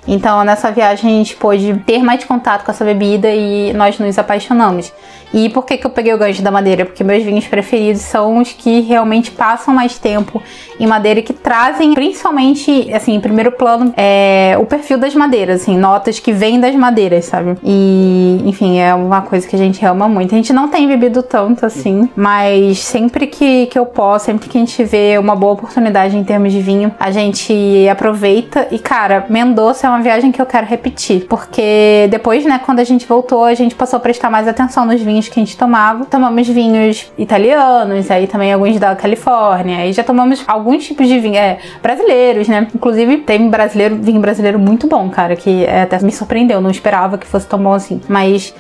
Então, 0.07 0.43
nessa 0.43 0.71
viagem, 0.71 1.11
a 1.11 1.19
gente 1.19 1.37
pôde 1.37 1.75
ter 1.87 2.03
mais 2.03 2.25
contato 2.25 2.65
com 2.65 2.71
essa 2.71 2.85
bebida 2.85 3.31
e 3.31 3.73
nós 3.73 3.99
nos 3.99 4.19
apaixonamos. 4.19 4.93
E 5.35 5.49
por 5.49 5.65
que, 5.65 5.79
que 5.79 5.87
eu 5.87 5.91
peguei 5.91 6.12
o 6.12 6.19
gancho 6.19 6.43
da 6.43 6.51
madeira? 6.51 6.85
Porque 6.85 7.03
meus 7.03 7.23
vinhos 7.23 7.47
preferidos 7.47 8.03
são 8.03 8.38
os 8.38 8.53
que 8.53 8.81
realmente 8.81 9.31
passam 9.31 9.75
mais 9.75 9.99
tempo 9.99 10.43
em 10.79 10.87
madeira 10.87 11.21
e 11.21 11.23
que 11.23 11.33
trazem, 11.33 11.95
principalmente, 11.95 12.93
assim, 12.93 13.15
em 13.15 13.21
primeiro 13.21 13.53
plano, 13.53 13.95
é, 13.97 14.57
o 14.61 14.67
perfil 14.67 14.99
das 14.99 15.15
madeiras, 15.15 15.62
assim, 15.62 15.79
notas 15.79 16.19
que 16.19 16.33
vêm 16.33 16.61
das 16.61 16.75
madeiras, 16.75 17.25
sabe? 17.25 17.57
E, 17.62 18.43
enfim, 18.45 18.79
é 18.79 18.95
uma 18.95 19.23
coisa 19.23 19.47
que 19.47 19.57
a 19.57 19.59
gente 19.59 19.85
ama 19.87 20.07
muito. 20.07 20.35
A 20.35 20.37
gente 20.37 20.53
não 20.53 20.69
tem 20.69 20.87
bebido 20.87 21.23
tanto 21.23 21.65
assim, 21.65 22.11
mas 22.15 22.81
sempre 22.81 23.27
que, 23.27 23.67
que 23.67 23.79
eu 23.79 23.87
posso, 23.87 24.27
sempre 24.27 24.49
que 24.49 24.59
a 24.59 24.61
gente 24.61 24.85
vê 24.85 25.17
uma 25.19 25.35
boa 25.35 25.55
oportunidade 25.55 26.17
em 26.17 26.25
termos 26.25 26.53
de 26.53 26.61
vinho, 26.61 26.93
a 27.01 27.11
gente 27.11 27.88
aproveita. 27.91 28.69
E, 28.71 28.79
cara, 28.79 29.25
Mendoza 29.31 29.87
é 29.87 29.91
uma 29.92 30.02
viagem 30.02 30.33
que 30.33 30.40
eu 30.40 30.46
quero 30.46 30.66
repetir, 30.66 31.26
porque 31.28 32.09
depois, 32.11 32.44
né, 32.44 32.61
quando 32.64 32.81
a 32.81 32.85
gente 32.85 33.07
voltou, 33.07 33.44
a 33.44 33.55
gente 33.55 33.74
passou 33.74 33.96
a 33.96 34.00
prestar 34.00 34.31
mais 34.31 34.48
atenção 34.48 34.85
nos 34.85 35.00
vinhos 35.00 35.28
que 35.28 35.38
a 35.38 35.44
gente 35.44 35.57
tomava. 35.57 36.05
Tomamos 36.05 36.48
vinhos 36.48 37.12
italianos, 37.16 38.11
aí 38.11 38.26
também 38.26 38.52
alguns 38.52 38.78
da 38.78 38.94
Califórnia. 38.96 39.78
Aí 39.78 39.92
já 39.92 40.02
tomamos 40.02 40.42
alguns 40.46 40.85
tipos 40.85 41.07
de 41.07 41.18
vinho, 41.18 41.37
é, 41.37 41.59
brasileiros, 41.83 42.48
né? 42.48 42.66
Inclusive, 42.74 43.18
tem 43.18 43.48
brasileiro, 43.48 43.96
vinho 43.96 44.20
brasileiro 44.20 44.59
muito 44.59 44.87
bom, 44.87 45.09
cara, 45.11 45.37
que 45.37 45.64
é, 45.64 45.83
até 45.83 45.98
me 46.00 46.12
surpreendeu, 46.12 46.61
não 46.61 46.70
esperava 46.70 47.18
que 47.18 47.26
fosse 47.26 47.46
tão 47.46 47.62
bom 47.62 47.72
assim. 47.72 48.00
Mas 48.09 48.55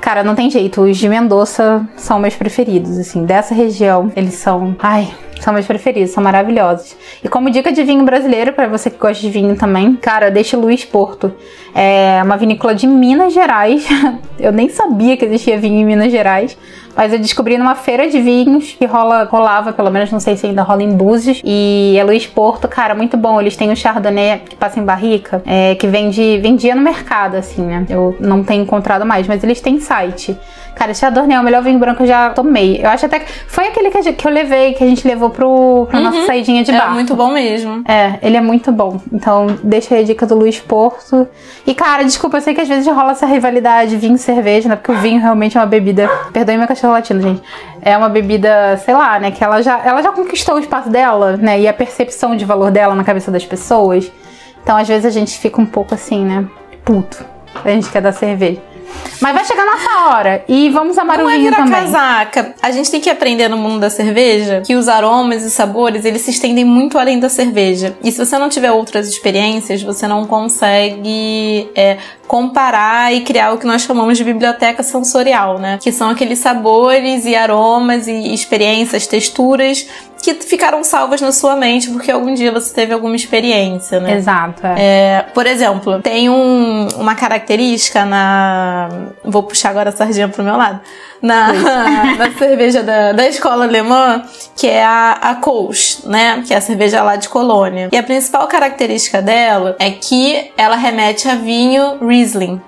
Cara, 0.00 0.22
não 0.22 0.34
tem 0.34 0.48
jeito. 0.48 0.82
Os 0.82 0.96
de 0.96 1.08
Mendoza 1.08 1.86
são 1.96 2.18
meus 2.18 2.34
preferidos, 2.34 2.98
assim. 2.98 3.24
Dessa 3.24 3.54
região, 3.54 4.12
eles 4.14 4.34
são. 4.34 4.76
Ai, 4.78 5.08
são 5.42 5.52
meus 5.52 5.66
preferidos, 5.66 6.10
são 6.10 6.22
maravilhosos. 6.22 6.96
E 7.22 7.28
como 7.28 7.50
dica 7.50 7.72
de 7.72 7.82
vinho 7.82 8.04
brasileiro, 8.04 8.52
para 8.52 8.68
você 8.68 8.90
que 8.90 8.98
gosta 8.98 9.20
de 9.20 9.30
vinho 9.30 9.56
também, 9.56 9.94
cara, 9.96 10.30
deixa 10.30 10.56
Luiz 10.56 10.84
Porto. 10.84 11.32
É 11.74 12.20
uma 12.24 12.36
vinícola 12.36 12.74
de 12.74 12.86
Minas 12.86 13.32
Gerais. 13.32 13.86
Eu 14.38 14.52
nem 14.52 14.68
sabia 14.68 15.16
que 15.16 15.24
existia 15.24 15.58
vinho 15.58 15.80
em 15.80 15.84
Minas 15.84 16.10
Gerais. 16.10 16.56
Mas 16.98 17.12
eu 17.12 17.18
descobri 17.20 17.56
numa 17.56 17.76
feira 17.76 18.10
de 18.10 18.20
vinhos 18.20 18.72
que 18.72 18.84
rola, 18.84 19.22
rolava, 19.22 19.72
pelo 19.72 19.88
menos 19.88 20.10
não 20.10 20.18
sei 20.18 20.36
se 20.36 20.48
ainda 20.48 20.64
rola 20.64 20.82
em 20.82 20.90
Búzios. 20.90 21.40
E 21.44 21.94
é 21.96 22.02
Luiz 22.02 22.26
Porto, 22.26 22.66
cara, 22.66 22.92
muito 22.92 23.16
bom. 23.16 23.40
Eles 23.40 23.56
têm 23.56 23.70
o 23.70 23.76
Chardonnay 23.76 24.40
que 24.40 24.56
passa 24.56 24.80
em 24.80 24.84
barrica, 24.84 25.40
é, 25.46 25.76
que 25.76 25.86
vende, 25.86 26.40
vendia 26.42 26.74
no 26.74 26.82
mercado, 26.82 27.36
assim, 27.36 27.62
né? 27.62 27.86
Eu 27.88 28.16
não 28.18 28.42
tenho 28.42 28.64
encontrado 28.64 29.06
mais, 29.06 29.28
mas 29.28 29.44
eles 29.44 29.60
têm 29.60 29.78
site. 29.78 30.36
Cara, 30.78 30.92
esse 30.92 31.00
Chardonnay 31.00 31.36
é 31.36 31.40
o 31.40 31.42
melhor 31.42 31.60
vinho 31.60 31.76
branco 31.76 31.96
que 31.96 32.02
eu 32.04 32.06
já 32.06 32.30
tomei. 32.30 32.80
Eu 32.80 32.88
acho 32.88 33.04
até 33.04 33.18
que 33.18 33.32
foi 33.48 33.66
aquele 33.66 33.90
que, 33.90 34.12
que 34.12 34.28
eu 34.28 34.30
levei, 34.30 34.74
que 34.74 34.84
a 34.84 34.86
gente 34.86 35.06
levou 35.08 35.28
pro, 35.28 35.88
pra 35.90 35.98
uhum. 35.98 36.04
nossa 36.04 36.24
saidinha 36.24 36.62
de 36.62 36.70
bar. 36.70 36.92
É 36.92 36.94
muito 36.94 37.16
bom 37.16 37.32
mesmo. 37.32 37.82
É, 37.84 38.16
ele 38.22 38.36
é 38.36 38.40
muito 38.40 38.70
bom. 38.70 39.00
Então, 39.12 39.48
deixa 39.64 39.96
aí 39.96 40.02
a 40.02 40.04
dica 40.04 40.24
do 40.24 40.36
Luiz 40.36 40.60
Porto. 40.60 41.26
E, 41.66 41.74
cara, 41.74 42.04
desculpa, 42.04 42.36
eu 42.36 42.40
sei 42.40 42.54
que 42.54 42.60
às 42.60 42.68
vezes 42.68 42.86
rola 42.86 43.10
essa 43.10 43.26
rivalidade 43.26 43.96
vinho 43.96 44.14
e 44.14 44.18
cerveja, 44.18 44.68
né? 44.68 44.76
Porque 44.76 44.92
o 44.92 44.94
vinho 44.98 45.20
realmente 45.20 45.58
é 45.58 45.60
uma 45.60 45.66
bebida. 45.66 46.08
Perdoe 46.32 46.56
meu 46.56 46.68
cachorro 46.68 46.92
latino, 46.92 47.20
gente. 47.20 47.42
É 47.82 47.98
uma 47.98 48.08
bebida, 48.08 48.76
sei 48.84 48.94
lá, 48.94 49.18
né? 49.18 49.32
Que 49.32 49.42
ela 49.42 49.60
já, 49.60 49.80
ela 49.84 50.00
já 50.00 50.12
conquistou 50.12 50.54
o 50.54 50.58
espaço 50.60 50.88
dela, 50.88 51.36
né? 51.36 51.58
E 51.60 51.66
a 51.66 51.72
percepção 51.72 52.36
de 52.36 52.44
valor 52.44 52.70
dela 52.70 52.94
na 52.94 53.02
cabeça 53.02 53.32
das 53.32 53.44
pessoas. 53.44 54.12
Então, 54.62 54.76
às 54.76 54.86
vezes 54.86 55.06
a 55.06 55.10
gente 55.10 55.36
fica 55.40 55.60
um 55.60 55.66
pouco 55.66 55.92
assim, 55.92 56.24
né? 56.24 56.46
Puto. 56.84 57.24
A 57.64 57.70
gente 57.70 57.90
quer 57.90 58.00
dar 58.00 58.12
cerveja. 58.12 58.67
Mas 59.20 59.34
vai 59.34 59.44
chegar 59.44 59.64
nossa 59.64 60.08
hora. 60.08 60.44
E 60.48 60.68
vamos 60.70 60.96
amar 60.96 61.20
o 61.20 61.28
é 61.28 61.36
vinho 61.36 61.50
virar 61.50 61.64
também. 61.64 61.72
casaca. 61.72 62.54
A 62.62 62.70
gente 62.70 62.90
tem 62.90 63.00
que 63.00 63.10
aprender 63.10 63.48
no 63.48 63.56
mundo 63.56 63.80
da 63.80 63.90
cerveja 63.90 64.62
que 64.64 64.74
os 64.74 64.88
aromas 64.88 65.42
e 65.42 65.50
sabores, 65.50 66.04
eles 66.04 66.22
se 66.22 66.30
estendem 66.30 66.64
muito 66.64 66.98
além 66.98 67.18
da 67.18 67.28
cerveja. 67.28 67.96
E 68.02 68.12
se 68.12 68.24
você 68.24 68.38
não 68.38 68.48
tiver 68.48 68.70
outras 68.70 69.08
experiências, 69.08 69.82
você 69.82 70.06
não 70.06 70.24
consegue 70.24 71.68
é, 71.74 71.98
comparar 72.26 73.12
e 73.12 73.22
criar 73.22 73.52
o 73.52 73.58
que 73.58 73.66
nós 73.66 73.82
chamamos 73.82 74.16
de 74.16 74.24
biblioteca 74.24 74.82
sensorial, 74.82 75.58
né? 75.58 75.78
Que 75.80 75.90
são 75.90 76.10
aqueles 76.10 76.38
sabores 76.38 77.24
e 77.24 77.34
aromas 77.34 78.06
e 78.06 78.32
experiências, 78.32 79.06
texturas 79.06 79.86
que 80.22 80.34
ficaram 80.34 80.82
salvas 80.82 81.20
na 81.20 81.32
sua 81.32 81.56
mente 81.56 81.90
porque 81.90 82.10
algum 82.10 82.34
dia 82.34 82.52
você 82.52 82.74
teve 82.74 82.92
alguma 82.92 83.16
experiência, 83.16 84.00
né? 84.00 84.16
Exato. 84.16 84.66
É. 84.66 84.74
É, 84.78 85.22
por 85.34 85.46
exemplo, 85.46 86.00
tem 86.00 86.28
um, 86.28 86.88
uma 86.96 87.14
característica 87.14 88.04
na. 88.04 88.88
Vou 89.24 89.42
puxar 89.42 89.70
agora 89.70 89.90
a 89.90 89.92
sardinha 89.92 90.28
pro 90.28 90.42
meu 90.42 90.56
lado. 90.56 90.80
Na, 91.20 91.52
na 92.16 92.32
cerveja 92.38 92.82
da, 92.82 93.12
da 93.12 93.28
escola 93.28 93.64
alemã, 93.64 94.22
que 94.56 94.66
é 94.66 94.84
a, 94.84 95.12
a 95.12 95.34
Kolsch, 95.36 96.04
né? 96.04 96.42
Que 96.46 96.54
é 96.54 96.56
a 96.56 96.60
cerveja 96.60 97.02
lá 97.02 97.16
de 97.16 97.28
Colônia. 97.28 97.88
E 97.92 97.96
a 97.96 98.02
principal 98.02 98.46
característica 98.46 99.20
dela 99.20 99.76
é 99.78 99.90
que 99.90 100.50
ela 100.56 100.76
remete 100.76 101.28
a 101.28 101.34
vinho 101.34 101.98
Riesling. 102.00 102.60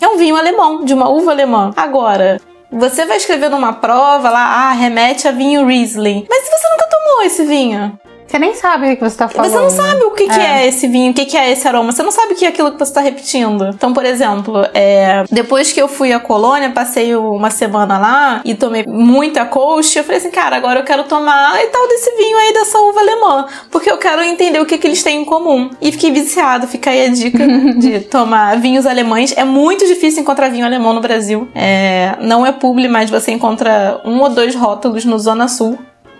É 0.00 0.06
um 0.06 0.16
vinho 0.16 0.36
alemão, 0.36 0.84
de 0.84 0.94
uma 0.94 1.08
uva 1.08 1.32
alemã. 1.32 1.72
Agora, 1.76 2.40
você 2.70 3.06
vai 3.06 3.16
escrever 3.16 3.48
numa 3.48 3.72
prova 3.72 4.30
lá, 4.30 4.68
ah, 4.68 4.72
remete 4.72 5.26
a 5.26 5.32
vinho 5.32 5.66
Riesling. 5.66 6.26
Mas 6.28 6.44
se 6.44 6.50
você 6.50 6.68
nunca 6.70 6.88
tomou 6.90 7.22
esse 7.22 7.44
vinho, 7.44 7.98
Você 8.28 8.38
nem 8.38 8.54
sabe 8.54 8.92
o 8.92 8.96
que 8.96 9.02
você 9.02 9.16
tá 9.16 9.26
falando. 9.26 9.50
você 9.50 9.58
não 9.58 9.70
sabe 9.70 10.02
o 10.02 10.10
que 10.10 10.28
que 10.28 10.38
é. 10.38 10.66
esse 10.66 10.86
vinho, 10.86 11.12
o 11.12 11.14
que 11.14 11.24
que 11.24 11.36
é 11.36 11.50
esse 11.50 11.66
aroma. 11.66 11.90
Você 11.90 12.02
não 12.02 12.10
sabe 12.10 12.34
o 12.34 12.36
que 12.36 12.44
é 12.44 12.48
aquilo 12.48 12.72
que 12.72 12.78
você 12.78 12.92
tá 12.92 13.00
repetindo. 13.00 13.70
Então, 13.74 13.94
por 13.94 14.04
exemplo, 14.04 14.66
é, 14.74 15.24
depois 15.30 15.72
que 15.72 15.80
eu 15.80 15.88
fui 15.88 16.12
à 16.12 16.20
colônia, 16.20 16.70
passei 16.70 17.16
uma 17.16 17.48
semana 17.48 17.98
lá 17.98 18.42
e 18.44 18.54
tomei 18.54 18.84
muita 18.86 19.46
coxa, 19.46 20.00
eu 20.00 20.04
falei 20.04 20.18
assim, 20.18 20.30
cara, 20.30 20.56
agora 20.56 20.80
eu 20.80 20.84
quero 20.84 21.04
tomar 21.04 21.58
e 21.62 21.68
tal 21.68 21.88
desse 21.88 22.14
vinho 22.16 22.36
aí 22.36 22.52
dessa 22.52 22.78
uva 22.78 23.00
alemã. 23.00 23.46
Porque 23.70 23.90
eu 23.90 23.96
quero 23.96 24.22
entender 24.22 24.60
o 24.60 24.66
que 24.66 24.76
que 24.76 24.86
eles 24.86 25.02
têm 25.02 25.22
em 25.22 25.24
comum. 25.24 25.70
E 25.80 25.90
fiquei 25.90 26.10
viciado. 26.10 26.66
Fica 26.66 26.90
aí 26.90 27.06
a 27.06 27.08
dica 27.08 27.46
de 27.78 28.00
tomar 28.00 28.58
vinhos 28.58 28.84
alemães. 28.84 29.32
É 29.36 29.44
muito 29.44 29.86
difícil 29.86 30.20
encontrar 30.20 30.50
vinho 30.50 30.66
alemão 30.66 30.92
no 30.92 31.00
Brasil. 31.00 31.48
É, 31.54 32.14
não 32.20 32.44
é 32.44 32.52
publi, 32.52 32.88
mas 32.88 33.08
você 33.08 33.30
encontra 33.30 34.02
um 34.04 34.20
ou 34.20 34.28
dois 34.28 34.54
rótulos 34.54 35.06
no 35.06 35.18
Zona 35.18 35.48
Sul 35.48 35.78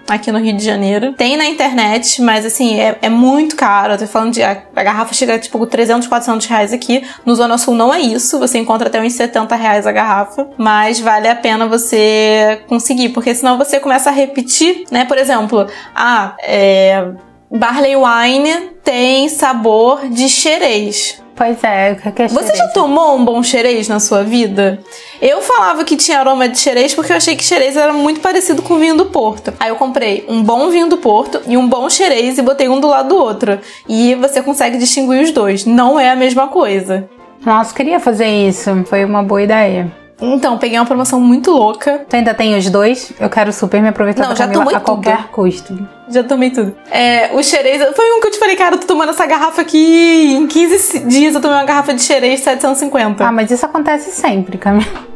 aqui 0.08 0.32
no 0.32 0.38
Rio 0.38 0.56
de 0.56 0.64
Janeiro. 0.64 1.12
Tem 1.12 1.36
na 1.36 1.46
internet, 1.46 2.20
mas 2.22 2.44
assim, 2.44 2.80
é, 2.80 2.98
é 3.02 3.08
muito 3.08 3.54
caro. 3.54 3.92
Eu 3.92 3.98
tô 3.98 4.06
falando 4.06 4.32
de. 4.32 4.42
A, 4.42 4.62
a 4.74 4.82
garrafa 4.82 5.12
chega 5.14 5.38
tipo 5.38 5.64
300, 5.66 6.08
400 6.08 6.46
reais 6.46 6.72
aqui. 6.72 7.06
No 7.24 7.34
Zona 7.34 7.58
Sul 7.58 7.74
não 7.74 7.92
é 7.92 8.00
isso. 8.00 8.38
Você 8.38 8.58
encontra 8.58 8.88
até 8.88 9.00
uns 9.00 9.12
70 9.12 9.54
reais 9.54 9.86
a 9.86 9.92
garrafa. 9.92 10.48
Mas 10.56 10.98
vale 10.98 11.28
a 11.28 11.36
pena 11.36 11.66
você 11.66 12.62
conseguir, 12.66 13.10
porque 13.10 13.34
senão 13.34 13.58
você 13.58 13.78
começa 13.78 14.10
a 14.10 14.12
repetir, 14.12 14.84
né? 14.90 15.04
Por 15.04 15.18
exemplo, 15.18 15.66
ah, 15.94 16.34
é. 16.40 17.06
Barley 17.50 17.96
Wine 17.96 18.72
tem 18.84 19.28
sabor 19.30 20.06
de 20.08 20.28
xerez. 20.28 21.22
Pois 21.38 21.62
é, 21.62 21.92
o 21.92 22.12
que 22.12 22.22
é 22.22 22.26
Você 22.26 22.56
já 22.56 22.66
tomou 22.66 23.14
um 23.14 23.24
bom 23.24 23.40
xerez 23.44 23.86
na 23.86 24.00
sua 24.00 24.24
vida? 24.24 24.80
Eu 25.22 25.40
falava 25.40 25.84
que 25.84 25.96
tinha 25.96 26.18
aroma 26.18 26.48
de 26.48 26.58
xerez 26.58 26.96
porque 26.96 27.12
eu 27.12 27.16
achei 27.16 27.36
que 27.36 27.44
xerez 27.44 27.76
era 27.76 27.92
muito 27.92 28.18
parecido 28.18 28.60
com 28.60 28.74
o 28.74 28.78
vinho 28.80 28.96
do 28.96 29.06
Porto. 29.06 29.54
Aí 29.60 29.68
eu 29.68 29.76
comprei 29.76 30.26
um 30.28 30.42
bom 30.42 30.68
vinho 30.68 30.88
do 30.88 30.96
Porto 30.96 31.40
e 31.46 31.56
um 31.56 31.68
bom 31.68 31.88
xerez 31.88 32.38
e 32.38 32.42
botei 32.42 32.68
um 32.68 32.80
do 32.80 32.88
lado 32.88 33.10
do 33.10 33.16
outro. 33.16 33.60
E 33.88 34.16
você 34.16 34.42
consegue 34.42 34.78
distinguir 34.78 35.22
os 35.22 35.30
dois. 35.30 35.64
Não 35.64 35.98
é 35.98 36.10
a 36.10 36.16
mesma 36.16 36.48
coisa. 36.48 37.08
Nossa, 37.46 37.72
queria 37.72 38.00
fazer 38.00 38.26
isso. 38.26 38.84
Foi 38.86 39.04
uma 39.04 39.22
boa 39.22 39.40
ideia. 39.40 40.07
Então, 40.20 40.58
peguei 40.58 40.78
uma 40.78 40.86
promoção 40.86 41.20
muito 41.20 41.50
louca. 41.50 42.04
Tu 42.08 42.16
ainda 42.16 42.34
tem 42.34 42.56
os 42.56 42.68
dois? 42.68 43.12
Eu 43.20 43.30
quero 43.30 43.52
super 43.52 43.80
me 43.80 43.88
aproveitar 43.88 44.22
Não, 44.22 44.30
da 44.30 44.34
já 44.34 44.48
tomei 44.48 44.74
a 44.74 44.80
qualquer 44.80 45.28
custo. 45.28 45.78
Já 46.08 46.24
tomei 46.24 46.50
tudo. 46.50 46.74
É, 46.90 47.30
o 47.34 47.42
xerez 47.42 47.82
foi 47.94 48.12
um 48.12 48.20
que 48.20 48.28
eu 48.28 48.30
te 48.32 48.38
falei, 48.38 48.56
cara, 48.56 48.74
eu 48.74 48.80
tô 48.80 48.86
tomando 48.86 49.10
essa 49.10 49.26
garrafa 49.26 49.60
aqui 49.62 50.34
em 50.34 50.46
15 50.46 51.00
dias. 51.00 51.34
Eu 51.34 51.40
tomei 51.40 51.56
uma 51.56 51.64
garrafa 51.64 51.94
de 51.94 52.02
xerez 52.02 52.40
750. 52.40 53.24
Ah, 53.24 53.30
mas 53.30 53.50
isso 53.50 53.64
acontece 53.64 54.10
sempre, 54.10 54.58
Camila. 54.58 55.07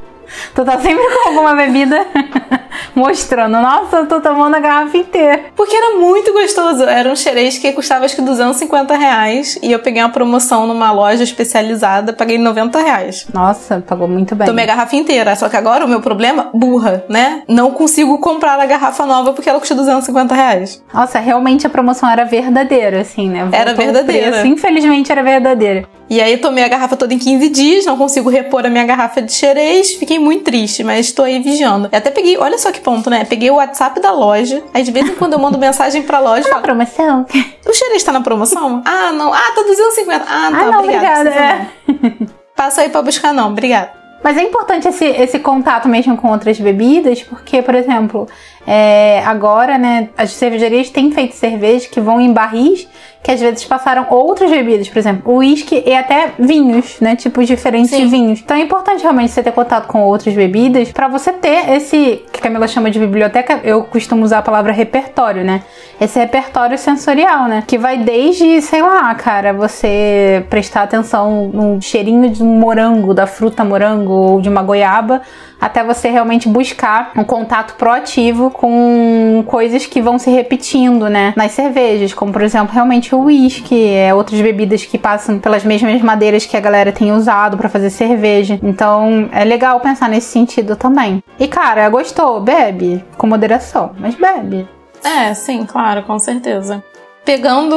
Tu 0.54 0.64
tá 0.64 0.78
sempre 0.78 1.04
com 1.04 1.28
alguma 1.28 1.54
bebida 1.54 2.06
mostrando. 2.94 3.52
Nossa, 3.60 3.96
eu 3.98 4.06
tô 4.06 4.20
tomando 4.20 4.54
a 4.56 4.60
garrafa 4.60 4.96
inteira. 4.96 5.40
Porque 5.56 5.74
era 5.74 5.96
muito 5.98 6.32
gostoso. 6.32 6.84
Era 6.84 7.10
um 7.10 7.16
xerez 7.16 7.58
que 7.58 7.72
custava 7.72 8.04
acho 8.04 8.16
que 8.16 8.22
250 8.22 8.96
reais. 8.96 9.58
E 9.62 9.72
eu 9.72 9.78
peguei 9.78 10.02
uma 10.02 10.10
promoção 10.10 10.66
numa 10.66 10.92
loja 10.92 11.22
especializada, 11.22 12.12
paguei 12.12 12.38
90 12.38 12.80
reais. 12.80 13.26
Nossa, 13.32 13.82
pagou 13.86 14.08
muito 14.08 14.34
bem. 14.34 14.46
Tomei 14.46 14.64
a 14.64 14.68
garrafa 14.68 14.96
inteira. 14.96 15.34
Só 15.36 15.48
que 15.48 15.56
agora 15.56 15.84
o 15.84 15.88
meu 15.88 16.00
problema, 16.00 16.50
burra, 16.52 17.04
né? 17.08 17.42
Não 17.48 17.70
consigo 17.70 18.18
comprar 18.18 18.58
a 18.60 18.66
garrafa 18.66 19.06
nova 19.06 19.32
porque 19.32 19.48
ela 19.48 19.58
custa 19.58 19.74
250 19.74 20.34
reais. 20.34 20.82
Nossa, 20.92 21.18
realmente 21.18 21.66
a 21.66 21.70
promoção 21.70 22.08
era 22.08 22.24
verdadeira, 22.24 23.00
assim, 23.00 23.28
né? 23.28 23.42
Voltou 23.42 23.60
Era 23.60 23.74
verdadeira. 23.74 24.30
preço. 24.30 24.46
Infelizmente 24.46 25.10
era 25.10 25.22
verdadeira. 25.22 25.84
E 26.10 26.20
aí 26.20 26.36
tomei 26.36 26.62
a 26.62 26.68
garrafa 26.68 26.94
toda 26.94 27.14
em 27.14 27.18
15 27.18 27.48
dias, 27.48 27.86
não 27.86 27.96
consigo 27.96 28.28
repor 28.28 28.66
a 28.66 28.68
minha 28.68 28.84
garrafa 28.84 29.22
de 29.22 29.32
xerez. 29.32 29.94
Fiquei 29.94 30.18
muito 30.22 30.44
triste, 30.44 30.82
mas 30.84 31.06
estou 31.06 31.24
aí 31.24 31.40
vigiando. 31.40 31.88
Eu 31.92 31.98
até 31.98 32.10
peguei, 32.10 32.38
olha 32.38 32.56
só 32.58 32.70
que 32.72 32.80
ponto, 32.80 33.10
né? 33.10 33.24
Peguei 33.24 33.50
o 33.50 33.56
WhatsApp 33.56 34.00
da 34.00 34.12
loja. 34.12 34.62
Aí 34.72 34.82
de 34.82 34.90
vez 34.90 35.08
em 35.08 35.14
quando 35.14 35.34
eu 35.34 35.38
mando 35.38 35.58
mensagem 35.60 36.02
pra 36.02 36.18
loja 36.20 36.40
e 36.42 36.50
Uma 36.50 36.50
falo, 36.52 36.62
promoção? 36.62 37.26
o 37.66 37.72
xerez 37.74 38.02
tá 38.02 38.12
na 38.12 38.20
promoção? 38.20 38.82
Ah, 38.84 39.12
não. 39.12 39.32
Ah, 39.32 39.52
tá 39.54 39.62
250. 39.62 40.24
Ah, 40.24 40.26
tá, 40.26 40.34
Ah, 40.34 40.50
não, 40.70 40.78
obrigada. 40.80 41.20
obrigada. 41.30 41.68
precisa 41.86 42.16
não. 42.20 42.26
Passa 42.56 42.80
aí 42.82 42.88
pra 42.88 43.02
buscar 43.02 43.32
não, 43.34 43.48
obrigada. 43.50 43.90
Mas 44.22 44.36
é 44.36 44.42
importante 44.42 44.86
esse, 44.86 45.04
esse 45.04 45.40
contato 45.40 45.88
mesmo 45.88 46.16
com 46.16 46.30
outras 46.30 46.60
bebidas, 46.60 47.22
porque, 47.22 47.60
por 47.60 47.74
exemplo, 47.74 48.28
É, 48.64 49.20
agora, 49.26 49.76
né, 49.76 50.10
as 50.16 50.30
cervejarias 50.34 50.88
têm 50.88 51.10
feito 51.10 51.34
cerveja 51.34 51.88
que 51.88 52.00
vão 52.00 52.20
em 52.20 52.32
barris 52.32 52.86
que 53.22 53.30
às 53.30 53.40
vezes 53.40 53.64
passaram 53.64 54.06
outras 54.10 54.50
bebidas, 54.50 54.88
por 54.88 54.98
exemplo, 54.98 55.36
uísque 55.36 55.82
e 55.86 55.94
até 55.94 56.32
vinhos, 56.38 57.00
né? 57.00 57.14
Tipos 57.14 57.46
diferentes 57.46 57.90
Sim. 57.90 58.02
de 58.02 58.06
vinhos. 58.06 58.40
Então 58.40 58.56
é 58.56 58.60
importante 58.60 59.02
realmente 59.02 59.30
você 59.30 59.42
ter 59.42 59.52
contato 59.52 59.86
com 59.86 60.02
outras 60.02 60.34
bebidas 60.34 60.90
para 60.90 61.06
você 61.06 61.32
ter 61.32 61.70
esse 61.70 62.24
que 62.32 62.40
a 62.40 62.42
Camila 62.42 62.66
chama 62.66 62.90
de 62.90 62.98
biblioteca, 62.98 63.60
eu 63.62 63.84
costumo 63.84 64.24
usar 64.24 64.38
a 64.38 64.42
palavra 64.42 64.72
repertório, 64.72 65.44
né? 65.44 65.62
Esse 66.00 66.18
repertório 66.18 66.76
sensorial, 66.76 67.46
né? 67.46 67.62
Que 67.64 67.78
vai 67.78 67.98
desde, 67.98 68.60
sei 68.60 68.82
lá, 68.82 69.14
cara, 69.14 69.52
você 69.52 70.44
prestar 70.50 70.82
atenção 70.82 71.48
no 71.52 71.80
cheirinho 71.80 72.28
de 72.28 72.42
um 72.42 72.58
morango, 72.58 73.14
da 73.14 73.26
fruta 73.26 73.64
morango 73.64 74.12
ou 74.12 74.40
de 74.40 74.48
uma 74.48 74.62
goiaba, 74.62 75.22
até 75.62 75.84
você 75.84 76.10
realmente 76.10 76.48
buscar 76.48 77.12
um 77.16 77.22
contato 77.22 77.74
proativo 77.74 78.50
com 78.50 79.44
coisas 79.46 79.86
que 79.86 80.02
vão 80.02 80.18
se 80.18 80.28
repetindo, 80.28 81.08
né? 81.08 81.32
Nas 81.36 81.52
cervejas, 81.52 82.12
como 82.12 82.32
por 82.32 82.42
exemplo, 82.42 82.74
realmente 82.74 83.14
o 83.14 83.20
uísque, 83.20 83.94
é, 83.94 84.12
outras 84.12 84.40
bebidas 84.40 84.84
que 84.84 84.98
passam 84.98 85.38
pelas 85.38 85.62
mesmas 85.62 86.02
madeiras 86.02 86.44
que 86.44 86.56
a 86.56 86.60
galera 86.60 86.90
tem 86.90 87.12
usado 87.12 87.56
para 87.56 87.68
fazer 87.68 87.90
cerveja. 87.90 88.58
Então 88.60 89.28
é 89.30 89.44
legal 89.44 89.78
pensar 89.78 90.08
nesse 90.08 90.32
sentido 90.32 90.74
também. 90.74 91.22
E 91.38 91.46
cara, 91.46 91.88
gostou? 91.88 92.40
Bebe 92.40 93.04
com 93.16 93.28
moderação, 93.28 93.92
mas 94.00 94.16
bebe. 94.16 94.68
É, 95.04 95.32
sim, 95.32 95.64
claro, 95.64 96.02
com 96.02 96.18
certeza. 96.18 96.82
Pegando 97.24 97.76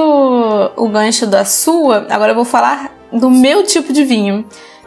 o 0.75 0.89
gancho 0.89 1.27
da 1.27 1.45
sua, 1.45 2.07
agora 2.09 2.31
eu 2.31 2.35
vou 2.35 2.45
falar 2.45 2.89
do 3.13 3.29
meu 3.29 3.63
tipo 3.63 3.93
de 3.93 4.03
vinho. 4.03 4.43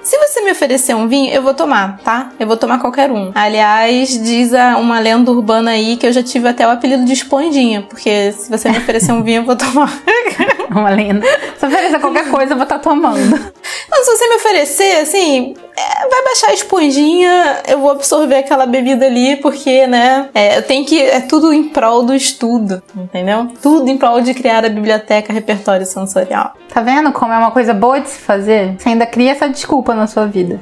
Se 0.08 0.16
você 0.16 0.40
me 0.40 0.50
oferecer 0.50 0.94
um 0.94 1.06
vinho, 1.06 1.30
eu 1.30 1.42
vou 1.42 1.52
tomar, 1.52 1.98
tá? 1.98 2.32
Eu 2.40 2.46
vou 2.46 2.56
tomar 2.56 2.78
qualquer 2.78 3.10
um. 3.12 3.30
Aliás, 3.34 4.08
diz 4.08 4.52
uma 4.78 4.98
lenda 4.98 5.30
urbana 5.30 5.72
aí 5.72 5.98
que 5.98 6.06
eu 6.06 6.12
já 6.14 6.22
tive 6.22 6.48
até 6.48 6.66
o 6.66 6.70
apelido 6.70 7.04
de 7.04 7.12
esponjinha, 7.12 7.82
porque 7.82 8.32
se 8.32 8.48
você 8.48 8.70
me 8.70 8.78
oferecer 8.78 9.12
um 9.12 9.22
vinho, 9.22 9.42
eu 9.42 9.44
vou 9.44 9.54
tomar. 9.54 9.92
uma 10.70 10.88
lenda. 10.88 11.26
Se 11.58 11.66
oferecer 11.66 12.00
qualquer 12.00 12.30
coisa, 12.30 12.54
eu 12.54 12.56
vou 12.56 12.62
estar 12.62 12.78
tá 12.78 12.90
tomando. 12.90 13.52
Não, 13.90 14.02
se 14.02 14.16
você 14.16 14.28
me 14.28 14.36
oferecer, 14.36 15.00
assim, 15.02 15.54
é, 15.78 16.08
vai 16.08 16.24
baixar 16.24 16.50
a 16.50 16.54
esponjinha, 16.54 17.62
eu 17.68 17.78
vou 17.78 17.90
absorver 17.90 18.36
aquela 18.36 18.66
bebida 18.66 19.06
ali, 19.06 19.36
porque, 19.36 19.86
né, 19.86 20.28
é, 20.34 20.60
tem 20.60 20.84
que. 20.84 21.00
É 21.00 21.20
tudo 21.20 21.52
em 21.52 21.68
prol 21.68 22.02
do 22.02 22.14
estudo, 22.14 22.82
entendeu? 22.96 23.48
Tudo 23.62 23.88
em 23.88 23.96
prol 23.96 24.20
de 24.20 24.34
criar 24.34 24.64
a 24.64 24.68
biblioteca 24.68 25.32
repertório 25.32 25.86
sensorial. 25.86 26.54
Tá 26.72 26.80
vendo 26.80 27.12
como 27.12 27.32
é 27.32 27.38
uma 27.38 27.50
coisa 27.50 27.72
boa 27.72 28.00
de 28.00 28.08
se 28.08 28.18
fazer? 28.18 28.74
Você 28.78 28.88
ainda 28.88 29.06
cria 29.06 29.32
essa 29.32 29.48
desculpa 29.48 29.94
na 29.94 30.06
sua 30.06 30.26
vida. 30.26 30.60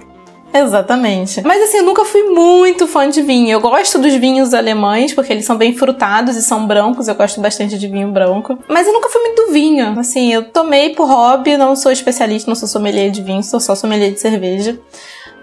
Exatamente. 0.53 1.43
Mas 1.43 1.63
assim, 1.63 1.79
eu 1.79 1.83
nunca 1.83 2.05
fui 2.05 2.23
muito 2.25 2.87
fã 2.87 3.09
de 3.09 3.23
vinho. 3.23 3.51
Eu 3.51 3.61
gosto 3.61 3.99
dos 3.99 4.15
vinhos 4.15 4.55
alemães, 4.55 5.13
porque 5.13 5.33
eles 5.33 5.45
são 5.45 5.57
bem 5.57 5.77
frutados 5.77 6.37
e 6.37 6.43
são 6.43 6.67
brancos. 6.67 7.09
Eu 7.09 7.15
gosto 7.15 7.41
bastante 7.41 7.79
de 7.79 7.89
vinho 7.89 8.11
branco. 8.11 8.59
Mas 8.69 8.87
eu 8.87 8.93
nunca 8.93 9.09
fui 9.09 9.21
muito 9.23 9.47
do 9.47 9.53
vinho. 9.53 9.99
Assim, 9.99 10.33
eu 10.33 10.51
tomei 10.51 10.91
por 10.95 11.07
hobby, 11.07 11.57
não 11.57 11.77
sou 11.77 11.93
especialista, 11.93 12.51
não 12.51 12.57
sou 12.57 12.69
sommelier 12.69 13.11
de 13.11 13.23
vinho, 13.23 13.43
sou 13.43 13.61
só 13.61 13.75
sommelier 13.75 14.13
de 14.13 14.21
cerveja. 14.21 14.79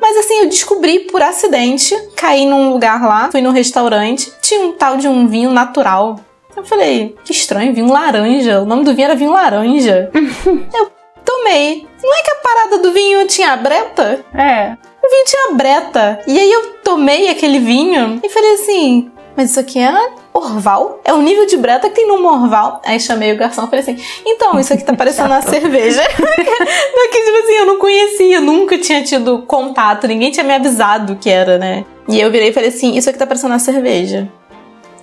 Mas 0.02 0.18
assim, 0.18 0.39
eu 0.39 0.50
descobri 0.50 1.00
por 1.00 1.22
acidente, 1.22 1.96
caí 2.16 2.46
num 2.46 2.72
lugar 2.72 3.02
lá, 3.08 3.32
fui 3.32 3.42
num 3.42 3.52
restaurante, 3.52 4.34
tinha 4.42 4.60
um 4.60 4.74
tal 4.74 4.98
de 4.98 5.08
um 5.08 5.28
vinho 5.28 5.50
natural. 5.50 6.20
Eu 6.56 6.63
falei, 6.63 7.16
que 7.24 7.32
estranho, 7.32 7.74
vinho 7.74 7.92
laranja. 7.92 8.62
O 8.62 8.66
nome 8.66 8.84
do 8.84 8.94
vinho 8.94 9.06
era 9.06 9.16
vinho 9.16 9.32
laranja. 9.32 10.12
eu 10.13 10.92
tomei. 11.24 11.88
Não 12.04 12.13
é 12.13 12.22
que 12.22 12.32
a 12.32 12.36
parada 12.36 12.78
do 12.80 12.92
vinho 12.92 13.26
tinha 13.28 13.56
breta? 13.56 14.24
É. 14.34 14.76
O 15.04 15.10
vinho 15.10 15.26
tinha 15.26 15.56
breta. 15.56 16.20
E 16.26 16.39
aí 16.39 16.52
eu 16.52 16.76
tomei 16.84 17.30
aquele 17.30 17.60
vinho 17.60 18.22
e 18.24 18.30
falei 18.30 18.54
assim: 18.54 19.12
mas 19.36 19.50
isso 19.52 19.60
aqui 19.60 19.80
é 19.80 19.92
Orval? 20.34 21.02
É 21.04 21.13
o 21.13 21.22
nível 21.22 21.46
de 21.46 21.58
breta 21.58 21.89
que 21.89 21.96
tem 21.96 22.08
no 22.08 22.24
Orval. 22.26 22.82
Aí 22.86 23.00
chamei 23.00 23.34
o 23.34 23.38
garçom 23.38 23.66
e 23.66 23.68
falei 23.68 23.80
assim: 23.80 23.98
então, 24.26 24.60
isso 24.60 24.74
aqui 24.74 24.84
tá 24.84 24.94
parecendo 24.94 25.30
uma 25.30 25.42
cerveja. 25.44 26.02
Porque, 26.08 27.24
tipo 27.24 27.38
assim, 27.44 27.54
eu 27.54 27.66
não 27.66 27.80
conhecia, 27.80 28.39
nunca 28.39 28.78
tinha 28.78 29.04
tido 29.04 29.42
contato, 29.44 30.08
ninguém 30.08 30.32
tinha 30.32 30.44
me 30.44 30.54
avisado 30.54 31.16
que 31.16 31.30
era, 31.30 31.58
né? 31.58 31.84
E 32.08 32.20
eu 32.20 32.32
virei 32.32 32.50
e 32.50 32.54
falei 32.54 32.70
assim: 32.70 32.96
isso 32.96 33.10
aqui 33.10 33.18
tá 33.18 33.26
parecendo 33.26 33.54
uma 33.54 33.60
cerveja. 33.60 34.32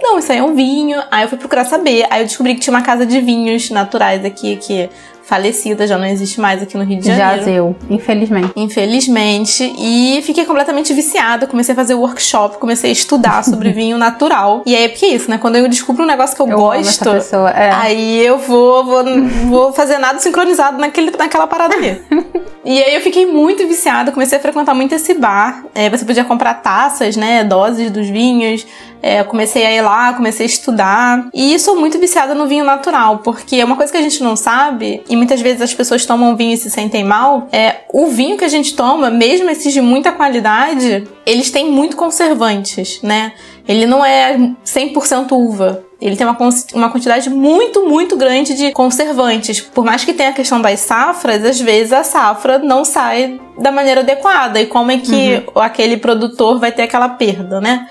Não, 0.02 0.18
isso 0.18 0.32
aí 0.32 0.38
é 0.38 0.42
um 0.42 0.54
vinho. 0.54 1.02
Aí 1.10 1.24
eu 1.24 1.28
fui 1.28 1.36
procurar 1.36 1.64
saber. 1.64 2.06
Aí 2.08 2.22
eu 2.22 2.26
descobri 2.26 2.54
que 2.54 2.60
tinha 2.60 2.74
uma 2.74 2.82
casa 2.82 3.04
de 3.04 3.20
vinhos 3.20 3.68
naturais 3.68 4.24
aqui, 4.24 4.56
que 4.56 4.88
falecida, 5.30 5.86
já 5.86 5.96
não 5.96 6.06
existe 6.06 6.40
mais 6.40 6.60
aqui 6.60 6.76
no 6.76 6.82
Rio 6.82 6.98
de 6.98 7.06
Janeiro. 7.06 7.38
Jazeu, 7.38 7.76
infelizmente. 7.88 8.50
Infelizmente. 8.56 9.72
E 9.78 10.20
fiquei 10.22 10.44
completamente 10.44 10.92
viciada. 10.92 11.46
Comecei 11.46 11.72
a 11.72 11.76
fazer 11.76 11.94
workshop, 11.94 12.58
comecei 12.58 12.90
a 12.90 12.92
estudar 12.92 13.44
sobre 13.46 13.70
vinho 13.70 13.96
natural. 13.96 14.64
E 14.66 14.74
aí 14.74 14.86
é 14.86 14.88
porque 14.88 15.06
é 15.06 15.10
isso, 15.10 15.30
né? 15.30 15.38
Quando 15.38 15.54
eu 15.54 15.68
descubro 15.68 16.02
um 16.02 16.06
negócio 16.06 16.34
que 16.34 16.42
eu, 16.42 16.48
eu 16.48 16.58
gosto, 16.58 17.08
é. 17.54 17.70
aí 17.70 18.26
eu 18.26 18.38
vou, 18.38 18.84
vou, 18.84 19.04
vou 19.46 19.72
fazer 19.72 19.98
nada 19.98 20.18
sincronizado 20.18 20.78
naquele, 20.78 21.12
naquela 21.12 21.46
parada 21.46 21.76
ali. 21.76 22.02
e 22.64 22.82
aí 22.82 22.96
eu 22.96 23.00
fiquei 23.00 23.24
muito 23.24 23.64
viciada, 23.68 24.10
comecei 24.10 24.36
a 24.36 24.40
frequentar 24.40 24.74
muito 24.74 24.96
esse 24.96 25.14
bar. 25.14 25.64
É, 25.76 25.88
você 25.88 26.04
podia 26.04 26.24
comprar 26.24 26.54
taças, 26.54 27.16
né? 27.16 27.44
Doses 27.44 27.92
dos 27.92 28.08
vinhos. 28.08 28.66
É, 29.02 29.24
comecei 29.24 29.64
a 29.64 29.72
ir 29.72 29.80
lá, 29.80 30.12
comecei 30.12 30.44
a 30.44 30.48
estudar. 30.48 31.28
E 31.32 31.58
sou 31.58 31.76
muito 31.76 31.98
viciada 31.98 32.34
no 32.34 32.46
vinho 32.46 32.64
natural, 32.64 33.18
porque 33.18 33.56
é 33.56 33.64
uma 33.64 33.76
coisa 33.76 33.90
que 33.90 33.98
a 33.98 34.02
gente 34.02 34.22
não 34.22 34.36
sabe, 34.36 35.02
e 35.08 35.16
muitas 35.20 35.42
vezes 35.42 35.60
as 35.60 35.74
pessoas 35.74 36.06
tomam 36.06 36.34
vinho 36.34 36.54
e 36.54 36.56
se 36.56 36.70
sentem 36.70 37.04
mal, 37.04 37.46
é 37.52 37.80
o 37.92 38.06
vinho 38.06 38.38
que 38.38 38.44
a 38.44 38.48
gente 38.48 38.74
toma, 38.74 39.10
mesmo 39.10 39.50
esses 39.50 39.70
de 39.70 39.82
muita 39.82 40.10
qualidade, 40.10 41.06
eles 41.26 41.50
têm 41.50 41.70
muito 41.70 41.94
conservantes, 41.94 43.02
né? 43.02 43.32
Ele 43.68 43.86
não 43.86 44.02
é 44.02 44.38
100% 44.64 45.32
uva. 45.32 45.84
Ele 46.00 46.16
tem 46.16 46.26
uma, 46.26 46.36
uma 46.72 46.88
quantidade 46.88 47.28
muito, 47.28 47.86
muito 47.86 48.16
grande 48.16 48.54
de 48.54 48.72
conservantes. 48.72 49.60
Por 49.60 49.84
mais 49.84 50.02
que 50.02 50.14
tenha 50.14 50.30
a 50.30 50.32
questão 50.32 50.58
das 50.58 50.80
safras, 50.80 51.44
às 51.44 51.60
vezes 51.60 51.92
a 51.92 52.02
safra 52.02 52.58
não 52.58 52.86
sai 52.86 53.38
da 53.58 53.70
maneira 53.70 54.00
adequada. 54.00 54.58
E 54.58 54.66
como 54.66 54.90
é 54.90 54.96
que 54.96 55.44
uhum. 55.54 55.60
aquele 55.60 55.98
produtor 55.98 56.58
vai 56.58 56.72
ter 56.72 56.82
aquela 56.82 57.10
perda, 57.10 57.60
né? 57.60 57.86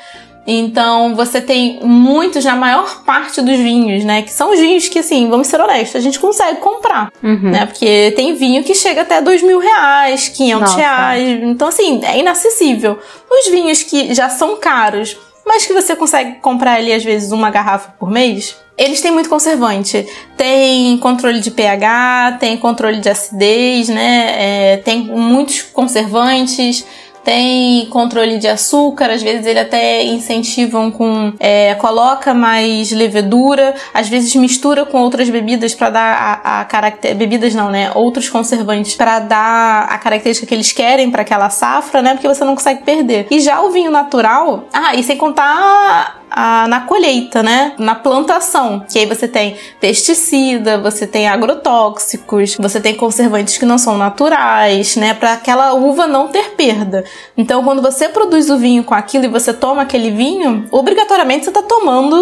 Então 0.51 1.15
você 1.15 1.39
tem 1.39 1.79
muitos, 1.83 2.43
na 2.43 2.55
maior 2.55 3.03
parte 3.03 3.39
dos 3.39 3.57
vinhos, 3.57 4.03
né? 4.03 4.23
Que 4.23 4.31
são 4.31 4.51
os 4.51 4.59
vinhos 4.59 4.88
que, 4.88 4.97
assim, 4.97 5.29
vamos 5.29 5.47
ser 5.47 5.62
honestos, 5.62 5.95
a 5.95 5.99
gente 5.99 6.19
consegue 6.19 6.59
comprar, 6.59 7.12
uhum. 7.21 7.51
né? 7.51 7.67
Porque 7.67 8.12
tem 8.15 8.33
vinho 8.33 8.63
que 8.63 8.73
chega 8.73 9.01
até 9.01 9.21
dois 9.21 9.43
mil 9.43 9.59
reais, 9.59 10.27
500 10.29 10.62
Nossa. 10.62 10.77
reais. 10.77 11.43
Então, 11.43 11.67
assim, 11.67 12.01
é 12.03 12.17
inacessível. 12.17 12.97
Os 13.29 13.51
vinhos 13.51 13.83
que 13.83 14.12
já 14.13 14.27
são 14.27 14.57
caros, 14.57 15.15
mas 15.45 15.67
que 15.67 15.73
você 15.73 15.95
consegue 15.95 16.39
comprar 16.39 16.77
ali, 16.77 16.91
às 16.91 17.03
vezes, 17.03 17.31
uma 17.31 17.51
garrafa 17.51 17.93
por 17.99 18.09
mês, 18.09 18.55
eles 18.75 19.01
têm 19.01 19.12
muito 19.12 19.29
conservante. 19.29 20.07
Tem 20.35 20.97
controle 20.97 21.41
de 21.41 21.51
pH, 21.51 22.38
tem 22.39 22.57
controle 22.57 22.99
de 23.01 23.09
acidez, 23.09 23.88
né? 23.88 24.35
É, 24.38 24.77
tem 24.77 25.03
muitos 25.03 25.62
conservantes 25.62 26.85
tem 27.23 27.86
controle 27.88 28.38
de 28.38 28.47
açúcar, 28.47 29.12
às 29.12 29.21
vezes 29.21 29.45
ele 29.45 29.60
até 29.60 30.03
incentivam 30.03 30.91
com 30.91 31.34
é, 31.39 31.75
coloca 31.75 32.34
mais 32.34 32.91
levedura, 32.91 33.75
às 33.93 34.08
vezes 34.08 34.36
mistura 34.36 34.86
com 34.86 35.01
outras 35.01 35.29
bebidas 35.29 35.73
para 35.73 35.89
dar 35.89 36.41
a, 36.43 36.62
a 36.62 36.65
caracter 36.65 37.15
bebidas 37.15 37.53
não, 37.53 37.69
né? 37.69 37.91
Outros 37.95 38.29
conservantes 38.29 38.95
para 38.95 39.19
dar 39.19 39.88
a 39.89 39.97
característica 39.97 40.47
que 40.47 40.53
eles 40.53 40.71
querem 40.71 41.12
para 41.12 41.21
aquela 41.21 41.49
safra, 41.49 42.01
né? 42.01 42.13
Porque 42.13 42.27
você 42.27 42.43
não 42.43 42.55
consegue 42.55 42.84
perder. 42.84 43.27
E 43.29 43.39
já 43.39 43.62
o 43.62 43.71
vinho 43.71 43.91
natural, 43.91 44.65
ah, 44.73 44.95
e 44.95 45.03
sem 45.03 45.17
contar 45.17 46.18
a, 46.29 46.67
na 46.67 46.81
colheita, 46.81 47.41
né? 47.41 47.73
Na 47.77 47.95
plantação. 47.95 48.85
Que 48.87 48.99
aí 48.99 49.05
você 49.05 49.27
tem 49.27 49.55
pesticida, 49.79 50.77
você 50.77 51.07
tem 51.07 51.27
agrotóxicos, 51.27 52.55
você 52.57 52.79
tem 52.79 52.95
conservantes 52.95 53.57
que 53.57 53.65
não 53.65 53.77
são 53.77 53.97
naturais, 53.97 54.95
né? 54.95 55.13
Para 55.13 55.33
aquela 55.33 55.73
uva 55.73 56.07
não 56.07 56.27
ter 56.27 56.51
perda. 56.51 57.03
Então, 57.37 57.63
quando 57.63 57.81
você 57.81 58.09
produz 58.09 58.49
o 58.49 58.57
vinho 58.57 58.83
com 58.83 58.93
aquilo 58.93 59.25
e 59.25 59.27
você 59.27 59.53
toma 59.53 59.81
aquele 59.81 60.11
vinho, 60.11 60.67
obrigatoriamente 60.71 61.45
você 61.45 61.51
tá 61.51 61.61
tomando 61.61 62.15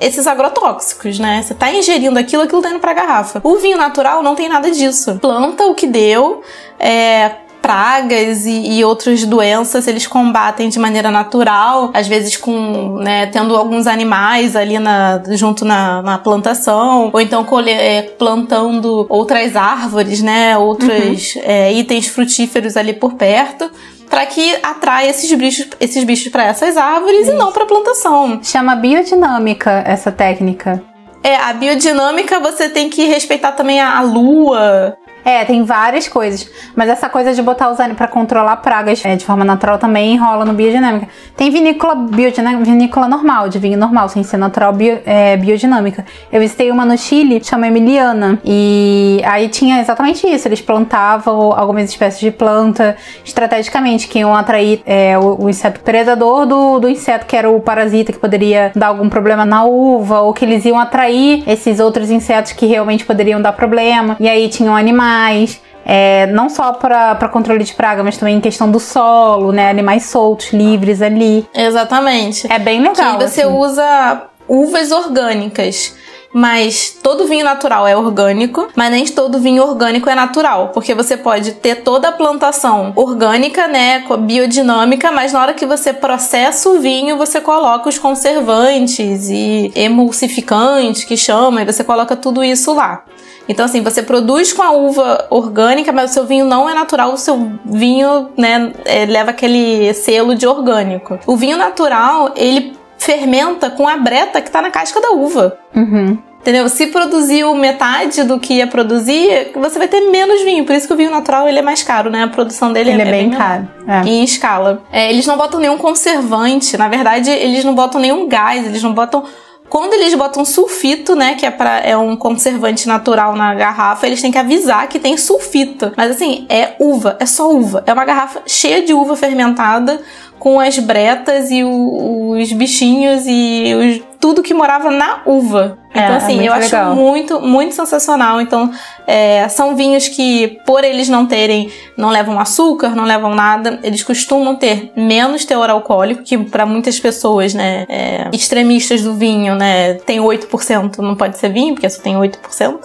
esses 0.00 0.26
agrotóxicos, 0.26 1.18
né? 1.18 1.42
Você 1.42 1.54
tá 1.54 1.72
ingerindo 1.72 2.18
aquilo, 2.18 2.42
aquilo 2.42 2.62
tá 2.62 2.70
indo 2.70 2.80
pra 2.80 2.92
garrafa. 2.92 3.40
O 3.44 3.56
vinho 3.56 3.76
natural 3.76 4.22
não 4.22 4.34
tem 4.34 4.48
nada 4.48 4.70
disso. 4.70 5.18
Planta 5.20 5.66
o 5.66 5.74
que 5.74 5.86
deu, 5.86 6.42
é, 6.78 7.32
pragas 7.60 8.46
e, 8.46 8.78
e, 8.78 8.84
outras 8.84 9.24
doenças 9.24 9.86
eles 9.86 10.06
combatem 10.06 10.68
de 10.68 10.78
maneira 10.78 11.10
natural, 11.10 11.90
às 11.94 12.08
vezes 12.08 12.36
com, 12.36 12.98
né, 12.98 13.26
tendo 13.26 13.56
alguns 13.56 13.86
animais 13.86 14.56
ali 14.56 14.78
na, 14.78 15.22
junto 15.30 15.64
na, 15.64 16.02
na 16.02 16.18
plantação, 16.18 17.10
ou 17.12 17.20
então 17.20 17.44
colhe, 17.44 17.70
é, 17.70 18.02
plantando 18.02 19.06
outras 19.08 19.56
árvores, 19.56 20.20
né, 20.22 20.56
outros 20.56 21.34
uhum. 21.36 21.42
é, 21.44 21.72
itens 21.72 22.06
frutíferos 22.06 22.76
ali 22.76 22.92
por 22.92 23.14
perto 23.14 23.70
para 24.08 24.26
que 24.26 24.56
atraia 24.60 25.08
esses 25.08 25.32
bichos, 25.32 25.68
esses 25.78 26.02
bichos 26.02 26.32
para 26.32 26.44
essas 26.44 26.76
árvores 26.76 27.22
Isso. 27.22 27.30
e 27.30 27.34
não 27.34 27.52
para 27.52 27.64
plantação. 27.64 28.40
Chama 28.42 28.74
biodinâmica 28.74 29.84
essa 29.86 30.10
técnica. 30.10 30.82
É, 31.22 31.36
a 31.36 31.52
biodinâmica 31.52 32.40
você 32.40 32.68
tem 32.68 32.90
que 32.90 33.04
respeitar 33.04 33.52
também 33.52 33.80
a, 33.80 33.98
a 33.98 34.02
lua, 34.02 34.96
É, 35.24 35.44
tem 35.44 35.64
várias 35.64 36.08
coisas. 36.08 36.48
Mas 36.74 36.88
essa 36.88 37.08
coisa 37.08 37.34
de 37.34 37.42
botar 37.42 37.70
os 37.70 37.78
animais 37.78 37.98
pra 37.98 38.08
controlar 38.08 38.56
pragas 38.56 39.04
é, 39.04 39.16
de 39.16 39.24
forma 39.24 39.44
natural 39.44 39.78
também 39.78 40.16
rola 40.16 40.44
no 40.44 40.52
biodinâmica. 40.52 41.08
Tem 41.36 41.50
vinícola 41.50 41.94
biodinâmica, 41.94 42.64
vinícola 42.64 43.08
normal, 43.08 43.48
de 43.48 43.58
vinho 43.58 43.78
normal, 43.78 44.08
sem 44.08 44.22
ser 44.22 44.36
natural 44.36 44.72
bio, 44.72 44.98
é, 45.04 45.36
biodinâmica. 45.36 46.04
Eu 46.32 46.40
visitei 46.40 46.70
uma 46.70 46.84
no 46.84 46.96
Chile, 46.96 47.42
chama 47.42 47.66
Emiliana. 47.66 48.38
E 48.44 49.20
aí 49.24 49.48
tinha 49.48 49.80
exatamente 49.80 50.26
isso. 50.26 50.48
Eles 50.48 50.60
plantavam 50.60 51.52
algumas 51.52 51.90
espécies 51.90 52.20
de 52.20 52.30
planta 52.30 52.96
estrategicamente, 53.24 54.08
que 54.08 54.20
iam 54.20 54.34
atrair 54.34 54.82
é, 54.86 55.18
o, 55.18 55.44
o, 55.44 55.50
inseto 55.50 55.80
predador 55.80 56.46
do, 56.46 56.78
do 56.78 56.88
inseto, 56.88 57.26
que 57.26 57.36
era 57.36 57.50
o 57.50 57.60
parasita 57.60 58.12
que 58.12 58.18
poderia 58.18 58.72
dar 58.74 58.88
algum 58.88 59.08
problema 59.08 59.44
na 59.44 59.64
uva, 59.64 60.20
ou 60.20 60.32
que 60.32 60.44
eles 60.44 60.64
iam 60.64 60.78
atrair 60.78 61.42
esses 61.46 61.80
outros 61.80 62.10
insetos 62.10 62.52
que 62.52 62.66
realmente 62.66 63.04
poderiam 63.04 63.40
dar 63.40 63.52
problema. 63.52 64.16
E 64.20 64.28
aí 64.28 64.48
tinham 64.48 64.76
animais 64.76 65.09
animais, 65.10 65.60
é, 65.84 66.26
não 66.28 66.48
só 66.48 66.72
para 66.72 67.28
controle 67.28 67.64
de 67.64 67.74
praga, 67.74 68.02
mas 68.02 68.16
também 68.16 68.36
em 68.36 68.40
questão 68.40 68.70
do 68.70 68.78
solo, 68.78 69.52
né? 69.52 69.68
Animais 69.70 70.04
soltos, 70.04 70.52
livres 70.52 71.02
ali. 71.02 71.46
Exatamente. 71.54 72.50
É 72.50 72.58
bem 72.58 72.80
legal. 72.80 73.18
Que 73.18 73.28
você 73.28 73.42
assim. 73.42 73.52
usa 73.52 74.22
uvas 74.46 74.92
orgânicas. 74.92 75.94
Mas 76.32 76.96
todo 77.02 77.26
vinho 77.26 77.44
natural 77.44 77.88
é 77.88 77.96
orgânico, 77.96 78.68
mas 78.76 78.88
nem 78.92 79.04
todo 79.04 79.40
vinho 79.40 79.64
orgânico 79.64 80.08
é 80.08 80.14
natural, 80.14 80.68
porque 80.68 80.94
você 80.94 81.16
pode 81.16 81.54
ter 81.54 81.82
toda 81.82 82.10
a 82.10 82.12
plantação 82.12 82.92
orgânica, 82.94 83.66
né, 83.66 84.04
biodinâmica, 84.20 85.10
mas 85.10 85.32
na 85.32 85.42
hora 85.42 85.54
que 85.54 85.66
você 85.66 85.92
processa 85.92 86.68
o 86.68 86.78
vinho, 86.78 87.16
você 87.16 87.40
coloca 87.40 87.88
os 87.88 87.98
conservantes 87.98 89.28
e 89.28 89.72
emulsificantes 89.74 91.02
que 91.02 91.16
chama, 91.16 91.62
e 91.62 91.64
você 91.64 91.82
coloca 91.82 92.14
tudo 92.14 92.44
isso 92.44 92.72
lá. 92.74 93.02
Então, 93.50 93.64
assim, 93.64 93.82
você 93.82 94.00
produz 94.00 94.52
com 94.52 94.62
a 94.62 94.70
uva 94.70 95.26
orgânica, 95.28 95.90
mas 95.90 96.12
o 96.12 96.14
seu 96.14 96.24
vinho 96.24 96.44
não 96.44 96.70
é 96.70 96.72
natural, 96.72 97.12
o 97.12 97.16
seu 97.16 97.50
vinho, 97.64 98.28
né, 98.36 98.72
é, 98.84 99.04
leva 99.06 99.30
aquele 99.30 99.92
selo 99.92 100.36
de 100.36 100.46
orgânico. 100.46 101.18
O 101.26 101.36
vinho 101.36 101.56
natural, 101.56 102.32
ele 102.36 102.76
fermenta 102.96 103.68
com 103.68 103.88
a 103.88 103.96
breta 103.96 104.40
que 104.40 104.52
tá 104.52 104.62
na 104.62 104.70
casca 104.70 105.00
da 105.00 105.10
uva. 105.10 105.58
Uhum. 105.74 106.16
Entendeu? 106.40 106.68
Se 106.68 106.86
produziu 106.86 107.52
metade 107.56 108.22
do 108.22 108.38
que 108.38 108.54
ia 108.54 108.68
produzir, 108.68 109.50
você 109.54 109.80
vai 109.80 109.88
ter 109.88 110.00
menos 110.10 110.42
vinho. 110.42 110.64
Por 110.64 110.76
isso 110.76 110.86
que 110.86 110.94
o 110.94 110.96
vinho 110.96 111.10
natural 111.10 111.48
ele 111.48 111.58
é 111.58 111.62
mais 111.62 111.82
caro, 111.82 112.08
né? 112.08 112.22
A 112.22 112.28
produção 112.28 112.72
dele 112.72 112.90
ele 112.90 113.02
é, 113.02 113.08
é 113.08 113.10
bem, 113.10 113.28
bem 113.28 113.38
caro. 113.38 113.68
É. 113.86 114.08
em 114.08 114.22
escala. 114.22 114.82
É, 114.92 115.10
eles 115.10 115.26
não 115.26 115.36
botam 115.36 115.58
nenhum 115.60 115.76
conservante. 115.76 116.78
Na 116.78 116.88
verdade, 116.88 117.30
eles 117.30 117.64
não 117.64 117.74
botam 117.74 118.00
nenhum 118.00 118.26
gás. 118.26 118.64
Eles 118.64 118.82
não 118.82 118.94
botam 118.94 119.24
quando 119.70 119.94
eles 119.94 120.12
botam 120.14 120.44
sulfito, 120.44 121.14
né, 121.14 121.36
que 121.36 121.46
é, 121.46 121.50
pra, 121.50 121.78
é 121.78 121.96
um 121.96 122.16
conservante 122.16 122.88
natural 122.88 123.36
na 123.36 123.54
garrafa, 123.54 124.04
eles 124.04 124.20
têm 124.20 124.32
que 124.32 124.36
avisar 124.36 124.88
que 124.88 124.98
tem 124.98 125.16
sulfito. 125.16 125.92
Mas 125.96 126.10
assim, 126.10 126.44
é 126.48 126.74
uva, 126.80 127.16
é 127.20 127.24
só 127.24 127.48
uva. 127.48 127.84
É 127.86 127.92
uma 127.92 128.04
garrafa 128.04 128.42
cheia 128.46 128.82
de 128.82 128.92
uva 128.92 129.14
fermentada 129.14 130.02
com 130.40 130.58
as 130.58 130.78
bretas 130.78 131.50
e 131.50 131.62
o, 131.62 132.30
os 132.30 132.50
bichinhos 132.52 133.24
e 133.26 133.74
os, 133.74 134.02
tudo 134.18 134.42
que 134.42 134.54
morava 134.54 134.90
na 134.90 135.20
uva. 135.26 135.78
É, 135.94 136.00
então, 136.00 136.16
assim, 136.16 136.40
é 136.40 136.48
eu 136.48 136.54
legal. 136.54 136.92
acho 136.92 136.96
muito, 136.96 137.40
muito 137.40 137.74
sensacional. 137.74 138.40
Então, 138.40 138.72
é, 139.06 139.46
são 139.48 139.76
vinhos 139.76 140.08
que, 140.08 140.58
por 140.64 140.82
eles 140.82 141.10
não 141.10 141.26
terem, 141.26 141.70
não 141.96 142.08
levam 142.08 142.40
açúcar, 142.40 142.96
não 142.96 143.04
levam 143.04 143.34
nada, 143.34 143.78
eles 143.82 144.02
costumam 144.02 144.56
ter 144.56 144.92
menos 144.96 145.44
teor 145.44 145.68
alcoólico, 145.68 146.22
que 146.22 146.38
para 146.38 146.64
muitas 146.64 146.98
pessoas, 146.98 147.52
né, 147.52 147.84
é, 147.88 148.28
extremistas 148.32 149.02
do 149.02 149.14
vinho, 149.14 149.54
né, 149.54 149.94
tem 149.94 150.20
8%, 150.20 150.98
não 150.98 151.14
pode 151.14 151.36
ser 151.36 151.52
vinho, 151.52 151.74
porque 151.74 151.88
só 151.90 152.00
tem 152.00 152.14
8%. 152.16 152.78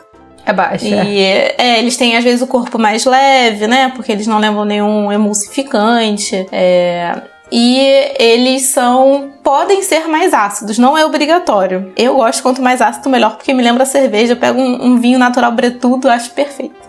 É 0.45 0.53
baixo. 0.53 0.85
E 0.85 1.19
é, 1.19 1.79
eles 1.79 1.97
têm 1.97 2.15
às 2.17 2.23
vezes 2.23 2.41
o 2.41 2.47
corpo 2.47 2.77
mais 2.77 3.03
leve, 3.03 3.65
né? 3.65 3.91
Porque 3.95 4.11
eles 4.11 4.27
não 4.27 4.37
levam 4.37 4.63
nenhum 4.63 5.11
emulsificante. 5.11 6.45
É, 6.51 7.19
e 7.51 7.79
eles 8.17 8.67
são 8.67 9.33
podem 9.43 9.83
ser 9.83 10.07
mais 10.07 10.33
ácidos, 10.33 10.77
não 10.77 10.97
é 10.97 11.05
obrigatório. 11.05 11.93
Eu 11.95 12.15
gosto 12.15 12.41
quanto 12.41 12.61
mais 12.61 12.81
ácido 12.81 13.09
melhor 13.09 13.35
porque 13.35 13.53
me 13.53 13.61
lembra 13.61 13.85
cerveja. 13.85 14.33
Eu 14.33 14.37
pego 14.37 14.59
um, 14.59 14.85
um 14.85 14.97
vinho 14.99 15.19
natural 15.19 15.51
bretudo, 15.51 16.09
acho 16.09 16.31
perfeito. 16.31 16.85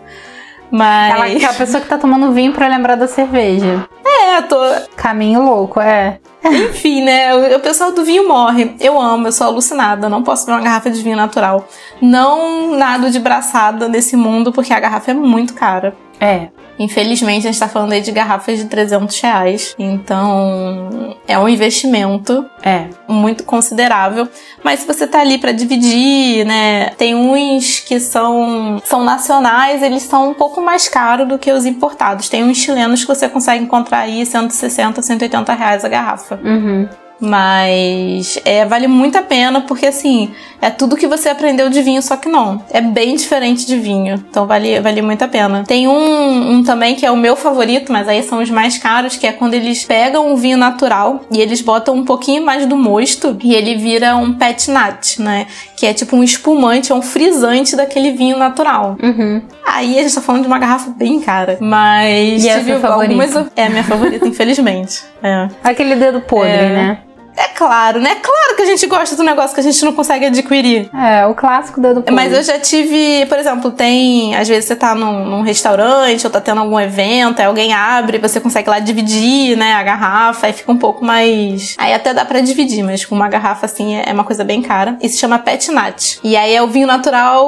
Mas 0.71 1.15
ela 1.15 1.29
é 1.29 1.45
a 1.45 1.55
pessoa 1.55 1.81
que 1.81 1.89
tá 1.89 1.99
tomando 1.99 2.33
vinho 2.33 2.53
para 2.53 2.67
lembrar 2.67 2.97
da 2.97 3.07
cerveja. 3.07 3.87
É, 4.05 4.43
tô 4.43 4.57
caminho 4.97 5.43
louco, 5.43 5.81
é. 5.81 6.19
Enfim, 6.45 7.03
né? 7.03 7.35
O, 7.57 7.61
pessoal 7.61 7.93
do 7.93 8.05
vinho 8.05 8.27
morre. 8.27 8.75
Eu 8.81 9.01
amo, 9.01 9.29
eu 9.29 9.33
sou 9.33 9.47
alucinada. 9.47 10.09
Não 10.09 10.23
posso 10.23 10.47
ver 10.47 10.53
uma 10.53 10.61
garrafa 10.61 10.91
de 10.91 11.03
vinho 11.03 11.17
natural. 11.17 11.67
Não 12.01 12.77
nado 12.77 13.11
de 13.11 13.19
braçada 13.19 13.89
nesse 13.89 14.17
mundo 14.17 14.53
porque 14.53 14.73
a 14.73 14.81
garrafa 14.81 15.11
é 15.11 15.15
muito 15.15 15.55
cara. 15.55 15.97
É. 16.21 16.49
Infelizmente, 16.79 17.47
a 17.47 17.51
gente 17.51 17.59
tá 17.59 17.69
falando 17.69 17.93
aí 17.93 18.01
de 18.01 18.13
garrafas 18.13 18.59
de 18.59 18.67
300 18.67 19.21
reais. 19.21 19.75
Então, 19.79 21.17
é 21.27 21.39
um 21.39 21.49
investimento. 21.49 22.45
É. 22.63 22.87
Muito 23.09 23.45
considerável. 23.45 24.29
Mas 24.63 24.81
se 24.81 24.87
você 24.87 25.07
tá 25.07 25.21
ali 25.21 25.39
para 25.39 25.53
dividir, 25.53 26.45
né? 26.45 26.91
Tem 26.91 27.15
uns 27.15 27.81
que 27.81 27.99
são, 28.01 28.81
são 28.85 29.05
nacionais, 29.05 29.83
eles 29.83 30.03
são 30.03 30.31
um 30.31 30.35
pouco 30.35 30.61
mais 30.61 30.89
caros 30.89 31.29
do 31.29 31.39
que 31.39 31.51
os 31.51 31.65
importados. 31.65 32.29
Tem 32.29 32.45
uns 32.45 32.59
chilenos 32.59 33.03
que 33.03 33.09
você 33.09 33.29
consegue 33.29 33.65
encontrar 33.65 34.01
aí 34.01 34.25
160, 34.25 35.01
180 35.03 35.53
reais 35.55 35.85
a 35.85 35.89
garrafa. 35.89 36.41
Uhum. 36.43 36.89
Mas 37.21 38.39
é, 38.45 38.65
vale 38.65 38.87
muito 38.87 39.17
a 39.17 39.23
pena 39.23 39.63
porque 39.63 39.87
assim, 39.87 40.31
é 40.61 40.71
tudo 40.71 40.97
que 40.97 41.07
você 41.07 41.29
aprendeu 41.29 41.71
de 41.71 41.83
vinho, 41.83 42.03
só 42.03 42.17
que 42.17 42.29
não. 42.29 42.63
É 42.71 42.81
bem 42.81 43.17
diferente 43.17 43.67
de 43.67 43.79
vinho. 43.79 44.23
Então 44.29 44.47
vale, 44.47 44.81
vale 44.81 45.03
muito 45.03 45.23
a 45.23 45.29
pena. 45.29 45.65
Tem 45.67 45.89
um, 45.89 46.53
um 46.53 46.63
também 46.63 46.95
que 46.95 47.07
é 47.07 47.11
o 47.11 47.17
meu 47.17 47.37
favorito, 47.37 47.93
mas 47.93 48.09
aí 48.09 48.23
são 48.23 48.43
os 48.43 48.51
mais 48.51 48.79
caros, 48.79 49.17
que 49.17 49.27
é 49.27 49.33
quando 49.33 49.55
eles 49.55 49.85
pegam 49.85 50.31
um 50.31 50.37
vinho 50.37 50.59
natural 50.59 51.21
e 51.31 51.41
eles 51.41 51.61
botam 51.61 51.95
um 51.95 52.05
pouquinho 52.05 52.45
mais 52.45 52.67
do 52.67 52.77
mosto 52.77 53.37
e 53.43 53.55
ele 53.55 53.77
vira 53.77 54.17
um 54.17 54.33
pet 54.33 54.71
nat, 54.71 55.19
né? 55.19 55.47
Que 55.77 55.87
é 55.87 55.95
tipo 55.95 56.17
um 56.17 56.23
espumante, 56.23 56.93
é 56.93 56.95
um 56.95 57.03
frisante 57.03 57.77
daquele 57.77 58.13
vinho 58.13 58.39
natural. 58.39 58.97
Uhum. 59.03 59.43
Aí 59.67 59.99
a 59.99 60.03
gente 60.03 60.15
tá 60.15 60.21
falando 60.21 60.43
de 60.43 60.49
uma 60.49 60.59
garrafa 60.59 60.91
bem 60.91 61.21
cara. 61.21 61.59
Mas. 61.61 62.45
E 62.45 62.49
tive 62.49 62.73
essa 62.73 62.89
algumas. 62.89 63.35
É 63.57 63.67
a 63.67 63.71
minha 63.71 63.85
favorita, 63.85 64.27
infelizmente. 64.27 65.03
É. 65.23 65.49
Aquele 65.63 65.97
dedo 65.97 66.21
podre, 66.21 66.51
é... 66.51 66.69
né? 66.69 66.99
É 67.37 67.49
claro, 67.49 68.01
né? 68.01 68.17
Claro 68.17 68.57
que 68.57 68.63
a 68.63 68.67
gente 68.67 68.87
gosta 68.87 69.15
do 69.15 69.23
negócio 69.23 69.55
que 69.55 69.61
a 69.61 69.63
gente 69.63 69.85
não 69.85 69.93
consegue 69.93 70.27
adquirir. 70.27 70.89
É, 70.95 71.27
o 71.27 71.35
clássico 71.35 71.81
do 71.81 71.97
podre. 71.97 72.15
Mas 72.15 72.33
eu 72.33 72.43
já 72.43 72.59
tive, 72.59 73.27
por 73.27 73.39
exemplo, 73.39 73.71
tem. 73.71 74.35
Às 74.35 74.49
vezes 74.49 74.65
você 74.65 74.75
tá 74.75 74.95
num, 74.95 75.25
num, 75.25 75.43
restaurante 75.43 76.25
ou 76.25 76.31
tá 76.31 76.41
tendo 76.41 76.61
algum 76.61 76.81
evento, 76.81 77.41
aí 77.41 77.47
alguém 77.47 77.73
abre, 77.73 78.19
você 78.19 78.41
consegue 78.41 78.71
lá 78.71 78.79
dividir, 78.79 79.57
né, 79.57 79.75
a 79.75 79.83
garrafa, 79.83 80.47
aí 80.47 80.53
fica 80.53 80.73
um 80.73 80.79
pouco 80.79 81.05
mais. 81.05 81.75
Aí 81.79 81.93
até 81.93 82.15
dá 82.15 82.25
para 82.25 82.41
dividir, 82.41 82.83
mas 82.83 83.05
com 83.05 83.15
uma 83.15 83.29
garrafa 83.29 83.67
assim 83.67 83.97
é 83.97 84.13
uma 84.13 84.25
coisa 84.25 84.43
bem 84.43 84.63
cara. 84.63 84.97
E 85.03 85.09
se 85.09 85.19
chama 85.19 85.39
Pet 85.39 85.71
Nat. 85.71 86.19
E 86.25 86.37
aí 86.37 86.55
é 86.55 86.63
o 86.63 86.69
vinho 86.69 86.87
natural 86.87 87.45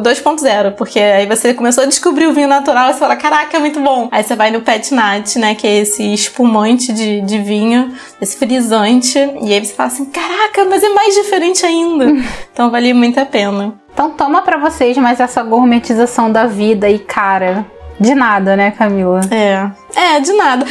2.0, 0.00 0.72
porque 0.72 1.00
aí 1.00 1.26
você 1.26 1.52
começou 1.52 1.84
a 1.84 1.86
descobrir 1.86 2.26
o 2.26 2.32
vinho 2.32 2.48
natural 2.48 2.90
e 2.90 2.92
você 2.92 3.00
fala: 3.00 3.16
caraca, 3.16 3.56
é 3.56 3.60
muito 3.60 3.80
bom. 3.80 4.08
Aí 4.12 4.22
você 4.22 4.36
vai 4.36 4.50
no 4.50 4.60
Pet 4.60 4.94
Nat, 4.94 5.36
né, 5.36 5.54
que 5.54 5.66
é 5.66 5.78
esse 5.78 6.14
espumante 6.14 6.92
de, 6.92 7.20
de 7.22 7.38
vinho, 7.38 7.92
esse 8.20 8.36
frisante. 8.36 9.31
E 9.40 9.52
aí 9.52 9.64
você 9.64 9.72
fala 9.72 9.88
assim: 9.88 10.04
caraca, 10.06 10.64
mas 10.64 10.82
é 10.82 10.88
mais 10.88 11.14
diferente 11.14 11.64
ainda. 11.64 12.06
então 12.52 12.70
vale 12.70 12.92
muito 12.92 13.18
a 13.18 13.24
pena. 13.24 13.74
Então 13.92 14.10
toma 14.10 14.42
para 14.42 14.58
vocês 14.58 14.96
mais 14.96 15.20
essa 15.20 15.42
gourmetização 15.42 16.30
da 16.30 16.46
vida 16.46 16.88
e 16.88 16.98
cara. 16.98 17.66
De 18.02 18.16
nada, 18.16 18.56
né, 18.56 18.72
Camila? 18.72 19.20
É. 19.30 19.70
É, 19.94 20.18
de 20.18 20.32
nada. 20.32 20.66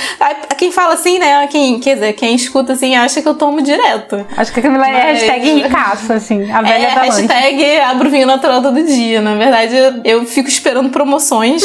Quem 0.57 0.69
fala 0.69 0.95
assim, 0.95 1.17
né? 1.17 1.47
Quem, 1.47 1.79
quer 1.79 1.93
dizer, 1.93 2.13
quem 2.13 2.35
escuta 2.35 2.73
assim, 2.73 2.95
acha 2.95 3.21
que 3.21 3.27
eu 3.27 3.35
tomo 3.35 3.61
direto. 3.61 4.25
Acho 4.35 4.51
que 4.51 4.59
a 4.59 4.63
Camila 4.63 4.85
é 4.85 4.91
Mas... 4.91 5.01
é 5.01 5.11
hashtag 5.11 5.51
ricaço, 5.63 6.11
assim. 6.11 6.51
A 6.51 6.61
velha 6.61 6.87
é, 6.87 6.95
da 6.95 7.01
hashtag 7.03 7.57
lanche. 7.57 7.79
abro 7.79 8.09
vinho 8.09 8.27
natural 8.27 8.61
todo 8.61 8.83
dia. 8.83 9.21
Na 9.21 9.35
verdade, 9.35 9.75
eu, 10.03 10.25
fico 10.25 10.49
esperando 10.49 10.89
promoções. 10.89 11.63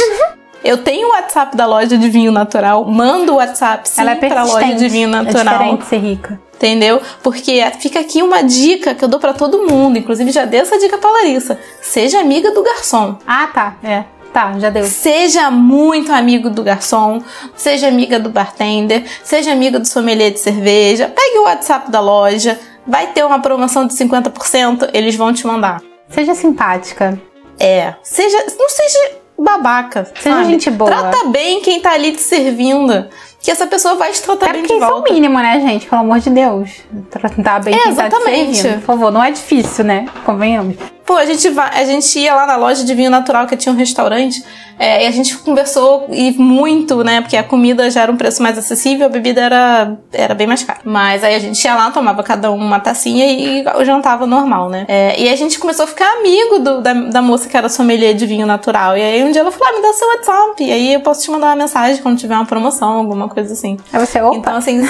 Eu 0.63 0.79
tenho 0.79 1.09
o 1.09 1.11
WhatsApp 1.11 1.57
da 1.57 1.67
loja 1.67 1.99
de 1.99 2.09
vinho 2.09 2.31
natural, 2.31 2.85
mando 2.85 3.33
o 3.33 3.37
WhatsApp 3.37 3.89
sim 3.89 4.01
Ela 4.01 4.13
é 4.13 4.15
pra 4.15 4.45
loja 4.45 4.75
de 4.75 4.89
vinho 4.89 5.09
natural. 5.09 5.55
É 5.55 5.59
diferente 5.59 5.87
ser 5.87 5.99
rica. 5.99 6.41
Entendeu? 6.57 7.03
Porque 7.23 7.63
fica 7.79 8.01
aqui 8.01 8.23
uma 8.23 8.43
dica 8.43 8.95
que 8.95 9.05
eu 9.05 9.09
dou 9.09 9.21
para 9.21 9.35
todo 9.35 9.67
mundo. 9.67 9.99
Inclusive, 9.99 10.31
já 10.31 10.45
dei 10.47 10.61
essa 10.61 10.79
dica 10.79 10.97
pra 10.97 11.11
Larissa. 11.11 11.59
Seja 11.83 12.19
amiga 12.19 12.51
do 12.51 12.63
garçom. 12.63 13.19
Ah, 13.27 13.47
tá. 13.53 13.77
É. 13.85 14.05
Tá, 14.33 14.59
já 14.59 14.69
deu. 14.69 14.85
Seja 14.85 15.51
muito 15.51 16.13
amigo 16.13 16.51
do 16.51 16.63
garçom, 16.63 17.23
seja 17.55 17.89
amiga 17.89 18.19
do 18.19 18.29
bartender, 18.29 19.05
seja 19.25 19.51
amiga 19.51 19.79
do 19.79 19.87
sommelier 19.87 20.31
de 20.31 20.39
cerveja. 20.39 21.09
Pegue 21.15 21.39
o 21.39 21.45
WhatsApp 21.45 21.91
da 21.91 22.01
loja, 22.01 22.59
vai 22.87 23.07
ter 23.09 23.25
uma 23.25 23.39
promoção 23.39 23.87
de 23.87 23.95
50%, 23.95 24.91
eles 24.93 25.17
vão 25.17 25.33
te 25.33 25.47
mandar. 25.47 25.81
Seja 26.11 26.35
simpática. 26.35 27.19
É. 27.59 27.95
Seja. 28.03 28.37
Não 28.59 28.69
seja 28.69 29.13
babaca. 29.39 30.05
Seja 30.15 30.37
sabe? 30.37 30.51
gente 30.51 30.71
boa. 30.71 30.91
Trata 30.91 31.29
bem 31.29 31.61
quem 31.61 31.81
tá 31.81 31.93
ali 31.93 32.13
te 32.13 32.21
servindo. 32.21 33.07
Que 33.47 33.51
essa 33.53 33.67
pessoa 33.67 33.95
vai 33.95 34.11
te 34.11 34.21
tratar 34.23 34.49
É 34.49 34.53
bem 34.55 34.63
porque 34.63 34.75
de 34.75 34.81
isso 34.81 34.85
é 34.85 34.93
o 34.93 34.97
volta. 34.97 35.13
mínimo, 35.15 35.39
né, 35.39 35.61
gente? 35.61 35.87
Pelo 35.87 36.01
amor 36.01 36.19
de 36.19 36.31
Deus. 36.31 36.71
Tratar 37.11 37.61
bem 37.63 37.73
É, 37.75 37.79
quem 37.79 37.95
tá 37.95 38.07
exatamente. 38.09 38.57
servindo. 38.57 38.81
Por 38.81 38.87
favor, 38.87 39.13
não 39.13 39.23
é 39.23 39.31
difícil, 39.31 39.85
né? 39.85 40.07
Convenhamos. 40.25 40.75
Pô, 41.07 41.15
a 41.15 41.25
gente, 41.25 41.49
vai, 41.51 41.71
a 41.81 41.85
gente 41.85 42.19
ia 42.19 42.35
lá 42.35 42.47
na 42.47 42.57
loja 42.57 42.83
de 42.83 42.93
vinho 42.93 43.09
natural 43.09 43.47
que 43.47 43.57
tinha 43.57 43.73
um 43.73 43.77
restaurante 43.77 44.43
é, 44.77 45.05
e 45.05 45.07
a 45.07 45.11
gente 45.13 45.39
conversou 45.39 46.07
e 46.11 46.33
muito, 46.33 47.05
né? 47.05 47.21
Porque 47.21 47.37
a 47.37 47.45
comida 47.45 47.89
já 47.93 48.03
era 48.03 48.11
um 48.11 48.17
preço 48.17 48.43
mais 48.43 48.59
acessível, 48.59 49.07
a 49.07 49.09
bebida 49.09 49.41
era, 49.41 49.97
era 50.13 50.35
bem 50.35 50.49
mais 50.49 50.65
cara. 50.65 50.81
Mas 50.83 51.23
aí 51.23 51.37
a 51.37 51.39
gente 51.39 51.65
ia 51.65 51.77
lá, 51.77 51.93
tomava 51.93 52.25
cada 52.25 52.51
um 52.51 52.57
uma 52.57 52.81
tacinha 52.81 53.25
e 53.25 53.65
jantava 53.85 54.27
normal, 54.27 54.69
né? 54.69 54.85
É, 54.89 55.15
e 55.23 55.29
a 55.29 55.37
gente 55.37 55.61
começou 55.61 55.85
a 55.85 55.87
ficar 55.87 56.09
amigo 56.19 56.59
do- 56.59 56.81
da, 56.83 56.93
da 56.93 57.23
moça 57.23 57.49
que 57.49 57.57
era 57.57 57.69
sommelier 57.69 58.13
de 58.13 58.27
vinho 58.27 58.45
natural. 58.45 58.99
E 58.99 59.01
aí 59.01 59.23
um 59.25 59.31
dia 59.31 59.43
ela 59.43 59.53
falou: 59.53 59.69
ah, 59.73 59.77
me 59.77 59.83
dá 59.87 59.93
seu 59.93 60.09
WhatsApp. 60.09 60.65
E 60.65 60.73
aí 60.73 60.93
eu 60.95 61.01
posso 61.03 61.23
te 61.23 61.31
mandar 61.31 61.47
uma 61.51 61.57
mensagem 61.57 62.03
quando 62.03 62.19
tiver 62.19 62.35
uma 62.35 62.45
promoção, 62.47 62.95
alguma 62.95 63.29
coisa 63.29 63.36
assim. 63.41 63.77
Aí 63.93 64.05
você, 64.05 64.21
opa, 64.21 64.37
Então, 64.37 64.57
assim. 64.57 64.81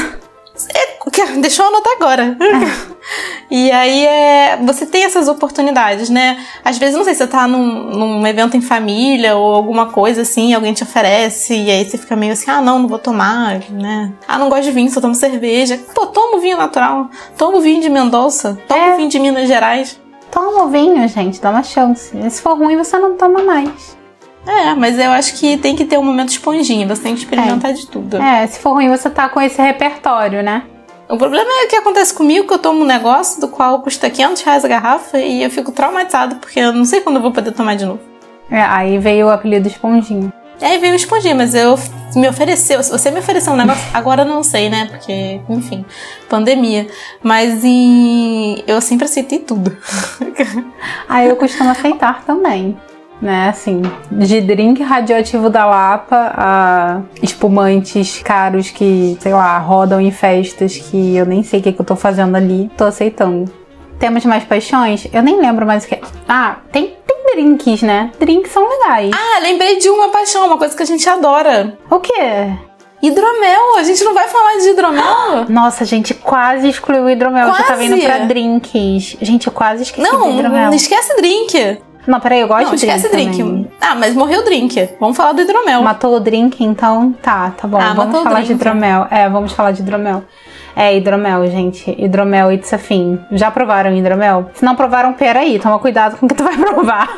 é, 0.74 0.96
deixa 1.40 1.62
eu 1.62 1.66
anotar 1.68 1.92
agora. 1.94 2.36
e 3.50 3.70
aí 3.70 4.04
é, 4.06 4.56
você 4.64 4.84
tem 4.86 5.04
essas 5.04 5.28
oportunidades, 5.28 6.08
né? 6.10 6.44
Às 6.64 6.78
vezes, 6.78 6.96
não 6.96 7.04
sei, 7.04 7.14
você 7.14 7.26
tá 7.26 7.46
num, 7.46 7.90
num 7.90 8.26
evento 8.26 8.56
em 8.56 8.60
família 8.60 9.36
ou 9.36 9.54
alguma 9.54 9.86
coisa 9.86 10.22
assim, 10.22 10.52
alguém 10.54 10.72
te 10.72 10.82
oferece, 10.82 11.54
e 11.54 11.70
aí 11.70 11.84
você 11.88 11.96
fica 11.98 12.16
meio 12.16 12.32
assim, 12.32 12.50
ah, 12.50 12.60
não, 12.60 12.78
não 12.80 12.88
vou 12.88 12.98
tomar, 12.98 13.60
né? 13.70 14.12
Ah, 14.26 14.38
não 14.38 14.48
gosto 14.48 14.64
de 14.64 14.72
vinho, 14.72 14.90
só 14.90 15.00
tomo 15.00 15.14
cerveja. 15.14 15.78
Pô, 15.94 16.06
tomo 16.06 16.40
vinho 16.40 16.56
natural, 16.56 17.08
tomo 17.38 17.60
vinho 17.60 17.80
de 17.80 17.88
Mendoza, 17.88 18.58
tomo 18.66 18.80
É. 18.80 18.96
vinho 18.96 19.08
de 19.08 19.18
Minas 19.18 19.46
Gerais. 19.48 20.00
toma 20.30 20.64
o 20.64 20.68
vinho, 20.68 21.06
gente, 21.08 21.40
dá 21.40 21.50
uma 21.50 21.62
chance. 21.62 22.10
Se 22.30 22.42
for 22.42 22.58
ruim, 22.58 22.76
você 22.76 22.98
não 22.98 23.16
toma 23.16 23.42
mais. 23.42 23.95
É, 24.46 24.74
mas 24.74 24.98
eu 24.98 25.10
acho 25.10 25.34
que 25.34 25.56
tem 25.56 25.74
que 25.74 25.84
ter 25.84 25.98
um 25.98 26.04
momento 26.04 26.28
esponjinha, 26.28 26.86
você 26.86 27.02
tem 27.02 27.14
que 27.14 27.20
experimentar 27.20 27.72
de 27.72 27.86
tudo. 27.86 28.16
É, 28.16 28.46
se 28.46 28.60
for 28.60 28.74
ruim, 28.74 28.88
você 28.88 29.10
tá 29.10 29.28
com 29.28 29.40
esse 29.40 29.60
repertório, 29.60 30.42
né? 30.42 30.62
O 31.08 31.16
problema 31.16 31.48
é 31.48 31.66
o 31.66 31.68
que 31.68 31.76
acontece 31.76 32.12
comigo, 32.14 32.46
que 32.46 32.54
eu 32.54 32.58
tomo 32.58 32.82
um 32.82 32.86
negócio 32.86 33.40
do 33.40 33.48
qual 33.48 33.80
custa 33.80 34.10
500 34.10 34.42
reais 34.42 34.64
a 34.64 34.68
garrafa 34.68 35.18
e 35.18 35.42
eu 35.42 35.50
fico 35.50 35.70
traumatizada, 35.70 36.36
porque 36.36 36.58
eu 36.58 36.72
não 36.72 36.84
sei 36.84 37.00
quando 37.00 37.16
eu 37.16 37.22
vou 37.22 37.32
poder 37.32 37.52
tomar 37.52 37.76
de 37.76 37.84
novo. 37.84 38.00
É, 38.50 38.60
aí 38.60 38.98
veio 38.98 39.26
o 39.26 39.30
apelido 39.30 39.68
Esponjinha. 39.68 40.32
E 40.60 40.64
aí 40.64 40.78
veio 40.78 40.94
o 40.94 40.96
esponjinha, 40.96 41.34
mas 41.34 41.54
eu 41.54 41.78
me 42.14 42.26
ofereceu, 42.26 42.82
você 42.82 43.10
me 43.10 43.18
ofereceu 43.18 43.52
um 43.52 43.56
negócio, 43.56 43.84
agora 43.92 44.22
eu 44.22 44.26
não 44.26 44.42
sei, 44.42 44.70
né? 44.70 44.86
Porque, 44.90 45.38
enfim, 45.50 45.84
pandemia. 46.30 46.86
Mas 47.22 47.62
em... 47.62 48.64
eu 48.66 48.80
sempre 48.80 49.04
aceitei 49.04 49.38
tudo. 49.38 49.76
Aí 51.08 51.28
eu 51.28 51.36
costumo 51.36 51.68
aceitar 51.68 52.24
também. 52.24 52.76
Né, 53.20 53.48
assim, 53.48 53.80
de 54.12 54.42
drink 54.42 54.82
radioativo 54.82 55.48
da 55.48 55.64
Lapa 55.64 56.32
a 56.36 57.00
espumantes 57.22 58.20
caros 58.22 58.70
que, 58.70 59.16
sei 59.20 59.32
lá, 59.32 59.56
rodam 59.58 59.98
em 60.00 60.10
festas 60.10 60.76
que 60.76 61.16
eu 61.16 61.24
nem 61.24 61.42
sei 61.42 61.60
o 61.60 61.62
que, 61.62 61.72
que 61.72 61.80
eu 61.80 61.84
tô 61.86 61.96
fazendo 61.96 62.36
ali, 62.36 62.70
tô 62.76 62.84
aceitando. 62.84 63.50
Temos 63.98 64.22
mais 64.26 64.44
paixões? 64.44 65.08
Eu 65.12 65.22
nem 65.22 65.40
lembro 65.40 65.64
mais 65.64 65.84
o 65.84 65.88
que. 65.88 65.98
Ah, 66.28 66.56
tem, 66.70 66.94
tem 67.06 67.16
drinks, 67.34 67.80
né? 67.80 68.10
Drinks 68.20 68.52
são 68.52 68.68
legais. 68.68 69.10
Ah, 69.14 69.38
lembrei 69.40 69.78
de 69.78 69.88
uma 69.88 70.10
paixão, 70.10 70.46
uma 70.46 70.58
coisa 70.58 70.76
que 70.76 70.82
a 70.82 70.86
gente 70.86 71.08
adora. 71.08 71.78
O 71.90 71.98
quê? 71.98 72.50
Hidromel, 73.02 73.76
a 73.78 73.82
gente 73.82 74.02
não 74.04 74.12
vai 74.14 74.28
falar 74.28 74.58
de 74.58 74.68
hidromel? 74.70 75.46
Nossa, 75.48 75.84
a 75.84 75.86
gente 75.86 76.12
quase 76.14 76.68
excluiu 76.68 77.04
o 77.04 77.10
hidromel. 77.10 77.46
Já 77.48 77.54
tá 77.54 77.64
Quase? 77.64 77.88
vindo 77.88 78.02
pra 78.02 78.18
drinks. 78.18 79.16
Gente, 79.20 79.46
eu 79.46 79.52
quase 79.52 79.84
esqueci 79.84 80.10
do 80.10 80.18
Não, 80.18 80.30
hidromel. 80.38 80.66
não 80.66 80.74
esquece 80.74 81.14
drink. 81.16 81.78
Não, 82.06 82.20
peraí, 82.20 82.40
eu 82.40 82.48
gosto 82.48 82.64
Não, 82.64 82.70
de 82.70 82.76
esquece 82.86 83.08
drink. 83.08 83.30
drink. 83.36 83.38
também. 83.42 83.70
Ah, 83.80 83.94
mas 83.94 84.14
morreu 84.14 84.40
o 84.40 84.44
drink. 84.44 84.90
Vamos 85.00 85.16
falar 85.16 85.32
do 85.32 85.42
hidromel. 85.42 85.82
Matou 85.82 86.16
o 86.16 86.20
drink, 86.20 86.62
então 86.62 87.12
tá, 87.20 87.50
tá 87.56 87.66
bom. 87.66 87.78
Ah, 87.78 87.88
vamos 87.94 88.04
matou 88.06 88.20
o 88.20 88.24
falar 88.24 88.40
de 88.40 88.46
drink. 88.46 88.60
hidromel. 88.60 89.06
É, 89.10 89.28
vamos 89.28 89.52
falar 89.52 89.72
de 89.72 89.82
hidromel. 89.82 90.22
É, 90.76 90.94
hidromel, 90.96 91.46
gente. 91.48 91.90
Hidromel, 91.98 92.52
it's 92.52 92.72
a 92.72 92.78
thing. 92.78 93.18
Já 93.32 93.50
provaram 93.50 93.94
hidromel? 93.96 94.50
Se 94.54 94.64
não 94.64 94.76
provaram, 94.76 95.14
peraí, 95.14 95.58
toma 95.58 95.78
cuidado 95.78 96.16
com 96.18 96.26
o 96.26 96.28
que 96.28 96.34
tu 96.34 96.44
vai 96.44 96.56
provar. 96.58 97.08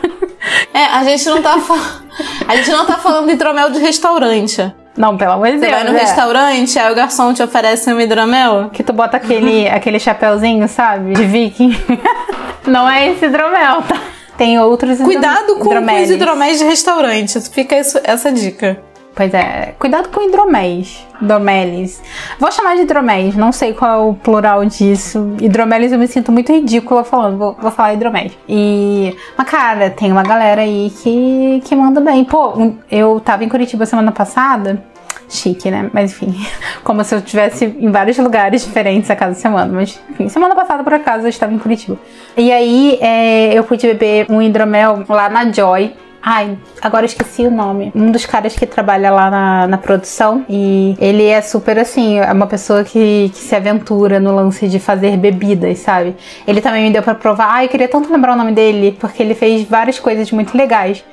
É, 0.73 0.85
a 0.85 1.03
gente 1.05 1.27
não 1.29 1.43
tá 1.43 1.59
fa- 1.59 2.01
A 2.47 2.57
gente 2.57 2.71
não 2.71 2.87
tá 2.87 2.95
falando 2.95 3.27
de 3.27 3.33
hidromel 3.33 3.71
de 3.71 3.81
restaurante. 3.81 4.73
Não, 4.97 5.17
pelo 5.17 5.33
amor 5.33 5.47
de 5.49 5.59
Você 5.59 5.67
Deus. 5.67 5.73
vai 5.73 5.85
no 5.85 5.97
é. 5.97 6.01
restaurante, 6.01 6.79
aí 6.79 6.91
o 6.93 6.95
garçom 6.95 7.33
te 7.35 7.43
oferece 7.43 7.93
um 7.93 8.01
hidromel. 8.01 8.71
Que 8.73 8.83
tu 8.83 8.93
bota 8.93 9.17
aquele, 9.17 9.69
aquele 9.69 9.99
chapéuzinho, 9.99 10.67
sabe? 10.69 11.13
De 11.15 11.25
viking. 11.25 11.77
não 12.67 12.89
é 12.89 13.09
esse 13.11 13.27
hidromel, 13.27 13.83
tá? 13.83 13.97
Tem 14.39 14.59
outros 14.59 14.99
Cuidado 14.99 15.57
com, 15.57 15.65
com 15.69 16.03
os 16.03 16.11
hidroméis 16.11 16.59
de 16.59 16.65
restaurante. 16.65 17.39
Fica 17.51 17.79
isso- 17.79 18.01
essa 18.05 18.33
dica. 18.33 18.81
Pois 19.15 19.35
é, 19.35 19.75
cuidado 19.81 20.11
com 20.11 20.23
hidroméis. 20.23 21.05
Hidromelis. 21.21 22.01
Vou 22.39 22.53
chamar 22.53 22.77
de 22.77 22.83
hidroméis, 22.83 23.35
não 23.35 23.51
sei 23.51 23.73
qual 23.75 23.91
é 23.91 24.11
o 24.11 24.15
plural 24.15 24.65
disso. 24.65 25.35
Hidromelis 25.41 25.91
eu 25.91 25.99
me 25.99 26.07
sinto 26.07 26.31
muito 26.31 26.53
ridícula 26.53 27.03
falando, 27.03 27.37
vou, 27.37 27.57
vou 27.61 27.71
falar 27.73 27.95
hidroméis. 27.95 28.33
E. 28.49 29.17
Mas, 29.37 29.49
cara, 29.51 29.91
tem 29.91 30.13
uma 30.13 30.23
galera 30.23 30.61
aí 30.63 30.93
que, 31.03 31.61
que 31.65 31.75
manda 31.75 32.01
bem. 32.01 32.25
Pô, 32.25 32.75
eu 32.89 33.19
tava 33.19 33.43
em 33.43 33.49
Curitiba 33.49 33.85
semana 33.87 34.13
passada. 34.13 34.85
Chique, 35.29 35.71
né? 35.71 35.91
Mas 35.93 36.13
enfim, 36.13 36.35
como 36.83 37.05
se 37.05 37.15
eu 37.15 37.19
estivesse 37.19 37.65
em 37.65 37.91
vários 37.91 38.17
lugares 38.19 38.65
diferentes 38.65 39.11
a 39.11 39.17
cada 39.17 39.35
semana. 39.35 39.73
Mas 39.73 40.01
enfim, 40.11 40.29
semana 40.29 40.55
passada 40.55 40.83
por 40.83 40.95
acaso 40.95 41.25
eu 41.25 41.29
estava 41.29 41.53
em 41.53 41.59
Curitiba. 41.59 41.99
E 42.37 42.51
aí 42.51 42.99
é, 43.01 43.53
eu 43.53 43.65
pude 43.65 43.87
beber 43.87 44.27
um 44.31 44.41
hidromel 44.41 45.05
lá 45.09 45.29
na 45.29 45.51
Joy. 45.53 45.95
Ai, 46.21 46.59
agora 46.83 47.07
esqueci 47.07 47.43
o 47.43 47.51
nome. 47.51 47.93
Um 47.95 48.11
dos 48.11 48.27
caras 48.27 48.55
que 48.55 48.67
trabalha 48.67 49.11
lá 49.11 49.31
na, 49.31 49.67
na 49.69 49.79
produção. 49.79 50.45
E 50.49 50.97
ele 50.99 51.25
é 51.25 51.41
super 51.41 51.79
assim, 51.79 52.19
é 52.19 52.33
uma 52.33 52.47
pessoa 52.47 52.83
que, 52.83 53.31
que 53.33 53.39
se 53.39 53.55
aventura 53.55 54.19
no 54.19 54.35
lance 54.35 54.67
de 54.67 54.81
fazer 54.81 55.17
bebidas, 55.17 55.79
sabe? 55.79 56.17
Ele 56.47 56.61
também 56.61 56.85
me 56.85 56.93
deu 56.93 57.03
pra 57.03 57.15
provar. 57.15 57.49
Ai, 57.51 57.67
eu 57.67 57.69
queria 57.69 57.89
tanto 57.89 58.13
lembrar 58.13 58.33
o 58.33 58.37
nome 58.37 58.53
dele, 58.53 58.97
porque 58.99 59.23
ele 59.23 59.35
fez 59.35 59.63
várias 59.63 59.99
coisas 59.99 60.31
muito 60.33 60.57
legais. 60.57 61.05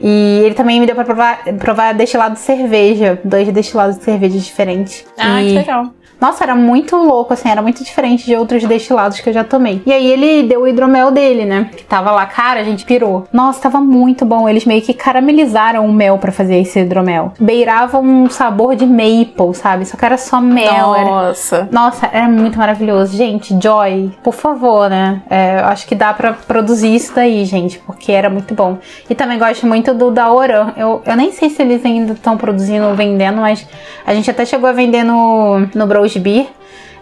E 0.00 0.42
ele 0.44 0.54
também 0.54 0.78
me 0.80 0.86
deu 0.86 0.94
pra 0.94 1.04
provar, 1.04 1.42
provar 1.58 1.92
destilado 1.94 2.34
de 2.34 2.40
cerveja. 2.40 3.18
Dois 3.24 3.48
destilados 3.52 3.98
de 3.98 4.04
cerveja 4.04 4.38
diferentes. 4.38 5.04
Ah, 5.18 5.42
E- 5.42 5.48
que 5.48 5.54
legal. 5.54 5.92
Nossa, 6.20 6.44
era 6.44 6.54
muito 6.54 6.96
louco, 6.96 7.32
assim, 7.32 7.48
era 7.48 7.62
muito 7.62 7.84
diferente 7.84 8.26
de 8.26 8.34
outros 8.34 8.64
destilados 8.64 9.20
que 9.20 9.28
eu 9.28 9.32
já 9.32 9.44
tomei. 9.44 9.80
E 9.86 9.92
aí 9.92 10.06
ele 10.06 10.48
deu 10.48 10.62
o 10.62 10.68
hidromel 10.68 11.10
dele, 11.10 11.44
né? 11.44 11.70
Que 11.76 11.84
tava 11.84 12.10
lá, 12.10 12.26
cara, 12.26 12.60
a 12.60 12.64
gente 12.64 12.84
pirou. 12.84 13.26
Nossa, 13.32 13.60
tava 13.60 13.80
muito 13.80 14.24
bom. 14.24 14.48
Eles 14.48 14.64
meio 14.64 14.82
que 14.82 14.92
caramelizaram 14.92 15.86
o 15.86 15.92
mel 15.92 16.18
pra 16.18 16.32
fazer 16.32 16.56
esse 16.56 16.80
hidromel. 16.80 17.32
Beirava 17.38 17.98
um 17.98 18.28
sabor 18.28 18.74
de 18.74 18.84
maple, 18.84 19.54
sabe? 19.54 19.86
Só 19.86 19.96
que 19.96 20.04
era 20.04 20.16
só 20.16 20.40
mel. 20.40 20.94
Era... 20.94 21.04
Nossa. 21.04 21.68
Nossa, 21.70 22.08
era 22.12 22.28
muito 22.28 22.58
maravilhoso. 22.58 23.16
Gente, 23.16 23.56
Joy, 23.62 24.12
por 24.22 24.34
favor, 24.34 24.90
né? 24.90 25.22
É, 25.30 25.60
eu 25.60 25.66
acho 25.66 25.86
que 25.86 25.94
dá 25.94 26.12
pra 26.12 26.32
produzir 26.32 26.94
isso 26.94 27.14
daí, 27.14 27.44
gente, 27.44 27.78
porque 27.80 28.10
era 28.10 28.28
muito 28.28 28.54
bom. 28.54 28.78
E 29.08 29.14
também 29.14 29.38
gosto 29.38 29.66
muito 29.66 29.94
do 29.94 30.10
da 30.10 30.32
Oran. 30.32 30.72
Eu, 30.76 31.00
eu 31.06 31.16
nem 31.16 31.30
sei 31.30 31.48
se 31.48 31.62
eles 31.62 31.84
ainda 31.84 32.14
estão 32.14 32.36
produzindo 32.36 32.86
ou 32.86 32.94
vendendo, 32.94 33.40
mas 33.40 33.66
a 34.04 34.12
gente 34.14 34.30
até 34.30 34.44
chegou 34.44 34.68
a 34.68 34.72
vender 34.72 35.04
no, 35.04 35.60
no 35.74 35.86
Bros 35.86 36.07
Beer. 36.16 36.46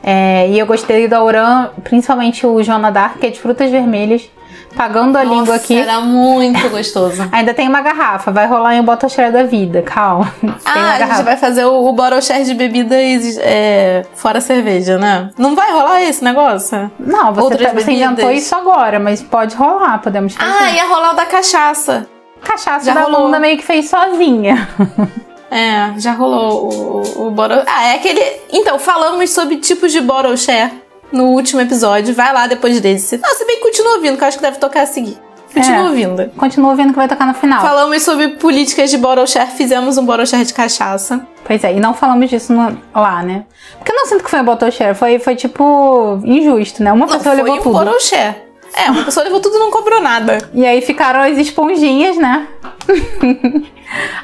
É, 0.02 0.48
e 0.48 0.58
eu 0.58 0.66
gostei 0.66 1.08
da 1.08 1.22
Oran, 1.22 1.70
principalmente 1.82 2.46
o 2.46 2.62
Joana 2.62 2.92
Dark, 2.92 3.18
que 3.18 3.26
é 3.26 3.30
de 3.30 3.40
frutas 3.40 3.70
vermelhas. 3.70 4.30
Pagando 4.76 5.16
a 5.16 5.24
língua 5.24 5.38
Nossa, 5.38 5.54
aqui. 5.54 5.76
Era 5.78 6.00
muito 6.00 6.68
gostoso. 6.68 7.26
Ainda 7.32 7.54
tem 7.54 7.66
uma 7.66 7.80
garrafa, 7.80 8.30
vai 8.30 8.46
rolar 8.46 8.74
em 8.74 8.80
um 8.80 8.84
Botoshare 8.84 9.32
da 9.32 9.42
vida, 9.42 9.80
calma. 9.82 10.32
Ah, 10.66 10.94
a 10.94 11.06
gente 11.06 11.22
vai 11.22 11.36
fazer 11.36 11.64
o, 11.64 11.86
o 11.88 11.92
bottle 11.92 12.20
de 12.44 12.52
bebidas 12.54 13.38
é, 13.40 14.04
fora 14.14 14.40
cerveja, 14.40 14.98
né? 14.98 15.30
Não 15.38 15.54
vai 15.54 15.72
rolar 15.72 16.02
esse 16.02 16.22
negócio? 16.22 16.90
Não, 17.00 17.32
você, 17.32 17.40
outras 17.40 17.62
tá- 17.62 17.68
você 17.70 17.86
bebidas. 17.86 18.12
inventou 18.12 18.30
isso 18.30 18.54
agora, 18.54 18.98
mas 19.00 19.22
pode 19.22 19.56
rolar, 19.56 19.98
podemos 20.02 20.34
fazer. 20.34 20.52
Ah, 20.64 20.70
ia 20.70 20.86
rolar 20.86 21.12
o 21.12 21.16
da 21.16 21.24
cachaça. 21.24 22.06
Cachaça 22.42 22.84
Já 22.84 22.94
da 22.94 23.02
rolou. 23.04 23.22
Lunda 23.22 23.38
meio 23.38 23.56
que 23.56 23.64
fez 23.64 23.88
sozinha. 23.88 24.68
É, 25.50 25.92
já 25.98 26.12
rolou 26.12 26.72
o, 26.72 27.28
o. 27.28 27.34
Ah, 27.66 27.88
é 27.88 27.94
aquele... 27.96 28.20
Então, 28.50 28.78
falamos 28.78 29.30
sobre 29.30 29.56
tipos 29.58 29.92
de 29.92 30.00
bottle 30.00 30.36
share 30.36 30.72
no 31.12 31.26
último 31.26 31.60
episódio. 31.60 32.12
Vai 32.14 32.32
lá 32.32 32.46
depois 32.46 32.80
desse. 32.80 33.18
Não, 33.18 33.30
se 33.34 33.44
bem 33.46 33.56
que 33.56 33.62
continua 33.62 33.94
ouvindo, 33.96 34.16
que 34.18 34.24
eu 34.24 34.28
acho 34.28 34.38
que 34.38 34.42
deve 34.42 34.58
tocar 34.58 34.82
a 34.82 34.86
seguir. 34.86 35.16
Continua 35.54 35.78
É. 35.78 35.84
ouvindo. 35.84 36.30
Continua 36.36 36.70
ouvindo 36.70 36.90
que 36.90 36.96
vai 36.98 37.08
tocar 37.08 37.26
no 37.26 37.32
final. 37.34 37.62
Falamos 37.62 38.02
sobre 38.02 38.28
políticas 38.30 38.90
de 38.90 38.98
bottle 38.98 39.26
share, 39.26 39.50
fizemos 39.52 39.96
um 39.96 40.04
bottle 40.04 40.26
share 40.26 40.44
de 40.44 40.52
cachaça. 40.52 41.24
Pois 41.46 41.62
é, 41.62 41.74
e 41.74 41.80
não 41.80 41.94
falamos 41.94 42.28
disso 42.28 42.52
no- 42.52 42.76
lá, 42.92 43.22
né? 43.22 43.44
Porque 43.78 43.92
eu 43.92 43.96
não 43.96 44.04
sinto 44.06 44.24
que 44.24 44.28
foi 44.30 44.40
um 44.40 44.44
Botoshare, 44.44 44.94
foi, 44.96 45.18
foi 45.20 45.36
tipo 45.36 46.20
injusto, 46.24 46.82
né? 46.82 46.92
Uma 46.92 47.06
Não, 47.06 47.16
pessoa 47.16 47.34
foi 47.36 47.44
levou 47.44 47.60
um 47.60 47.62
tudo. 47.62 47.72
bottle 47.72 48.00
share. 48.00 48.34
É, 48.74 48.90
uma 48.90 49.04
pessoa 49.04 49.24
levou 49.24 49.40
tudo 49.40 49.56
e 49.56 49.58
não 49.58 49.70
cobrou 49.70 50.00
nada. 50.00 50.38
E 50.52 50.66
aí 50.66 50.80
ficaram 50.80 51.20
as 51.20 51.38
esponjinhas, 51.38 52.16
né? 52.16 52.46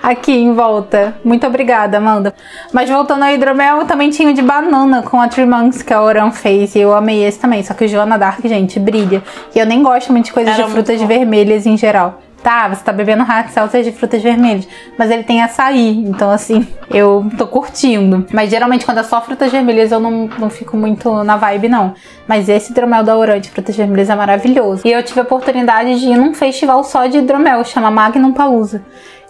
Aqui 0.03 0.33
em 0.33 0.53
volta. 0.53 1.17
Muito 1.25 1.47
obrigada, 1.47 1.99
Amanda. 1.99 2.35
Mas 2.73 2.91
voltando 2.91 3.23
ao 3.25 3.31
hidromel, 3.31 3.85
também 3.87 4.11
tinha 4.11 4.31
o 4.31 4.35
de 4.35 4.43
banana 4.43 5.03
com 5.03 5.21
a 5.21 5.29
Three 5.29 5.47
Monks 5.47 5.83
que 5.83 5.93
a 5.93 6.03
Oran 6.03 6.31
fez. 6.31 6.75
E 6.75 6.81
eu 6.81 6.95
amei 6.95 7.25
esse 7.25 7.39
também. 7.39 7.63
Só 7.63 7.75
que 7.75 7.85
o 7.85 7.89
Joana 7.89 8.19
Dark, 8.19 8.45
gente, 8.45 8.79
brilha. 8.79 9.23
E 9.55 9.59
eu 9.59 9.67
nem 9.67 9.83
gosto 9.83 10.13
muito 10.13 10.27
de 10.27 10.33
coisas 10.33 10.55
Era 10.55 10.65
de 10.65 10.71
frutas 10.71 11.01
vermelhas 11.03 11.67
em 11.67 11.77
geral. 11.77 12.21
Tá, 12.43 12.69
você 12.69 12.83
tá 12.83 12.93
bebendo 12.93 13.23
hard 13.23 13.49
seltzer 13.49 13.83
de 13.83 13.93
frutas 13.93 14.23
vermelhas, 14.23 14.67
mas 14.99 15.11
ele 15.11 15.23
tem 15.23 15.43
açaí, 15.43 16.05
então 16.07 16.31
assim, 16.31 16.67
eu 16.91 17.25
tô 17.39 17.47
curtindo. 17.47 18.27
Mas 18.33 18.51
geralmente 18.51 18.85
quando 18.85 18.99
é 18.99 19.03
só 19.03 19.21
frutas 19.21 19.51
vermelhas 19.51 19.93
eu 19.93 20.01
não, 20.01 20.29
não 20.39 20.51
fico 20.51 20.77
muito 20.77 21.23
na 21.25 21.37
vibe, 21.37 21.69
não. 21.69 21.95
Mas 22.27 22.49
esse 22.49 22.73
hidromel 22.73 23.03
da 23.03 23.17
Oran 23.17 23.41
de 23.41 23.51
frutas 23.51 23.77
vermelhas 23.77 24.11
é 24.11 24.15
maravilhoso. 24.15 24.83
E 24.85 24.93
eu 24.93 25.03
tive 25.03 25.21
a 25.21 25.23
oportunidade 25.23 25.99
de 26.01 26.07
ir 26.07 26.17
num 26.17 26.35
festival 26.35 26.83
só 26.85 27.07
de 27.07 27.19
hidromel, 27.19 27.65
chama 27.65 27.91
Magnum 27.91 28.33
Palusa 28.33 28.83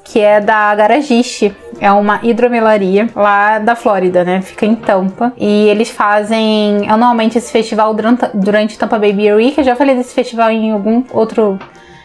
que 0.04 0.20
é 0.20 0.40
da 0.40 0.74
Garagiche. 0.74 1.54
É 1.80 1.90
uma 1.90 2.20
hidromelaria 2.22 3.08
lá 3.14 3.58
da 3.58 3.74
Flórida, 3.74 4.24
né? 4.24 4.40
Fica 4.42 4.66
em 4.66 4.74
Tampa. 4.74 5.32
E 5.36 5.68
eles 5.68 5.90
fazem 5.90 6.88
anualmente 6.88 7.38
esse 7.38 7.50
festival 7.50 7.94
durante, 7.94 8.26
durante 8.34 8.78
Tampa 8.78 8.98
Bay 8.98 9.12
Beer 9.12 9.36
Week. 9.36 9.56
Eu 9.56 9.64
já 9.64 9.76
falei 9.76 9.94
desse 9.94 10.14
festival 10.14 10.50
em 10.50 10.72
algum 10.72 11.02
outro 11.12 11.58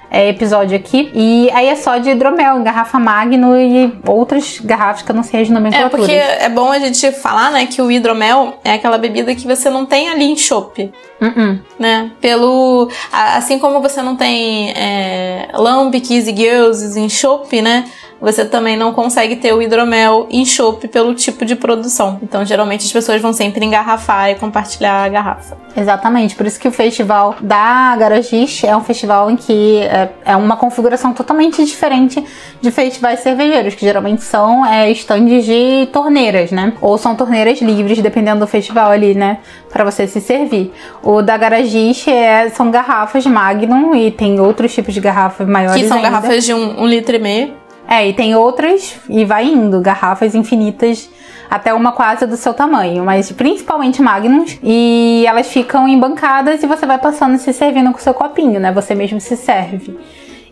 é, 0.10 0.30
episódio 0.30 0.76
aqui. 0.76 1.12
E 1.14 1.50
aí 1.52 1.68
é 1.68 1.76
só 1.76 1.98
de 1.98 2.10
hidromel, 2.10 2.62
garrafa 2.64 3.00
Magno 3.00 3.58
e 3.58 3.94
outras 4.06 4.60
garrafas 4.60 5.04
que 5.04 5.12
eu 5.12 5.16
não 5.16 5.24
sei 5.24 5.42
as 5.42 5.50
nomenclaturas. 5.50 5.94
É, 5.94 5.98
porque 5.98 6.46
é 6.46 6.50
bom 6.50 6.72
a 6.72 6.80
gente 6.80 7.12
falar, 7.12 7.52
né, 7.52 7.66
que 7.66 7.82
o 7.82 7.92
hidromel 7.92 8.60
é 8.64 8.74
aquela 8.74 8.98
bebida 8.98 9.34
que 9.36 9.46
você 9.46 9.70
não 9.70 9.86
tem 9.86 10.10
ali 10.10 10.26
em 10.26 10.36
chopp. 10.36 10.92
Uh 11.20 11.26
-uh. 11.26 11.60
Né? 11.80 12.12
Pelo. 12.22 12.90
Assim 13.12 13.58
como 13.58 13.82
você 13.82 14.02
não 14.02 14.16
tem 14.16 14.72
é, 14.72 15.50
lambics 15.54 16.28
e 16.28 16.36
girls 16.36 16.98
em 17.00 17.10
chopp, 17.10 17.60
né? 17.62 17.86
Você 18.20 18.46
também 18.46 18.76
não 18.76 18.94
consegue 18.94 19.36
ter 19.36 19.54
o 19.54 19.62
hidromel 19.62 20.28
em 20.30 20.46
chopp 20.46 20.88
pelo 20.88 21.14
tipo 21.14 21.46
de 21.46 21.56
produção. 21.56 22.20
Então, 22.22 22.44
geralmente 22.44 22.86
as 22.86 22.92
pessoas 22.92 23.22
vão 23.22 23.34
sempre 23.34 23.66
engarrafar 23.66 24.32
e 24.32 24.36
compartilhar 24.36 25.04
a 25.04 25.10
garrafa. 25.10 25.58
Exatamente, 25.76 26.36
por 26.36 26.46
isso 26.48 26.60
que 26.60 26.68
o 26.68 26.72
festival 26.72 27.36
da 27.40 27.96
Garagiche 27.96 28.66
é 28.66 28.76
um 28.76 28.84
festival 28.84 29.30
em 29.30 29.36
que 29.36 29.82
é, 29.82 30.10
é 30.26 30.36
uma 30.36 30.58
configuração 30.58 31.14
totalmente 31.14 31.64
diferente 31.64 32.24
de 32.60 32.72
festivais 32.72 33.20
cervejeiros, 33.20 33.76
que 33.76 33.86
geralmente 33.86 34.24
são 34.24 34.66
é, 34.66 34.90
estandes 34.90 35.46
de 35.46 35.88
torneiras, 35.94 36.52
né? 36.52 36.74
Ou 36.82 36.98
são 36.98 37.16
torneiras 37.16 37.62
livres, 37.62 38.02
dependendo 38.02 38.40
do 38.40 38.48
festival 38.48 38.90
ali, 38.90 39.14
né? 39.14 39.38
Para 39.70 39.84
você 39.84 40.08
se 40.08 40.20
servir. 40.20 40.74
O 41.04 41.22
da 41.22 41.38
Garagiche 41.38 42.10
é, 42.10 42.50
são 42.50 42.72
garrafas 42.72 43.26
Magnum 43.28 43.94
e 43.94 44.10
tem 44.10 44.40
outros 44.40 44.74
tipos 44.74 44.94
de 44.94 45.00
garrafas 45.00 45.48
maiores. 45.48 45.80
Que 45.80 45.88
são 45.88 45.98
ainda. 45.98 46.10
garrafas 46.10 46.44
de 46.44 46.54
um, 46.54 46.82
um 46.82 46.88
litro 46.88 47.16
e 47.16 47.20
meio. 47.20 47.67
É, 47.88 48.08
e 48.08 48.14
tem 48.14 48.36
outras, 48.36 49.00
e 49.10 49.24
vai 49.24 49.46
indo, 49.46 49.80
garrafas 49.80 50.36
infinitas 50.36 51.10
até 51.50 51.74
uma 51.74 51.94
quase 51.94 52.26
do 52.26 52.36
seu 52.36 52.54
tamanho, 52.54 53.06
mas 53.06 53.32
principalmente 53.32 54.02
magnums, 54.02 54.60
e 54.62 55.24
elas 55.26 55.48
ficam 55.48 55.88
embancadas 55.88 56.62
e 56.62 56.68
você 56.68 56.86
vai 56.86 56.98
passando 56.98 57.36
e 57.36 57.40
se 57.40 57.54
servindo 57.54 57.92
com 57.94 58.00
seu 58.00 58.14
copinho, 58.14 58.60
né? 58.60 58.72
Você 58.74 58.94
mesmo 58.94 59.22
se 59.22 59.38
serve. 59.38 59.98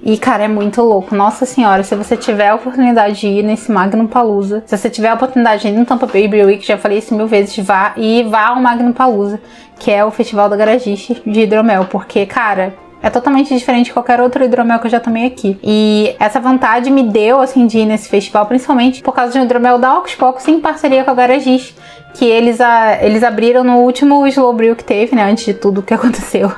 E, 0.01 0.17
cara, 0.17 0.43
é 0.43 0.47
muito 0.47 0.83
louco. 0.83 1.15
Nossa 1.15 1.45
senhora, 1.45 1.81
se 1.81 1.95
você 1.95 2.15
tiver 2.15 2.49
a 2.49 2.55
oportunidade 2.55 3.19
de 3.21 3.27
ir 3.27 3.43
nesse 3.43 3.71
Magnum 3.71 4.05
Palusa, 4.05 4.63
se 4.65 4.77
você 4.77 4.88
tiver 4.88 5.09
a 5.09 5.15
oportunidade 5.15 5.63
de 5.63 5.69
ir 5.69 5.71
no 5.71 5.83
Tampa 5.83 6.05
Beer 6.05 6.45
Week, 6.45 6.65
já 6.65 6.77
falei 6.77 6.99
isso 6.99 7.15
mil 7.15 7.25
vezes, 7.25 7.57
vá 7.57 7.93
e 7.97 8.21
vá 8.23 8.49
ao 8.49 8.61
Magnum 8.61 8.93
Palusa, 8.93 9.41
que 9.79 9.89
é 9.89 10.05
o 10.05 10.11
festival 10.11 10.47
da 10.47 10.55
Garagiche 10.55 11.21
de 11.25 11.41
hidromel, 11.41 11.86
porque, 11.86 12.23
cara, 12.25 12.75
é 13.05 13.09
totalmente 13.11 13.55
diferente 13.55 13.85
de 13.85 13.93
qualquer 13.93 14.19
outro 14.19 14.43
hidromel 14.43 14.79
que 14.79 14.87
eu 14.87 14.89
já 14.89 14.99
tomei 14.99 15.27
aqui. 15.27 15.59
E 15.63 16.15
essa 16.19 16.39
vontade 16.39 16.89
me 16.89 17.03
deu, 17.03 17.39
assim, 17.39 17.67
de 17.67 17.77
ir 17.77 17.85
nesse 17.85 18.09
festival, 18.09 18.47
principalmente 18.47 19.03
por 19.03 19.13
causa 19.13 19.33
de 19.33 19.37
um 19.37 19.43
hidromel 19.43 19.77
da 19.77 19.99
Ocus 19.99 20.15
Pocos 20.15 20.47
em 20.47 20.59
parceria 20.59 21.03
com 21.03 21.11
a 21.11 21.13
Garagis 21.13 21.75
que 22.16 22.26
eles, 22.26 22.61
a, 22.61 23.03
eles 23.03 23.24
abriram 23.24 23.63
no 23.63 23.80
último 23.80 24.26
Slow 24.26 24.53
Brew 24.53 24.76
que 24.76 24.84
teve, 24.84 25.16
né? 25.16 25.30
Antes 25.30 25.45
de 25.45 25.53
tudo 25.53 25.84
que 25.84 25.93
aconteceu. 25.93 26.51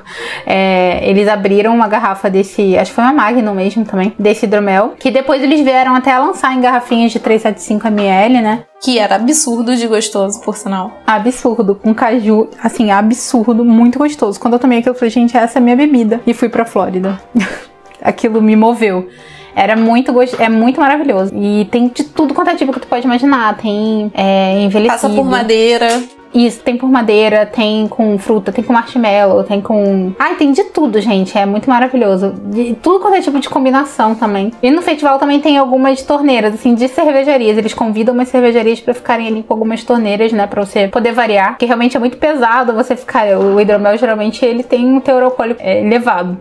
É, 0.46 1.02
eles 1.10 1.28
abriram 1.28 1.74
uma 1.74 1.88
garrafa 1.88 2.30
desse, 2.30 2.78
acho 2.78 2.92
que 2.92 2.96
foi 2.96 3.04
uma 3.04 3.14
Magnum 3.14 3.54
mesmo 3.54 3.84
também, 3.84 4.14
desse 4.20 4.46
hidromel, 4.46 4.94
que 5.00 5.10
depois 5.10 5.42
eles 5.42 5.62
vieram 5.62 5.96
até 5.96 6.18
lançar 6.18 6.54
em 6.54 6.62
garrafinhas 6.62 7.12
de 7.12 7.20
375ml, 7.20 8.42
né? 8.42 8.64
Que 8.80 9.00
era 9.00 9.16
absurdo 9.16 9.76
de 9.76 9.88
gostoso, 9.88 10.40
por 10.42 10.56
sinal. 10.56 10.92
Absurdo, 11.06 11.74
com 11.74 11.94
caju, 11.94 12.50
assim, 12.64 12.92
absurdo, 12.92 13.66
muito 13.66 13.98
gostoso. 13.98 14.40
Quando 14.40 14.54
eu 14.54 14.60
tomei 14.60 14.80
aquilo, 14.80 14.94
eu 14.94 15.00
falei, 15.00 15.10
gente, 15.10 15.36
essa 15.36 15.58
é 15.58 15.60
a 15.60 15.64
minha 15.64 15.76
bebida. 15.76 16.22
E 16.28 16.34
fui 16.34 16.48
pra 16.48 16.64
Flórida. 16.64 17.20
aquilo 18.02 18.42
me 18.42 18.56
moveu. 18.56 19.08
Era 19.58 19.76
muito 19.76 20.14
gostoso, 20.14 20.40
é 20.40 20.48
muito 20.48 20.80
maravilhoso. 20.80 21.34
E 21.36 21.66
tem 21.72 21.88
de 21.88 22.04
tudo 22.04 22.32
quanto 22.36 22.52
é 22.52 22.56
tipo 22.56 22.72
que 22.72 22.80
tu 22.80 22.86
pode 22.86 23.04
imaginar. 23.08 23.58
Tem 23.58 24.12
é, 24.14 24.62
envelhecido. 24.62 25.02
Passa 25.02 25.10
por 25.10 25.26
madeira. 25.26 26.04
Isso, 26.32 26.60
tem 26.60 26.78
por 26.78 26.88
madeira, 26.88 27.44
tem 27.44 27.88
com 27.88 28.20
fruta, 28.20 28.52
tem 28.52 28.64
com 28.64 28.72
marshmallow, 28.72 29.44
tem 29.44 29.60
com. 29.60 30.14
Ai, 30.20 30.36
tem 30.36 30.52
de 30.52 30.66
tudo, 30.66 31.02
gente. 31.02 31.36
É 31.36 31.44
muito 31.48 31.68
maravilhoso. 31.68 32.36
De 32.46 32.76
tudo 32.76 33.00
quanto 33.00 33.16
é 33.16 33.22
tipo 33.22 33.40
de 33.40 33.50
combinação 33.50 34.14
também. 34.14 34.52
E 34.62 34.70
no 34.70 34.84
festival 34.84 35.18
também 35.18 35.40
tem 35.40 35.58
algumas 35.58 36.04
torneiras, 36.04 36.54
assim, 36.54 36.76
de 36.76 36.88
cervejarias. 36.88 37.58
Eles 37.58 37.74
convidam 37.74 38.14
umas 38.14 38.28
cervejarias 38.28 38.80
para 38.80 38.94
ficarem 38.94 39.26
ali 39.26 39.42
com 39.42 39.56
algumas 39.56 39.84
torneiras, 39.84 40.32
né? 40.32 40.46
Pra 40.46 40.64
você 40.64 40.88
poder 40.88 41.14
variar. 41.14 41.54
Porque 41.54 41.66
realmente 41.66 41.98
é 41.98 42.00
muito 42.00 42.18
pesado 42.18 42.76
você 42.76 42.96
ficar. 42.96 43.36
O 43.40 43.60
hidromel 43.60 43.98
geralmente 43.98 44.46
ele 44.46 44.62
tem 44.62 44.86
um 44.86 45.00
teor 45.00 45.24
alcoólico 45.24 45.62
é, 45.64 45.84
elevado. 45.84 46.38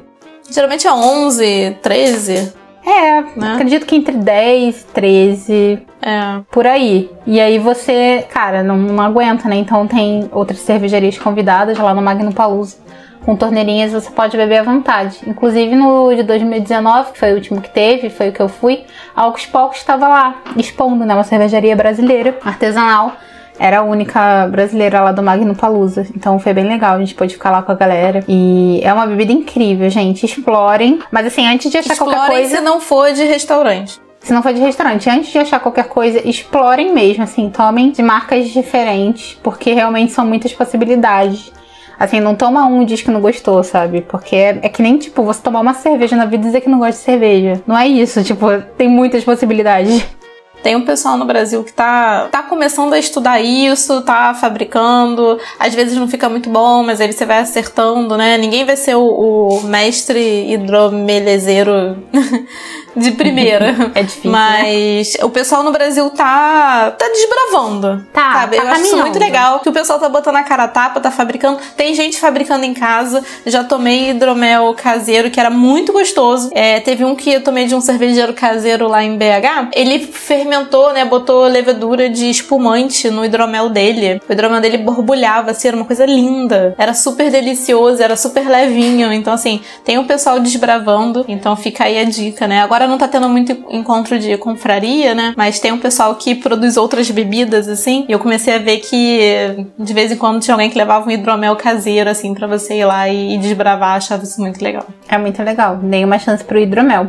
Geralmente 0.51 0.87
é 0.87 0.93
11, 0.93 1.79
13. 1.83 2.66
É, 2.87 3.21
né? 3.37 3.55
acredito 3.55 3.85
que 3.85 3.97
entre 3.97 4.17
10, 4.17 4.85
13, 4.95 5.83
é. 6.01 6.41
por 6.53 6.65
aí. 6.69 7.11
E 7.27 7.41
aí 7.41 7.59
você, 7.59 8.25
cara, 8.31 8.63
não, 8.63 8.77
não 8.77 9.03
aguenta, 9.03 9.49
né? 9.49 9.57
Então 9.57 9.89
tem 9.89 10.29
outras 10.31 10.61
cervejarias 10.61 11.19
convidadas 11.19 11.77
lá 11.77 11.93
no 11.93 12.01
Magno 12.01 12.33
Palusa. 12.33 12.77
Com 13.25 13.35
torneirinhas 13.35 13.91
você 13.91 14.09
pode 14.09 14.37
beber 14.37 14.59
à 14.59 14.63
vontade. 14.63 15.19
Inclusive 15.27 15.75
no 15.75 16.15
de 16.15 16.23
2019, 16.23 17.11
que 17.11 17.19
foi 17.19 17.33
o 17.33 17.35
último 17.35 17.61
que 17.61 17.69
teve, 17.69 18.09
foi 18.09 18.29
o 18.29 18.33
que 18.33 18.41
eu 18.41 18.49
fui, 18.49 18.85
a 19.17 19.23
Alcos 19.23 19.47
Pocos 19.47 19.79
estava 19.79 20.07
lá, 20.07 20.43
expondo, 20.57 21.05
né? 21.05 21.13
Uma 21.13 21.25
cervejaria 21.25 21.75
brasileira, 21.75 22.39
artesanal 22.45 23.17
era 23.59 23.79
a 23.79 23.83
única 23.83 24.47
brasileira 24.49 25.01
lá 25.01 25.13
do 25.13 25.23
Magno 25.23 25.55
Palusa. 25.55 26.07
Então 26.15 26.39
foi 26.39 26.53
bem 26.53 26.67
legal, 26.67 26.97
a 26.97 26.99
gente 26.99 27.15
pôde 27.15 27.35
ficar 27.35 27.51
lá 27.51 27.63
com 27.63 27.73
a 27.73 27.75
galera. 27.75 28.25
E 28.29 28.81
é 28.83 28.93
uma 28.93 29.07
bebida 29.07 29.33
incrível, 29.33 29.89
gente. 29.91 30.25
Explorem. 30.27 31.01
Mas 31.11 31.27
assim, 31.27 31.47
antes 31.47 31.71
de 31.71 31.79
achar 31.79 31.93
Explorem 31.93 32.15
qualquer 32.15 32.33
coisa. 32.33 32.57
se 32.57 32.61
não 32.63 32.81
for 32.81 33.13
de 33.13 33.25
restaurante. 33.25 34.01
Se 34.21 34.33
não 34.33 34.43
for 34.43 34.53
de 34.53 34.61
restaurante, 34.61 35.09
antes 35.09 35.31
de 35.31 35.39
achar 35.39 35.61
qualquer 35.61 35.89
coisa, 35.89 36.21
explorem 36.29 36.93
mesmo, 36.93 37.23
assim, 37.23 37.49
tomem 37.49 37.93
de 37.93 38.03
marcas 38.03 38.49
diferentes, 38.49 39.39
porque 39.41 39.73
realmente 39.73 40.11
são 40.13 40.27
muitas 40.27 40.53
possibilidades. 40.53 41.53
Assim, 41.99 42.21
não 42.21 42.35
toma 42.35 42.67
um 42.67 42.83
e 42.83 42.87
diz 42.87 43.01
que 43.01 43.11
não 43.11 43.21
gostou, 43.21 43.63
sabe? 43.63 44.03
Porque 44.03 44.37
é, 44.37 44.59
é, 44.63 44.69
que 44.69 44.83
nem, 44.83 44.99
tipo, 44.99 45.23
você 45.23 45.41
tomar 45.41 45.61
uma 45.61 45.75
cerveja 45.75 46.17
na 46.17 46.27
vida 46.27 46.43
e 46.43 46.47
dizer 46.47 46.61
que 46.61 46.69
não 46.69 46.79
gosta 46.79 46.99
de 46.99 47.05
cerveja. 47.05 47.63
Não 47.67 47.79
é 47.79 47.87
isso, 47.87 48.23
tipo, 48.23 48.47
tem 48.77 48.89
muitas 48.89 49.25
possibilidades. 49.25 50.05
Tem 50.67 50.75
um 50.75 50.85
pessoal 50.85 51.17
no 51.17 51.25
Brasil 51.25 51.63
que 51.63 51.73
tá, 51.73 52.27
tá 52.27 52.43
começando 52.43 52.93
a 52.93 52.99
estudar 52.99 53.41
isso, 53.41 54.03
tá 54.03 54.35
fabricando. 54.35 55.39
Às 55.61 55.77
vezes 55.77 55.97
não 55.97 56.09
fica 56.09 56.29
muito 56.29 56.51
bom, 56.51 56.83
mas 56.83 57.01
aí 57.01 57.13
você 57.13 57.25
vai 57.25 57.39
acertando, 57.39 58.17
né? 58.17 58.37
Ninguém 58.37 58.65
vai 58.65 58.77
ser 58.77 58.97
o, 58.97 59.05
o 59.07 59.63
mestre 59.63 60.53
hidromelezeiro 60.53 62.03
de 62.97 63.13
primeira. 63.13 63.75
é 63.95 64.03
difícil. 64.03 64.31
Né? 64.31 64.39
Mas 64.39 65.15
né? 65.15 65.25
o 65.25 65.31
pessoal 65.31 65.63
no 65.63 65.71
Brasil 65.71 66.09
tá, 66.11 66.91
tá 66.93 67.09
desbravando. 67.09 68.05
Tá, 68.13 68.33
sabe? 68.33 68.57
Tá 68.57 68.65
Eu 68.65 68.69
acho 68.71 68.83
isso 68.83 68.97
muito 68.97 69.19
legal. 69.19 69.61
Que 69.61 69.69
o 69.69 69.73
pessoal 69.73 69.99
tá 69.99 70.09
botando 70.09 70.37
a 70.37 70.43
cara 70.43 70.65
a 70.65 70.69
tapa, 70.69 71.01
tá 71.01 71.11
fabricando. 71.11 71.59
Tem 71.77 71.95
gente 71.95 72.19
fabricando 72.19 72.65
em 72.65 72.75
casa. 72.75 73.23
Já 73.45 73.63
tomei 73.63 74.11
hidromel 74.11 74.75
caseiro, 74.75 75.31
que 75.31 75.39
era 75.39 75.51
muito 75.51 75.93
gostoso. 75.93 76.51
É, 76.53 76.81
teve 76.81 77.05
um 77.05 77.15
que 77.15 77.33
eu 77.33 77.45
tomei 77.45 77.67
de 77.67 77.75
um 77.75 77.81
cervejeiro 77.81 78.33
caseiro 78.33 78.89
lá 78.89 79.03
em 79.03 79.17
BH. 79.17 79.71
Ele 79.75 79.99
fermentou, 79.99 80.93
né? 80.93 81.05
Botou 81.05 81.47
levedura 81.47 82.09
de 82.09 82.31
espumante 82.31 83.11
no 83.11 83.25
hidromel 83.25 83.69
dele. 83.69 84.21
O 84.29 84.33
hidromel 84.33 84.61
dele 84.61 84.79
borbulhava, 84.79 85.51
assim, 85.51 85.69
era 85.69 85.77
uma 85.77 85.87
coisa 85.87 86.07
linda. 86.07 86.75
Era 86.79 86.95
super 86.95 87.31
delicioso, 87.31 88.03
era 88.03 88.17
super 88.17 88.49
levinho. 88.49 89.13
Então, 89.13 89.33
assim, 89.33 89.61
tem 89.85 89.99
o 89.99 90.05
pessoal 90.05 90.41
desbravando. 90.41 91.25
Então 91.29 91.55
fica 91.57 91.85
aí 91.85 91.99
a 91.99 92.05
dica, 92.05 92.47
né? 92.47 92.63
Agora 92.63 92.86
não 92.89 92.99
tá 92.99 93.09
tendo 93.09 93.29
muito 93.29 93.53
encontro 93.71 94.19
de 94.19 94.37
confraria, 94.37 95.15
né? 95.15 95.35
Mas 95.37 95.59
tem 95.61 95.73
um 95.73 95.79
pessoal 95.79 96.15
que 96.15 96.35
produz 96.35 96.77
outras 96.77 97.11
bebidas, 97.11 97.69
assim. 97.69 98.05
E 98.09 98.13
eu 98.13 98.19
comecei 98.19 98.55
a 98.55 98.59
ver 98.59 98.79
que 98.79 99.67
de 99.79 99.93
vez 99.95 100.13
em 100.13 100.17
quando 100.17 100.41
tinha 100.41 100.55
alguém 100.55 100.71
que 100.71 100.79
levava 100.79 101.07
um 101.09 101.11
hidromel 101.11 101.57
caseiro, 101.57 102.09
assim, 102.11 102.35
para 102.35 102.47
você 102.47 102.75
ir 102.79 102.85
lá 102.85 103.09
e, 103.09 103.37
desbravar. 103.39 103.97
Achava 103.97 104.23
isso 104.25 104.41
muito 104.41 104.63
legal. 104.63 104.85
É 105.09 105.17
muito 105.19 105.43
legal. 105.43 105.77
Dei 105.77 106.05
uma 106.05 106.19
chance 106.19 106.45
pro 106.45 106.59
hidromel. 106.59 107.09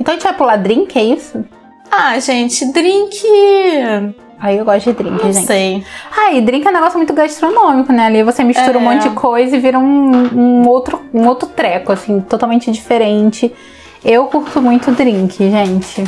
Então 0.00 0.12
a 0.12 0.16
gente 0.16 0.24
vai 0.24 0.34
pular 0.34 0.56
drink, 0.56 0.98
é 0.98 1.04
isso? 1.04 1.44
Ah, 1.90 2.18
gente, 2.18 2.64
drink. 2.72 3.22
Aí 4.40 4.58
eu 4.58 4.64
gosto 4.64 4.90
de 4.90 4.92
drink, 4.92 5.22
Não 5.24 5.32
gente. 5.32 5.46
sei. 5.46 5.84
Ah, 6.14 6.32
e 6.32 6.40
drink 6.40 6.66
é 6.66 6.70
um 6.70 6.72
negócio 6.74 6.98
muito 6.98 7.12
gastronômico, 7.14 7.92
né? 7.92 8.06
Ali 8.06 8.22
você 8.22 8.42
mistura 8.44 8.74
É. 8.74 8.78
um 8.78 8.80
monte 8.80 9.08
de 9.08 9.10
coisa 9.14 9.56
e 9.56 9.60
vira 9.60 9.78
um, 9.78 9.82
um 9.82 10.68
outro, 10.68 11.00
um 11.14 11.26
outro 11.26 11.48
treco, 11.48 11.92
assim, 11.92 12.20
totalmente 12.20 12.70
diferente. 12.70 13.52
Eu 14.04 14.26
curto 14.26 14.60
muito 14.60 14.92
drink, 14.92 15.38
gente. 15.38 16.04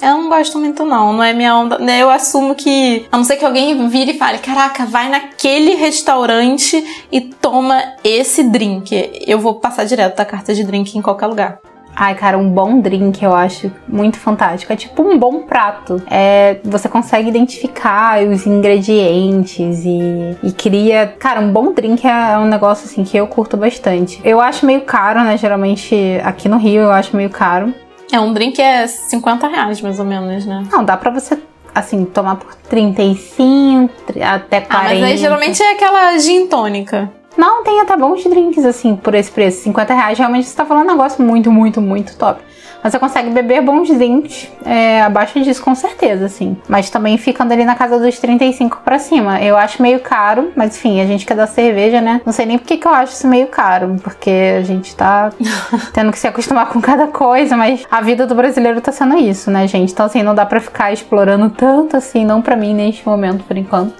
Eu 0.00 0.16
não 0.16 0.28
gosto 0.28 0.58
muito, 0.58 0.84
não. 0.84 1.12
Não 1.12 1.22
é 1.22 1.32
minha 1.32 1.54
onda. 1.54 1.78
Eu 1.98 2.08
assumo 2.08 2.54
que. 2.54 3.06
A 3.10 3.16
não 3.16 3.24
ser 3.24 3.36
que 3.36 3.44
alguém 3.44 3.88
vire 3.88 4.12
e 4.12 4.18
fale: 4.18 4.38
Caraca, 4.38 4.86
vai 4.86 5.08
naquele 5.08 5.74
restaurante 5.74 6.82
e 7.10 7.20
toma 7.20 7.82
esse 8.04 8.44
drink. 8.44 9.24
Eu 9.26 9.38
vou 9.40 9.56
passar 9.56 9.84
direto 9.84 10.16
da 10.16 10.24
carta 10.24 10.54
de 10.54 10.62
drink 10.64 10.96
em 10.96 11.02
qualquer 11.02 11.26
lugar. 11.26 11.60
Ai, 11.94 12.14
cara, 12.14 12.38
um 12.38 12.48
bom 12.48 12.80
drink 12.80 13.22
eu 13.22 13.34
acho 13.34 13.70
muito 13.86 14.18
fantástico. 14.18 14.72
É 14.72 14.76
tipo 14.76 15.02
um 15.02 15.18
bom 15.18 15.42
prato. 15.42 16.02
É, 16.10 16.58
você 16.64 16.88
consegue 16.88 17.28
identificar 17.28 18.22
os 18.22 18.46
ingredientes 18.46 19.84
e, 19.84 20.36
e 20.42 20.52
cria. 20.52 21.14
Cara, 21.18 21.40
um 21.40 21.52
bom 21.52 21.72
drink 21.72 22.06
é 22.06 22.38
um 22.38 22.46
negócio 22.46 22.86
assim 22.86 23.04
que 23.04 23.16
eu 23.16 23.26
curto 23.26 23.56
bastante. 23.56 24.20
Eu 24.24 24.40
acho 24.40 24.64
meio 24.64 24.80
caro, 24.82 25.20
né? 25.20 25.36
Geralmente 25.36 25.94
aqui 26.24 26.48
no 26.48 26.56
Rio 26.56 26.82
eu 26.82 26.92
acho 26.92 27.16
meio 27.16 27.30
caro. 27.30 27.74
É, 28.12 28.18
um 28.18 28.32
drink 28.32 28.60
é 28.60 28.86
50 28.86 29.46
reais 29.46 29.80
mais 29.80 29.98
ou 29.98 30.04
menos, 30.04 30.44
né? 30.46 30.64
Não, 30.70 30.84
dá 30.84 30.96
pra 30.96 31.10
você 31.10 31.38
assim, 31.74 32.04
tomar 32.04 32.36
por 32.36 32.54
35 32.54 33.92
até 34.22 34.60
40. 34.60 34.66
Ah, 34.68 34.82
mas 34.82 35.02
aí 35.02 35.16
geralmente 35.16 35.62
é 35.62 35.72
aquela 35.72 36.18
gin 36.18 36.46
tônica. 36.46 37.10
Não, 37.36 37.62
tem 37.64 37.80
até 37.80 37.96
bons 37.96 38.24
drinks, 38.24 38.64
assim, 38.64 38.96
por 38.96 39.14
esse 39.14 39.30
preço. 39.30 39.62
50 39.62 39.94
reais, 39.94 40.18
realmente 40.18 40.48
você 40.48 40.56
tá 40.56 40.64
falando 40.64 40.84
um 40.84 40.90
negócio 40.92 41.24
muito, 41.24 41.50
muito, 41.50 41.80
muito 41.80 42.16
top. 42.16 42.42
Mas 42.82 42.92
você 42.92 42.98
consegue 42.98 43.30
beber 43.30 43.62
bons 43.62 43.88
drinks 43.88 44.48
é, 44.64 45.02
abaixo 45.02 45.40
disso, 45.40 45.62
com 45.62 45.74
certeza, 45.74 46.24
assim. 46.26 46.56
Mas 46.66 46.88
também 46.88 47.18
ficando 47.18 47.52
ali 47.52 47.64
na 47.64 47.74
casa 47.74 47.98
dos 47.98 48.18
35 48.18 48.80
para 48.82 48.98
cima. 48.98 49.40
Eu 49.40 49.56
acho 49.56 49.82
meio 49.82 50.00
caro, 50.00 50.50
mas 50.56 50.76
enfim, 50.76 51.00
a 51.00 51.06
gente 51.06 51.26
quer 51.26 51.34
dar 51.36 51.46
cerveja, 51.46 52.00
né? 52.00 52.22
Não 52.24 52.32
sei 52.32 52.46
nem 52.46 52.58
porque 52.58 52.78
que 52.78 52.86
eu 52.86 52.92
acho 52.92 53.12
isso 53.12 53.28
meio 53.28 53.48
caro, 53.48 53.96
porque 54.02 54.30
a 54.58 54.62
gente 54.62 54.96
tá 54.96 55.30
tendo 55.92 56.10
que 56.10 56.18
se 56.18 56.26
acostumar 56.26 56.68
com 56.70 56.80
cada 56.80 57.06
coisa, 57.06 57.56
mas 57.56 57.86
a 57.90 58.00
vida 58.00 58.26
do 58.26 58.34
brasileiro 58.34 58.80
tá 58.80 58.92
sendo 58.92 59.18
isso, 59.18 59.50
né, 59.50 59.66
gente? 59.66 59.92
Então, 59.92 60.06
assim, 60.06 60.22
não 60.22 60.34
dá 60.34 60.46
pra 60.46 60.60
ficar 60.60 60.92
explorando 60.92 61.50
tanto, 61.50 61.96
assim, 61.96 62.24
não 62.24 62.40
para 62.40 62.56
mim 62.56 62.74
neste 62.74 63.06
momento, 63.06 63.44
por 63.44 63.56
enquanto. 63.56 63.94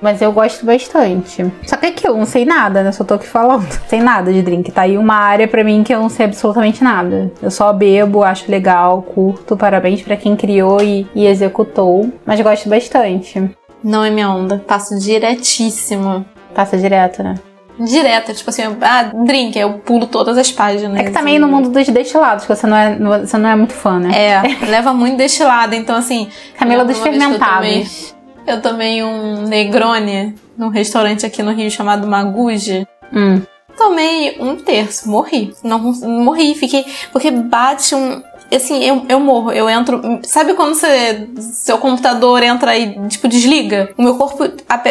Mas 0.00 0.20
eu 0.20 0.32
gosto 0.32 0.64
bastante. 0.64 1.44
Só 1.64 1.76
que 1.76 1.86
aquilo, 1.86 2.16
não 2.16 2.26
sei 2.26 2.44
nada, 2.44 2.82
né? 2.82 2.92
Só 2.92 3.04
tô 3.04 3.14
aqui 3.14 3.26
falando. 3.26 3.66
Sem 3.88 4.02
nada 4.02 4.32
de 4.32 4.42
drink. 4.42 4.70
Tá 4.70 4.82
aí 4.82 4.98
uma 4.98 5.14
área 5.14 5.48
para 5.48 5.64
mim 5.64 5.82
que 5.82 5.94
eu 5.94 6.00
não 6.00 6.08
sei 6.08 6.26
absolutamente 6.26 6.82
nada. 6.82 7.32
Eu 7.42 7.50
só 7.50 7.72
bebo, 7.72 8.22
acho 8.22 8.50
legal, 8.50 9.02
curto. 9.02 9.56
Parabéns 9.56 10.02
para 10.02 10.16
quem 10.16 10.36
criou 10.36 10.82
e, 10.82 11.06
e 11.14 11.26
executou. 11.26 12.10
Mas 12.24 12.40
gosto 12.40 12.68
bastante. 12.68 13.50
Não 13.82 14.04
é 14.04 14.10
minha 14.10 14.30
onda. 14.30 14.62
Passo 14.66 14.98
diretíssimo. 14.98 16.24
Passa 16.54 16.76
direto, 16.76 17.22
né? 17.22 17.34
Direta, 17.78 18.32
tipo 18.32 18.48
assim, 18.48 18.62
ah, 18.80 19.10
drink, 19.26 19.58
eu 19.58 19.74
pulo 19.80 20.06
todas 20.06 20.38
as 20.38 20.50
páginas. 20.50 20.98
É 20.98 21.04
que 21.04 21.10
também 21.10 21.38
no 21.38 21.46
mundo 21.46 21.68
dos 21.68 21.86
destilados, 21.86 22.46
que 22.46 22.54
você 22.54 22.66
não 22.66 22.76
é, 22.76 22.96
você 23.20 23.36
não 23.36 23.50
é 23.50 23.54
muito 23.54 23.74
fã, 23.74 23.98
né? 23.98 24.10
É, 24.14 24.42
leva 24.64 24.94
muito 24.94 25.18
destilado, 25.18 25.74
então 25.74 25.94
assim. 25.94 26.28
Camila 26.58 26.86
dos 26.86 26.98
fermentados. 26.98 28.15
Eu 28.46 28.62
tomei 28.62 29.02
um 29.02 29.42
Negroni 29.42 30.34
num 30.56 30.68
restaurante 30.68 31.26
aqui 31.26 31.42
no 31.42 31.52
Rio 31.52 31.70
chamado 31.70 32.06
Maguji. 32.06 32.86
Hum. 33.12 33.42
Tomei 33.76 34.36
um 34.40 34.56
terço, 34.56 35.08
morri. 35.08 35.52
Não 35.62 35.78
morri, 35.78 36.54
fiquei. 36.54 36.84
Porque 37.12 37.30
bate 37.30 37.94
um. 37.94 38.22
Assim, 38.54 38.82
eu, 38.84 39.04
eu 39.08 39.18
morro, 39.18 39.50
eu 39.52 39.68
entro. 39.68 40.00
Sabe 40.22 40.54
quando 40.54 40.74
você, 40.74 41.28
seu 41.40 41.78
computador 41.78 42.42
entra 42.42 42.78
e, 42.78 43.08
tipo, 43.08 43.26
desliga? 43.26 43.92
O 43.98 44.02
meu 44.02 44.14
corpo 44.14 44.44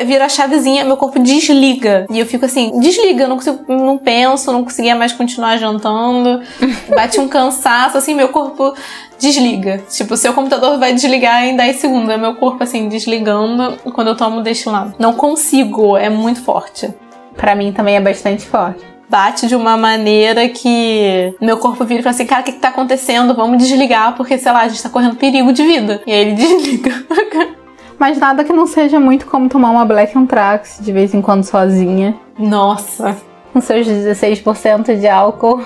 vira 0.06 0.26
a 0.26 0.30
chavezinha, 0.30 0.84
meu 0.84 0.98
corpo 0.98 1.18
desliga. 1.20 2.06
E 2.12 2.20
eu 2.20 2.26
fico 2.26 2.46
assim, 2.46 2.78
desliga, 2.80 3.28
não 3.28 3.38
consigo, 3.38 3.64
não 3.70 3.98
penso, 3.98 4.52
não 4.52 4.64
conseguia 4.64 4.94
mais 4.94 5.14
continuar 5.14 5.58
jantando. 5.58 6.42
Bate 6.94 7.20
um 7.20 7.30
cansaço, 7.30 7.98
assim, 7.98 8.14
meu 8.14 8.28
corpo 8.28 8.76
desliga. 9.20 9.82
Tipo, 9.90 10.16
seu 10.18 10.34
computador 10.34 10.78
vai 10.78 10.94
desligar 10.94 11.46
em 11.46 11.56
10 11.56 11.76
segundos. 11.78 12.10
É 12.10 12.18
meu 12.18 12.36
corpo, 12.36 12.64
assim, 12.64 12.88
desligando 12.88 13.78
quando 13.94 14.10
eu 14.10 14.16
tomo 14.16 14.42
deste 14.42 14.70
lado. 14.70 14.96
Não 15.00 15.14
consigo, 15.14 15.98
é 15.98 16.10
muito 16.10 16.42
forte. 16.42 16.94
Para 17.36 17.56
mim 17.56 17.72
também 17.72 17.96
é 17.96 18.02
bastante 18.02 18.46
forte. 18.46 18.84
Bate 19.10 19.48
de 19.48 19.56
uma 19.56 19.78
maneira 19.78 20.50
que 20.50 21.36
meu 21.40 21.58
corpo 21.58 21.86
vira 21.86 22.00
e 22.00 22.04
fala 22.04 22.16
assim: 22.16 22.26
cara, 22.26 22.42
o 22.42 22.44
que, 22.44 22.54
que 22.54 22.60
tá 22.60 22.70
acontecendo? 22.70 23.36
Vamos 23.36 23.58
desligar, 23.60 24.16
porque 24.16 24.38
sei 24.38 24.52
lá, 24.52 24.62
a 24.62 24.68
gente 24.68 24.82
tá 24.82 24.90
correndo 24.90 25.16
perigo 25.16 25.54
de 25.54 25.64
vida. 25.64 26.02
E 26.08 26.12
aí 26.12 26.20
ele 26.20 26.34
desliga. 26.36 27.06
Mas 28.00 28.18
nada 28.18 28.44
que 28.44 28.52
não 28.52 28.68
seja 28.68 29.00
muito 29.00 29.26
como 29.26 29.48
tomar 29.48 29.70
uma 29.70 29.86
Black 29.86 30.18
Anthrax 30.18 30.80
de 30.82 30.92
vez 30.92 31.14
em 31.14 31.22
quando 31.22 31.44
sozinha. 31.44 32.16
Nossa. 32.38 33.16
Com 33.54 33.62
seus 33.62 33.88
16% 33.88 35.00
de 35.00 35.08
álcool. 35.08 35.62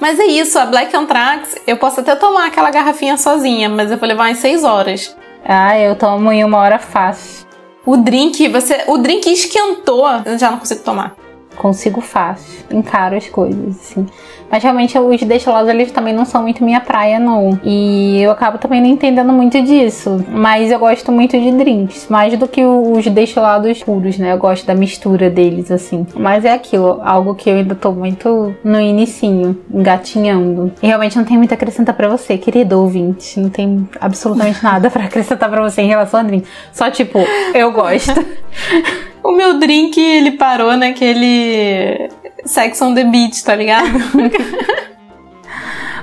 Mas 0.00 0.18
é 0.18 0.26
isso, 0.26 0.58
a 0.58 0.66
Black 0.66 0.94
Anthrax, 0.96 1.56
eu 1.66 1.76
posso 1.76 2.00
até 2.00 2.14
tomar 2.14 2.46
aquela 2.46 2.70
garrafinha 2.70 3.16
sozinha, 3.16 3.68
mas 3.68 3.90
eu 3.90 3.98
vou 3.98 4.08
levar 4.08 4.28
umas 4.28 4.38
6 4.38 4.64
horas. 4.64 5.16
Ah, 5.44 5.78
eu 5.78 5.96
tomo 5.96 6.30
em 6.30 6.44
uma 6.44 6.58
hora 6.58 6.78
fácil. 6.78 7.46
O 7.84 7.96
drink, 7.96 8.48
você, 8.48 8.84
o 8.86 8.98
drink 8.98 9.30
esquentou, 9.32 10.06
eu 10.24 10.38
já 10.38 10.50
não 10.50 10.58
consigo 10.58 10.82
tomar. 10.82 11.16
Consigo 11.58 12.00
fácil, 12.00 12.64
encaro 12.70 13.16
as 13.16 13.28
coisas, 13.28 13.76
assim. 13.76 14.06
Mas 14.50 14.62
realmente 14.62 14.98
os 14.98 15.22
destilados 15.22 15.68
eles 15.68 15.90
também 15.90 16.14
não 16.14 16.24
são 16.24 16.42
muito 16.42 16.64
minha 16.64 16.80
praia, 16.80 17.18
não. 17.18 17.58
E 17.64 18.22
eu 18.22 18.30
acabo 18.30 18.58
também 18.58 18.80
não 18.80 18.88
entendendo 18.88 19.32
muito 19.32 19.60
disso. 19.62 20.24
Mas 20.28 20.70
eu 20.70 20.78
gosto 20.78 21.10
muito 21.10 21.38
de 21.38 21.50
drinks, 21.52 22.06
mais 22.08 22.38
do 22.38 22.46
que 22.46 22.64
os 22.64 23.06
destilados 23.06 23.82
puros, 23.82 24.16
né? 24.18 24.32
Eu 24.32 24.38
gosto 24.38 24.64
da 24.64 24.74
mistura 24.74 25.28
deles, 25.28 25.70
assim. 25.70 26.06
Mas 26.14 26.44
é 26.44 26.52
aquilo, 26.52 27.00
algo 27.02 27.34
que 27.34 27.50
eu 27.50 27.56
ainda 27.56 27.74
tô 27.74 27.90
muito 27.90 28.54
no 28.62 28.80
inicinho, 28.80 29.58
engatinhando. 29.72 30.72
E 30.80 30.86
realmente 30.86 31.16
não 31.16 31.24
tem 31.24 31.36
muito 31.36 31.52
a 31.52 31.54
acrescentar 31.54 31.94
para 31.94 32.08
você, 32.08 32.38
querido 32.38 32.80
ouvinte. 32.80 33.38
Não 33.40 33.50
tem 33.50 33.88
absolutamente 34.00 34.62
nada 34.64 34.90
para 34.90 35.04
acrescentar 35.04 35.50
para 35.50 35.60
você 35.60 35.82
em 35.82 35.88
relação 35.88 36.20
a 36.20 36.22
drink. 36.22 36.46
Só 36.72 36.88
tipo, 36.90 37.18
eu 37.52 37.72
gosto. 37.72 38.14
O 39.22 39.32
meu 39.32 39.58
drink, 39.58 40.00
ele 40.00 40.32
parou 40.32 40.76
naquele 40.76 42.08
Sex 42.44 42.80
on 42.82 42.94
the 42.94 43.04
Beach, 43.04 43.44
tá 43.44 43.54
ligado? 43.54 43.98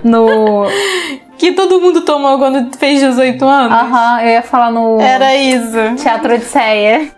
no. 0.05 0.65
Que 1.37 1.51
todo 1.51 1.81
mundo 1.81 2.01
tomou 2.01 2.37
quando 2.37 2.73
fez 2.77 3.01
18 3.01 3.43
anos. 3.45 3.77
Aham, 3.77 4.21
eu 4.21 4.29
ia 4.29 4.41
falar 4.41 4.71
no. 4.71 5.01
Era 5.01 5.35
isso. 5.35 6.01
Teatro 6.01 6.37
de 6.37 6.45
Ceia. 6.45 7.11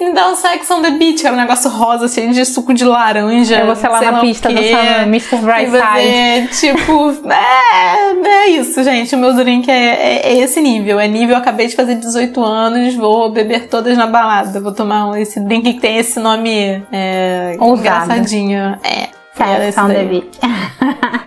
Me 0.00 0.12
dá 0.12 0.30
um 0.30 0.36
Sex 0.36 0.70
on 0.70 0.80
the 0.80 0.92
Beach, 0.92 1.26
era 1.26 1.34
um 1.34 1.38
negócio 1.38 1.68
rosa, 1.68 2.06
cheio 2.06 2.32
de 2.32 2.44
suco 2.44 2.72
de 2.72 2.84
laranja. 2.84 3.56
É 3.56 3.66
você 3.66 3.88
lá 3.88 4.00
na 4.00 4.20
pista 4.20 4.48
dançando 4.48 5.08
Mr. 5.08 5.36
Brightside. 5.38 6.48
tipo, 6.60 7.16
é, 7.28 8.28
é 8.28 8.46
isso, 8.50 8.84
gente. 8.84 9.12
O 9.16 9.18
meu 9.18 9.34
drink 9.34 9.68
é, 9.68 9.74
é, 9.74 10.32
é, 10.32 10.38
esse 10.38 10.60
nível. 10.60 11.00
É 11.00 11.08
nível, 11.08 11.36
acabei 11.36 11.66
de 11.66 11.74
fazer 11.74 11.96
18 11.96 12.44
anos, 12.44 12.94
vou 12.94 13.30
beber 13.30 13.68
todas 13.68 13.98
na 13.98 14.06
balada. 14.06 14.60
Vou 14.60 14.72
tomar 14.72 15.20
esse 15.20 15.40
drink 15.40 15.72
que 15.72 15.80
tem 15.80 15.96
esse 15.96 16.20
nome 16.20 16.80
é, 16.92 17.56
engraçadinho. 17.60 18.78
É. 18.84 19.08
Sex 19.34 19.78
on 19.78 19.88
the 19.88 20.04
Beach. 20.04 20.38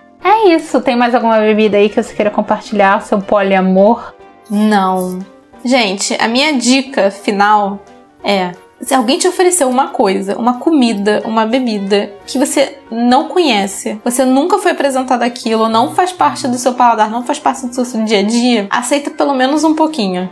É 0.28 0.54
isso. 0.54 0.80
Tem 0.82 0.94
mais 0.94 1.14
alguma 1.14 1.38
bebida 1.38 1.78
aí 1.78 1.88
que 1.88 2.02
você 2.02 2.14
queira 2.14 2.30
compartilhar? 2.30 3.00
Seu 3.00 3.18
poliamor? 3.18 4.12
Não. 4.50 5.20
Gente, 5.64 6.14
a 6.20 6.28
minha 6.28 6.52
dica 6.52 7.10
final 7.10 7.80
é: 8.22 8.52
se 8.78 8.94
alguém 8.94 9.18
te 9.18 9.26
ofereceu 9.26 9.70
uma 9.70 9.88
coisa, 9.88 10.36
uma 10.38 10.58
comida, 10.58 11.22
uma 11.24 11.46
bebida 11.46 12.12
que 12.26 12.38
você 12.38 12.78
não 12.90 13.28
conhece, 13.28 13.98
você 14.04 14.22
nunca 14.24 14.58
foi 14.58 14.72
apresentado 14.72 15.22
aquilo, 15.22 15.66
não 15.66 15.94
faz 15.94 16.12
parte 16.12 16.46
do 16.46 16.58
seu 16.58 16.74
paladar, 16.74 17.10
não 17.10 17.24
faz 17.24 17.38
parte 17.38 17.66
do 17.66 17.84
seu 17.84 18.04
dia 18.04 18.20
a 18.20 18.22
dia, 18.22 18.66
aceita 18.68 19.10
pelo 19.10 19.34
menos 19.34 19.64
um 19.64 19.74
pouquinho 19.74 20.28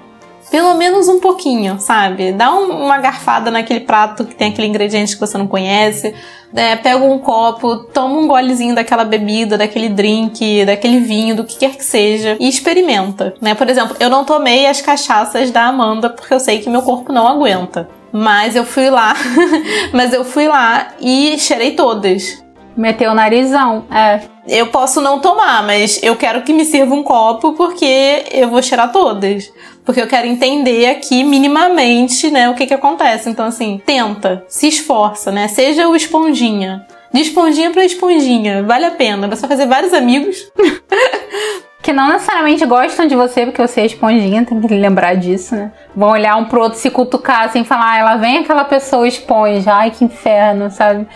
pelo 0.51 0.75
menos 0.75 1.09
um 1.09 1.21
pouquinho, 1.21 1.79
sabe? 1.81 2.33
Dá 2.33 2.53
um, 2.55 2.85
uma 2.85 2.99
garfada 2.99 3.51
naquele 3.51 3.81
prato 3.81 4.25
que 4.25 4.35
tem 4.35 4.49
aquele 4.49 4.69
ingrediente 4.69 5.15
que 5.15 5.21
você 5.21 5.37
não 5.37 5.47
conhece, 5.47 6.15
é, 6.55 6.77
pega 6.77 7.05
um 7.05 7.19
copo, 7.19 7.77
toma 7.77 8.17
um 8.19 8.27
golezinho 8.27 8.75
daquela 8.75 9.05
bebida, 9.05 9.59
daquele 9.59 9.89
drink, 9.89 10.65
daquele 10.65 11.01
vinho, 11.01 11.37
do 11.37 11.45
que 11.45 11.59
quer 11.59 11.77
que 11.77 11.85
seja, 11.85 12.37
e 12.39 12.49
experimenta, 12.49 13.35
né? 13.41 13.55
Por 13.55 13.69
exemplo, 13.69 13.97
eu 13.99 14.09
não 14.09 14.25
tomei 14.25 14.67
as 14.67 14.81
cachaças 14.81 15.51
da 15.51 15.67
Amanda 15.67 16.09
porque 16.09 16.33
eu 16.33 16.41
sei 16.41 16.61
que 16.61 16.71
meu 16.71 16.83
corpo 16.83 17.13
não 17.13 17.27
aguenta. 17.27 17.89
Mas 18.13 18.57
eu 18.57 18.65
fui 18.65 18.89
lá, 18.89 19.15
mas 19.93 20.13
eu 20.13 20.25
fui 20.25 20.49
lá 20.49 20.95
e 21.01 21.39
cheirei 21.39 21.73
todas. 21.73 22.46
Meteu 22.77 23.13
o 23.13 23.15
narizão, 23.15 23.87
é. 23.91 24.21
Eu 24.47 24.67
posso 24.69 25.01
não 25.01 25.19
tomar, 25.19 25.65
mas 25.65 26.01
eu 26.03 26.15
quero 26.15 26.43
que 26.43 26.53
me 26.53 26.65
sirva 26.65 26.95
um 26.95 27.03
copo 27.03 27.55
porque 27.55 28.25
eu 28.31 28.49
vou 28.49 28.63
cheirar 28.63 28.93
todas. 28.93 29.51
Porque 29.85 30.01
eu 30.01 30.07
quero 30.07 30.27
entender 30.27 30.87
aqui 30.87 31.25
minimamente, 31.25 32.31
né, 32.31 32.49
o 32.51 32.55
que 32.55 32.67
que 32.67 32.75
acontece. 32.75 33.31
Então, 33.31 33.47
assim, 33.47 33.81
tenta, 33.85 34.45
se 34.49 34.69
esforça, 34.69 35.33
né? 35.33 35.49
Seja 35.49 35.89
o 35.89 35.97
esponjinha. 35.97 36.87
De 37.13 37.23
esponjinha 37.23 37.71
pra 37.71 37.85
esponjinha. 37.85 38.63
Vale 38.63 38.85
a 38.85 38.91
pena. 38.91 39.27
Vai 39.27 39.37
fazer 39.37 39.67
vários 39.67 39.95
amigos. 39.95 40.37
que 41.83 41.93
não 41.93 42.09
necessariamente 42.09 42.67
gostam 42.67 43.07
de 43.07 43.15
você 43.15 43.47
porque 43.47 43.63
você 43.63 43.83
é 43.83 43.87
esponjinha, 43.87 44.45
tem 44.45 44.61
que 44.61 44.75
lembrar 44.75 45.15
disso, 45.15 45.55
né? 45.55 45.71
Vão 45.95 46.11
olhar 46.11 46.37
um 46.37 46.47
pro 46.47 46.61
outro, 46.61 46.77
se 46.77 46.91
cutucar 46.91 47.43
assim, 47.43 47.63
falar, 47.63 47.93
ah, 47.93 47.99
ela 47.99 48.17
vem 48.17 48.39
aquela 48.39 48.65
pessoa 48.65 49.07
esponja, 49.07 49.73
ai 49.73 49.93
que 49.93 50.05
inferno, 50.05 50.69
sabe? 50.69 51.07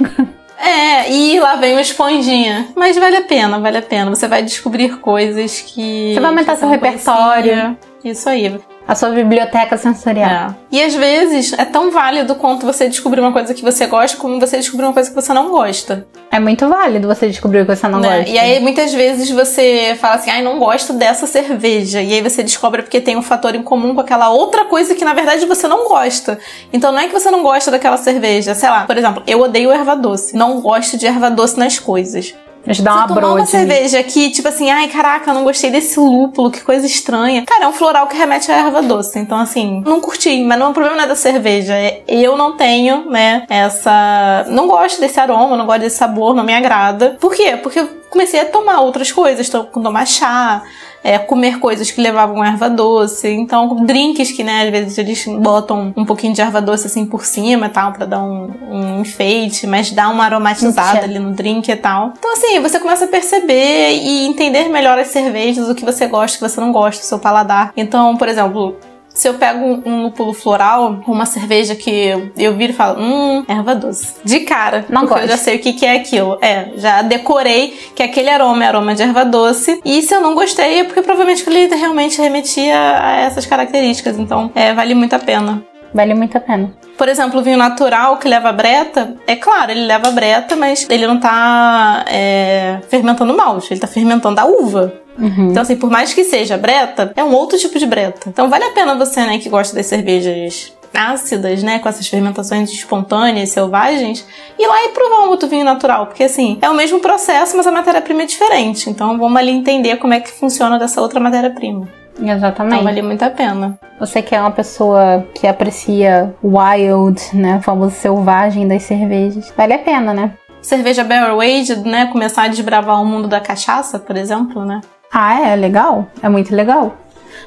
É, 0.62 1.10
e 1.10 1.40
lá 1.40 1.56
vem 1.56 1.74
o 1.74 1.80
esponjinha. 1.80 2.68
Mas 2.76 2.96
vale 2.96 3.16
a 3.16 3.22
pena, 3.22 3.58
vale 3.58 3.78
a 3.78 3.82
pena. 3.82 4.08
Você 4.10 4.28
vai 4.28 4.44
descobrir 4.44 5.00
coisas 5.00 5.60
que. 5.60 6.14
Você 6.14 6.20
vai 6.20 6.30
aumentar 6.30 6.54
seu 6.54 6.68
repertório. 6.68 7.76
Isso 8.04 8.28
aí. 8.28 8.60
A 8.86 8.94
sua 8.94 9.10
biblioteca 9.10 9.76
sensorial. 9.76 10.50
É. 10.50 10.54
E 10.70 10.82
às 10.82 10.94
vezes 10.94 11.52
é 11.52 11.64
tão 11.64 11.90
válido 11.90 12.34
quanto 12.34 12.66
você 12.66 12.88
descobrir 12.88 13.20
uma 13.20 13.32
coisa 13.32 13.54
que 13.54 13.62
você 13.62 13.86
gosta, 13.86 14.16
como 14.16 14.40
você 14.40 14.56
descobrir 14.56 14.86
uma 14.86 14.92
coisa 14.92 15.08
que 15.08 15.14
você 15.14 15.32
não 15.32 15.50
gosta. 15.50 16.06
É 16.30 16.40
muito 16.40 16.68
válido 16.68 17.06
você 17.06 17.28
descobrir 17.28 17.60
o 17.60 17.66
que 17.66 17.76
você 17.76 17.86
não 17.88 18.00
né? 18.00 18.18
gosta. 18.18 18.30
E 18.30 18.38
aí 18.38 18.60
muitas 18.60 18.92
vezes 18.92 19.30
você 19.30 19.96
fala 20.00 20.16
assim, 20.16 20.30
ai, 20.30 20.42
não 20.42 20.58
gosto 20.58 20.92
dessa 20.94 21.26
cerveja. 21.26 22.02
E 22.02 22.14
aí 22.14 22.22
você 22.22 22.42
descobre 22.42 22.82
porque 22.82 23.00
tem 23.00 23.16
um 23.16 23.22
fator 23.22 23.54
em 23.54 23.62
comum 23.62 23.94
com 23.94 24.00
aquela 24.00 24.30
outra 24.30 24.64
coisa 24.64 24.94
que 24.94 25.04
na 25.04 25.14
verdade 25.14 25.46
você 25.46 25.68
não 25.68 25.88
gosta. 25.88 26.38
Então 26.72 26.90
não 26.90 26.98
é 26.98 27.06
que 27.06 27.12
você 27.12 27.30
não 27.30 27.42
gosta 27.42 27.70
daquela 27.70 27.96
cerveja, 27.96 28.54
sei 28.54 28.68
lá, 28.68 28.84
por 28.84 28.96
exemplo, 28.96 29.22
eu 29.26 29.40
odeio 29.40 29.70
erva 29.70 29.94
doce. 29.94 30.36
Não 30.36 30.60
gosto 30.60 30.96
de 30.96 31.06
erva 31.06 31.30
doce 31.30 31.58
nas 31.58 31.78
coisas. 31.78 32.34
Mas 32.64 32.80
dá 32.80 32.92
uma 32.92 33.02
Você 33.02 33.08
tomar 33.08 33.26
uma 33.26 33.34
brode. 33.34 33.50
cerveja 33.50 33.98
aqui, 33.98 34.30
tipo 34.30 34.46
assim, 34.46 34.70
ai, 34.70 34.88
caraca, 34.88 35.30
eu 35.30 35.34
não 35.34 35.44
gostei 35.44 35.70
desse 35.70 35.98
lúpulo, 35.98 36.50
que 36.50 36.60
coisa 36.60 36.86
estranha. 36.86 37.44
Cara, 37.44 37.64
é 37.64 37.68
um 37.68 37.72
floral 37.72 38.06
que 38.06 38.16
remete 38.16 38.50
à 38.52 38.56
erva 38.56 38.80
doce. 38.82 39.18
Então, 39.18 39.38
assim, 39.38 39.82
não 39.84 40.00
curti. 40.00 40.42
Mas 40.44 40.58
não, 40.58 40.70
o 40.70 40.74
problema 40.74 40.96
não 40.96 41.04
é 41.04 41.08
da 41.08 41.16
cerveja. 41.16 41.74
É, 41.74 42.02
eu 42.08 42.36
não 42.36 42.56
tenho, 42.56 43.10
né, 43.10 43.44
essa... 43.48 44.44
Não 44.48 44.68
gosto 44.68 45.00
desse 45.00 45.18
aroma, 45.18 45.56
não 45.56 45.66
gosto 45.66 45.80
desse 45.80 45.96
sabor, 45.96 46.34
não 46.34 46.44
me 46.44 46.54
agrada. 46.54 47.16
Por 47.20 47.34
quê? 47.34 47.56
Porque 47.56 47.80
eu 47.80 47.88
comecei 48.08 48.40
a 48.40 48.44
tomar 48.44 48.80
outras 48.80 49.10
coisas. 49.10 49.48
Tô 49.48 49.64
com 49.64 49.82
tomar 49.82 50.06
chá, 50.06 50.62
é, 51.02 51.18
comer 51.18 51.58
coisas 51.58 51.90
que 51.90 52.00
levavam 52.00 52.44
erva 52.44 52.68
doce. 52.68 53.28
Então, 53.28 53.84
drinks 53.84 54.32
que, 54.32 54.44
né, 54.44 54.62
às 54.64 54.70
vezes 54.70 54.98
eles 54.98 55.24
botam 55.26 55.92
um 55.96 56.04
pouquinho 56.04 56.32
de 56.32 56.40
erva 56.40 56.60
doce 56.60 56.86
assim 56.86 57.04
por 57.06 57.24
cima 57.24 57.66
e 57.66 57.70
tal, 57.70 57.92
pra 57.92 58.06
dar 58.06 58.22
um, 58.22 58.50
um 58.70 59.00
enfeite, 59.00 59.66
mas 59.66 59.90
dá 59.90 60.08
uma 60.08 60.24
aromatizada 60.24 61.02
ali 61.02 61.18
no 61.18 61.32
drink 61.32 61.70
e 61.70 61.76
tal. 61.76 62.12
Então, 62.18 62.32
assim, 62.32 62.60
você 62.60 62.78
começa 62.78 63.04
a 63.04 63.08
perceber 63.08 63.92
e 63.92 64.26
entender 64.26 64.68
melhor 64.68 64.98
as 64.98 65.08
cervejas, 65.08 65.68
o 65.68 65.74
que 65.74 65.84
você 65.84 66.06
gosta, 66.06 66.36
o 66.36 66.40
que 66.40 66.54
você 66.54 66.60
não 66.60 66.72
gosta, 66.72 67.02
o 67.02 67.06
seu 67.06 67.18
paladar. 67.18 67.72
Então, 67.76 68.16
por 68.16 68.28
exemplo, 68.28 68.76
se 69.14 69.28
eu 69.28 69.34
pego 69.34 69.64
um, 69.64 69.82
um 69.84 70.02
lúpulo 70.04 70.32
floral, 70.32 71.00
uma 71.06 71.26
cerveja 71.26 71.74
que 71.74 72.30
eu 72.36 72.54
viro 72.54 72.72
e 72.72 72.76
falo, 72.76 73.00
hum, 73.00 73.44
erva 73.46 73.74
doce. 73.74 74.14
De 74.24 74.40
cara. 74.40 74.86
Não 74.88 75.02
porque 75.02 75.14
eu 75.14 75.18
gosto. 75.18 75.30
já 75.30 75.36
sei 75.36 75.56
o 75.56 75.58
que, 75.58 75.72
que 75.72 75.86
é 75.86 75.96
aquilo. 75.96 76.38
É, 76.40 76.70
já 76.76 77.02
decorei 77.02 77.76
que 77.94 78.02
aquele 78.02 78.30
aroma 78.30 78.64
é 78.64 78.68
aroma 78.68 78.94
de 78.94 79.02
erva 79.02 79.24
doce. 79.24 79.80
E 79.84 80.02
se 80.02 80.14
eu 80.14 80.20
não 80.20 80.34
gostei, 80.34 80.80
é 80.80 80.84
porque 80.84 81.02
provavelmente 81.02 81.48
ele 81.48 81.74
realmente 81.74 82.20
remetia 82.20 82.76
a 82.76 83.16
essas 83.20 83.46
características. 83.46 84.18
Então, 84.18 84.50
é, 84.54 84.72
vale 84.72 84.94
muito 84.94 85.14
a 85.14 85.18
pena. 85.18 85.62
Vale 85.94 86.14
muito 86.14 86.36
a 86.36 86.40
pena. 86.40 86.72
Por 86.96 87.08
exemplo, 87.08 87.40
o 87.40 87.42
vinho 87.42 87.56
natural 87.56 88.16
que 88.16 88.28
leva 88.28 88.52
breta, 88.52 89.16
é 89.26 89.36
claro, 89.36 89.70
ele 89.70 89.86
leva 89.86 90.10
breta, 90.10 90.56
mas 90.56 90.86
ele 90.88 91.06
não 91.06 91.18
tá 91.18 92.04
é, 92.08 92.78
fermentando 92.88 93.36
malte, 93.36 93.72
ele 93.72 93.80
tá 93.80 93.86
fermentando 93.86 94.38
a 94.40 94.44
uva. 94.44 95.01
Uhum. 95.18 95.50
Então, 95.50 95.62
assim, 95.62 95.76
por 95.76 95.90
mais 95.90 96.14
que 96.14 96.24
seja 96.24 96.56
breta, 96.56 97.12
é 97.16 97.22
um 97.22 97.32
outro 97.32 97.58
tipo 97.58 97.78
de 97.78 97.86
breta. 97.86 98.28
Então, 98.28 98.48
vale 98.48 98.64
a 98.64 98.70
pena 98.70 98.94
você, 98.94 99.20
né, 99.20 99.38
que 99.38 99.48
gosta 99.48 99.74
das 99.74 99.86
cervejas 99.86 100.72
ácidas, 100.94 101.62
né, 101.62 101.78
com 101.78 101.88
essas 101.88 102.06
fermentações 102.06 102.70
espontâneas, 102.70 103.48
selvagens, 103.50 104.26
ir 104.58 104.66
lá 104.66 104.84
e 104.84 104.88
provar 104.88 105.26
um 105.26 105.30
outro 105.30 105.48
vinho 105.48 105.64
natural, 105.64 106.06
porque 106.06 106.24
assim, 106.24 106.58
é 106.60 106.68
o 106.68 106.74
mesmo 106.74 107.00
processo, 107.00 107.56
mas 107.56 107.66
a 107.66 107.72
matéria-prima 107.72 108.22
é 108.22 108.26
diferente. 108.26 108.90
Então, 108.90 109.18
vamos 109.18 109.36
ali 109.38 109.50
entender 109.50 109.96
como 109.96 110.12
é 110.12 110.20
que 110.20 110.30
funciona 110.30 110.78
dessa 110.78 111.00
outra 111.00 111.18
matéria-prima. 111.18 111.88
Exatamente. 112.20 112.74
Então, 112.74 112.84
vale 112.84 113.02
muito 113.02 113.22
a 113.22 113.30
pena. 113.30 113.78
Você 113.98 114.20
que 114.20 114.34
é 114.34 114.40
uma 114.40 114.50
pessoa 114.50 115.26
que 115.34 115.46
aprecia 115.46 116.34
wild, 116.42 117.20
né? 117.32 117.56
O 117.56 117.62
famoso 117.62 117.94
selvagem 117.94 118.68
das 118.68 118.82
cervejas. 118.82 119.52
Vale 119.56 119.72
a 119.72 119.78
pena, 119.78 120.12
né? 120.12 120.32
Cerveja 120.60 121.02
barrel 121.02 121.40
aged, 121.40 121.80
né, 121.88 122.06
começar 122.06 122.44
a 122.44 122.48
desbravar 122.48 123.02
o 123.02 123.04
mundo 123.04 123.26
da 123.26 123.40
cachaça, 123.40 123.98
por 123.98 124.16
exemplo, 124.16 124.64
né? 124.64 124.80
Ah, 125.12 125.50
é 125.50 125.56
legal. 125.56 126.08
É 126.22 126.28
muito 126.28 126.54
legal. 126.54 126.96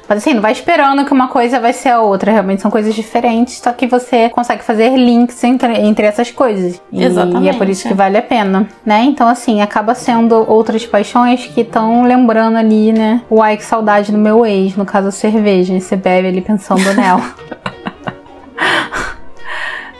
Mas 0.08 0.18
assim, 0.18 0.34
não 0.34 0.40
vai 0.40 0.52
esperando 0.52 1.04
que 1.04 1.12
uma 1.12 1.28
coisa 1.28 1.58
vai 1.58 1.72
ser 1.72 1.88
a 1.88 2.00
outra. 2.00 2.30
Realmente 2.30 2.62
são 2.62 2.70
coisas 2.70 2.94
diferentes, 2.94 3.58
só 3.58 3.72
que 3.72 3.86
você 3.86 4.28
consegue 4.28 4.62
fazer 4.62 4.96
links 4.96 5.42
entre, 5.42 5.72
entre 5.80 6.06
essas 6.06 6.30
coisas. 6.30 6.80
E, 6.92 7.02
Exatamente. 7.02 7.44
E 7.44 7.48
é 7.48 7.52
por 7.52 7.68
isso 7.68 7.88
que 7.88 7.94
vale 7.94 8.16
a 8.16 8.22
pena, 8.22 8.68
né? 8.84 9.02
Então, 9.02 9.26
assim, 9.26 9.60
acaba 9.60 9.94
sendo 9.94 10.48
outras 10.48 10.86
paixões 10.86 11.46
que 11.46 11.62
estão 11.62 12.04
lembrando 12.04 12.56
ali, 12.56 12.92
né? 12.92 13.22
O 13.28 13.42
ai, 13.42 13.56
que 13.56 13.64
saudade 13.64 14.12
do 14.12 14.18
meu 14.18 14.46
ex, 14.46 14.76
no 14.76 14.84
caso 14.84 15.08
a 15.08 15.12
cerveja. 15.12 15.74
E 15.74 15.80
você 15.80 15.96
bebe 15.96 16.28
ali 16.28 16.40
pensando 16.40 16.92
nela. 16.94 17.22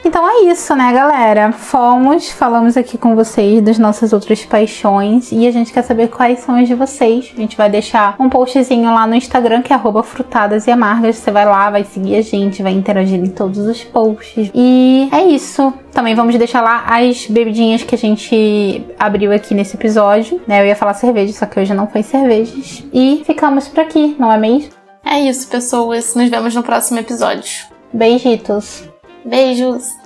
Então 0.06 0.24
é 0.24 0.44
isso, 0.52 0.72
né, 0.76 0.92
galera? 0.92 1.50
Fomos, 1.50 2.30
falamos 2.30 2.76
aqui 2.76 2.96
com 2.96 3.16
vocês 3.16 3.60
das 3.60 3.76
nossas 3.76 4.12
outras 4.12 4.44
paixões 4.44 5.32
e 5.32 5.48
a 5.48 5.50
gente 5.50 5.72
quer 5.72 5.82
saber 5.82 6.06
quais 6.06 6.38
são 6.38 6.54
as 6.54 6.68
de 6.68 6.76
vocês. 6.76 7.32
A 7.36 7.40
gente 7.40 7.56
vai 7.56 7.68
deixar 7.68 8.14
um 8.20 8.30
postzinho 8.30 8.84
lá 8.94 9.04
no 9.04 9.16
Instagram 9.16 9.62
que 9.62 9.72
é 9.72 9.76
arroba 9.76 10.04
frutadas 10.04 10.68
e 10.68 10.70
amargas. 10.70 11.16
Você 11.16 11.32
vai 11.32 11.44
lá, 11.44 11.70
vai 11.70 11.82
seguir 11.82 12.14
a 12.14 12.22
gente, 12.22 12.62
vai 12.62 12.70
interagir 12.70 13.18
em 13.18 13.30
todos 13.30 13.58
os 13.58 13.82
posts. 13.82 14.48
E 14.54 15.08
é 15.10 15.24
isso. 15.24 15.74
Também 15.90 16.14
vamos 16.14 16.38
deixar 16.38 16.60
lá 16.62 16.84
as 16.86 17.26
bebidinhas 17.26 17.82
que 17.82 17.96
a 17.96 17.98
gente 17.98 18.86
abriu 18.96 19.32
aqui 19.32 19.56
nesse 19.56 19.74
episódio. 19.74 20.40
Né? 20.46 20.62
Eu 20.62 20.66
ia 20.66 20.76
falar 20.76 20.94
cerveja, 20.94 21.32
só 21.32 21.46
que 21.46 21.58
hoje 21.58 21.74
não 21.74 21.88
foi 21.88 22.04
cervejas. 22.04 22.84
E 22.92 23.24
ficamos 23.26 23.66
por 23.66 23.80
aqui, 23.80 24.14
não 24.20 24.30
é 24.30 24.38
mesmo? 24.38 24.70
É 25.04 25.18
isso, 25.18 25.48
pessoas. 25.48 26.14
Nos 26.14 26.30
vemos 26.30 26.54
no 26.54 26.62
próximo 26.62 27.00
episódio. 27.00 27.66
Beijitos! 27.92 28.95
Beijos! 29.26 30.05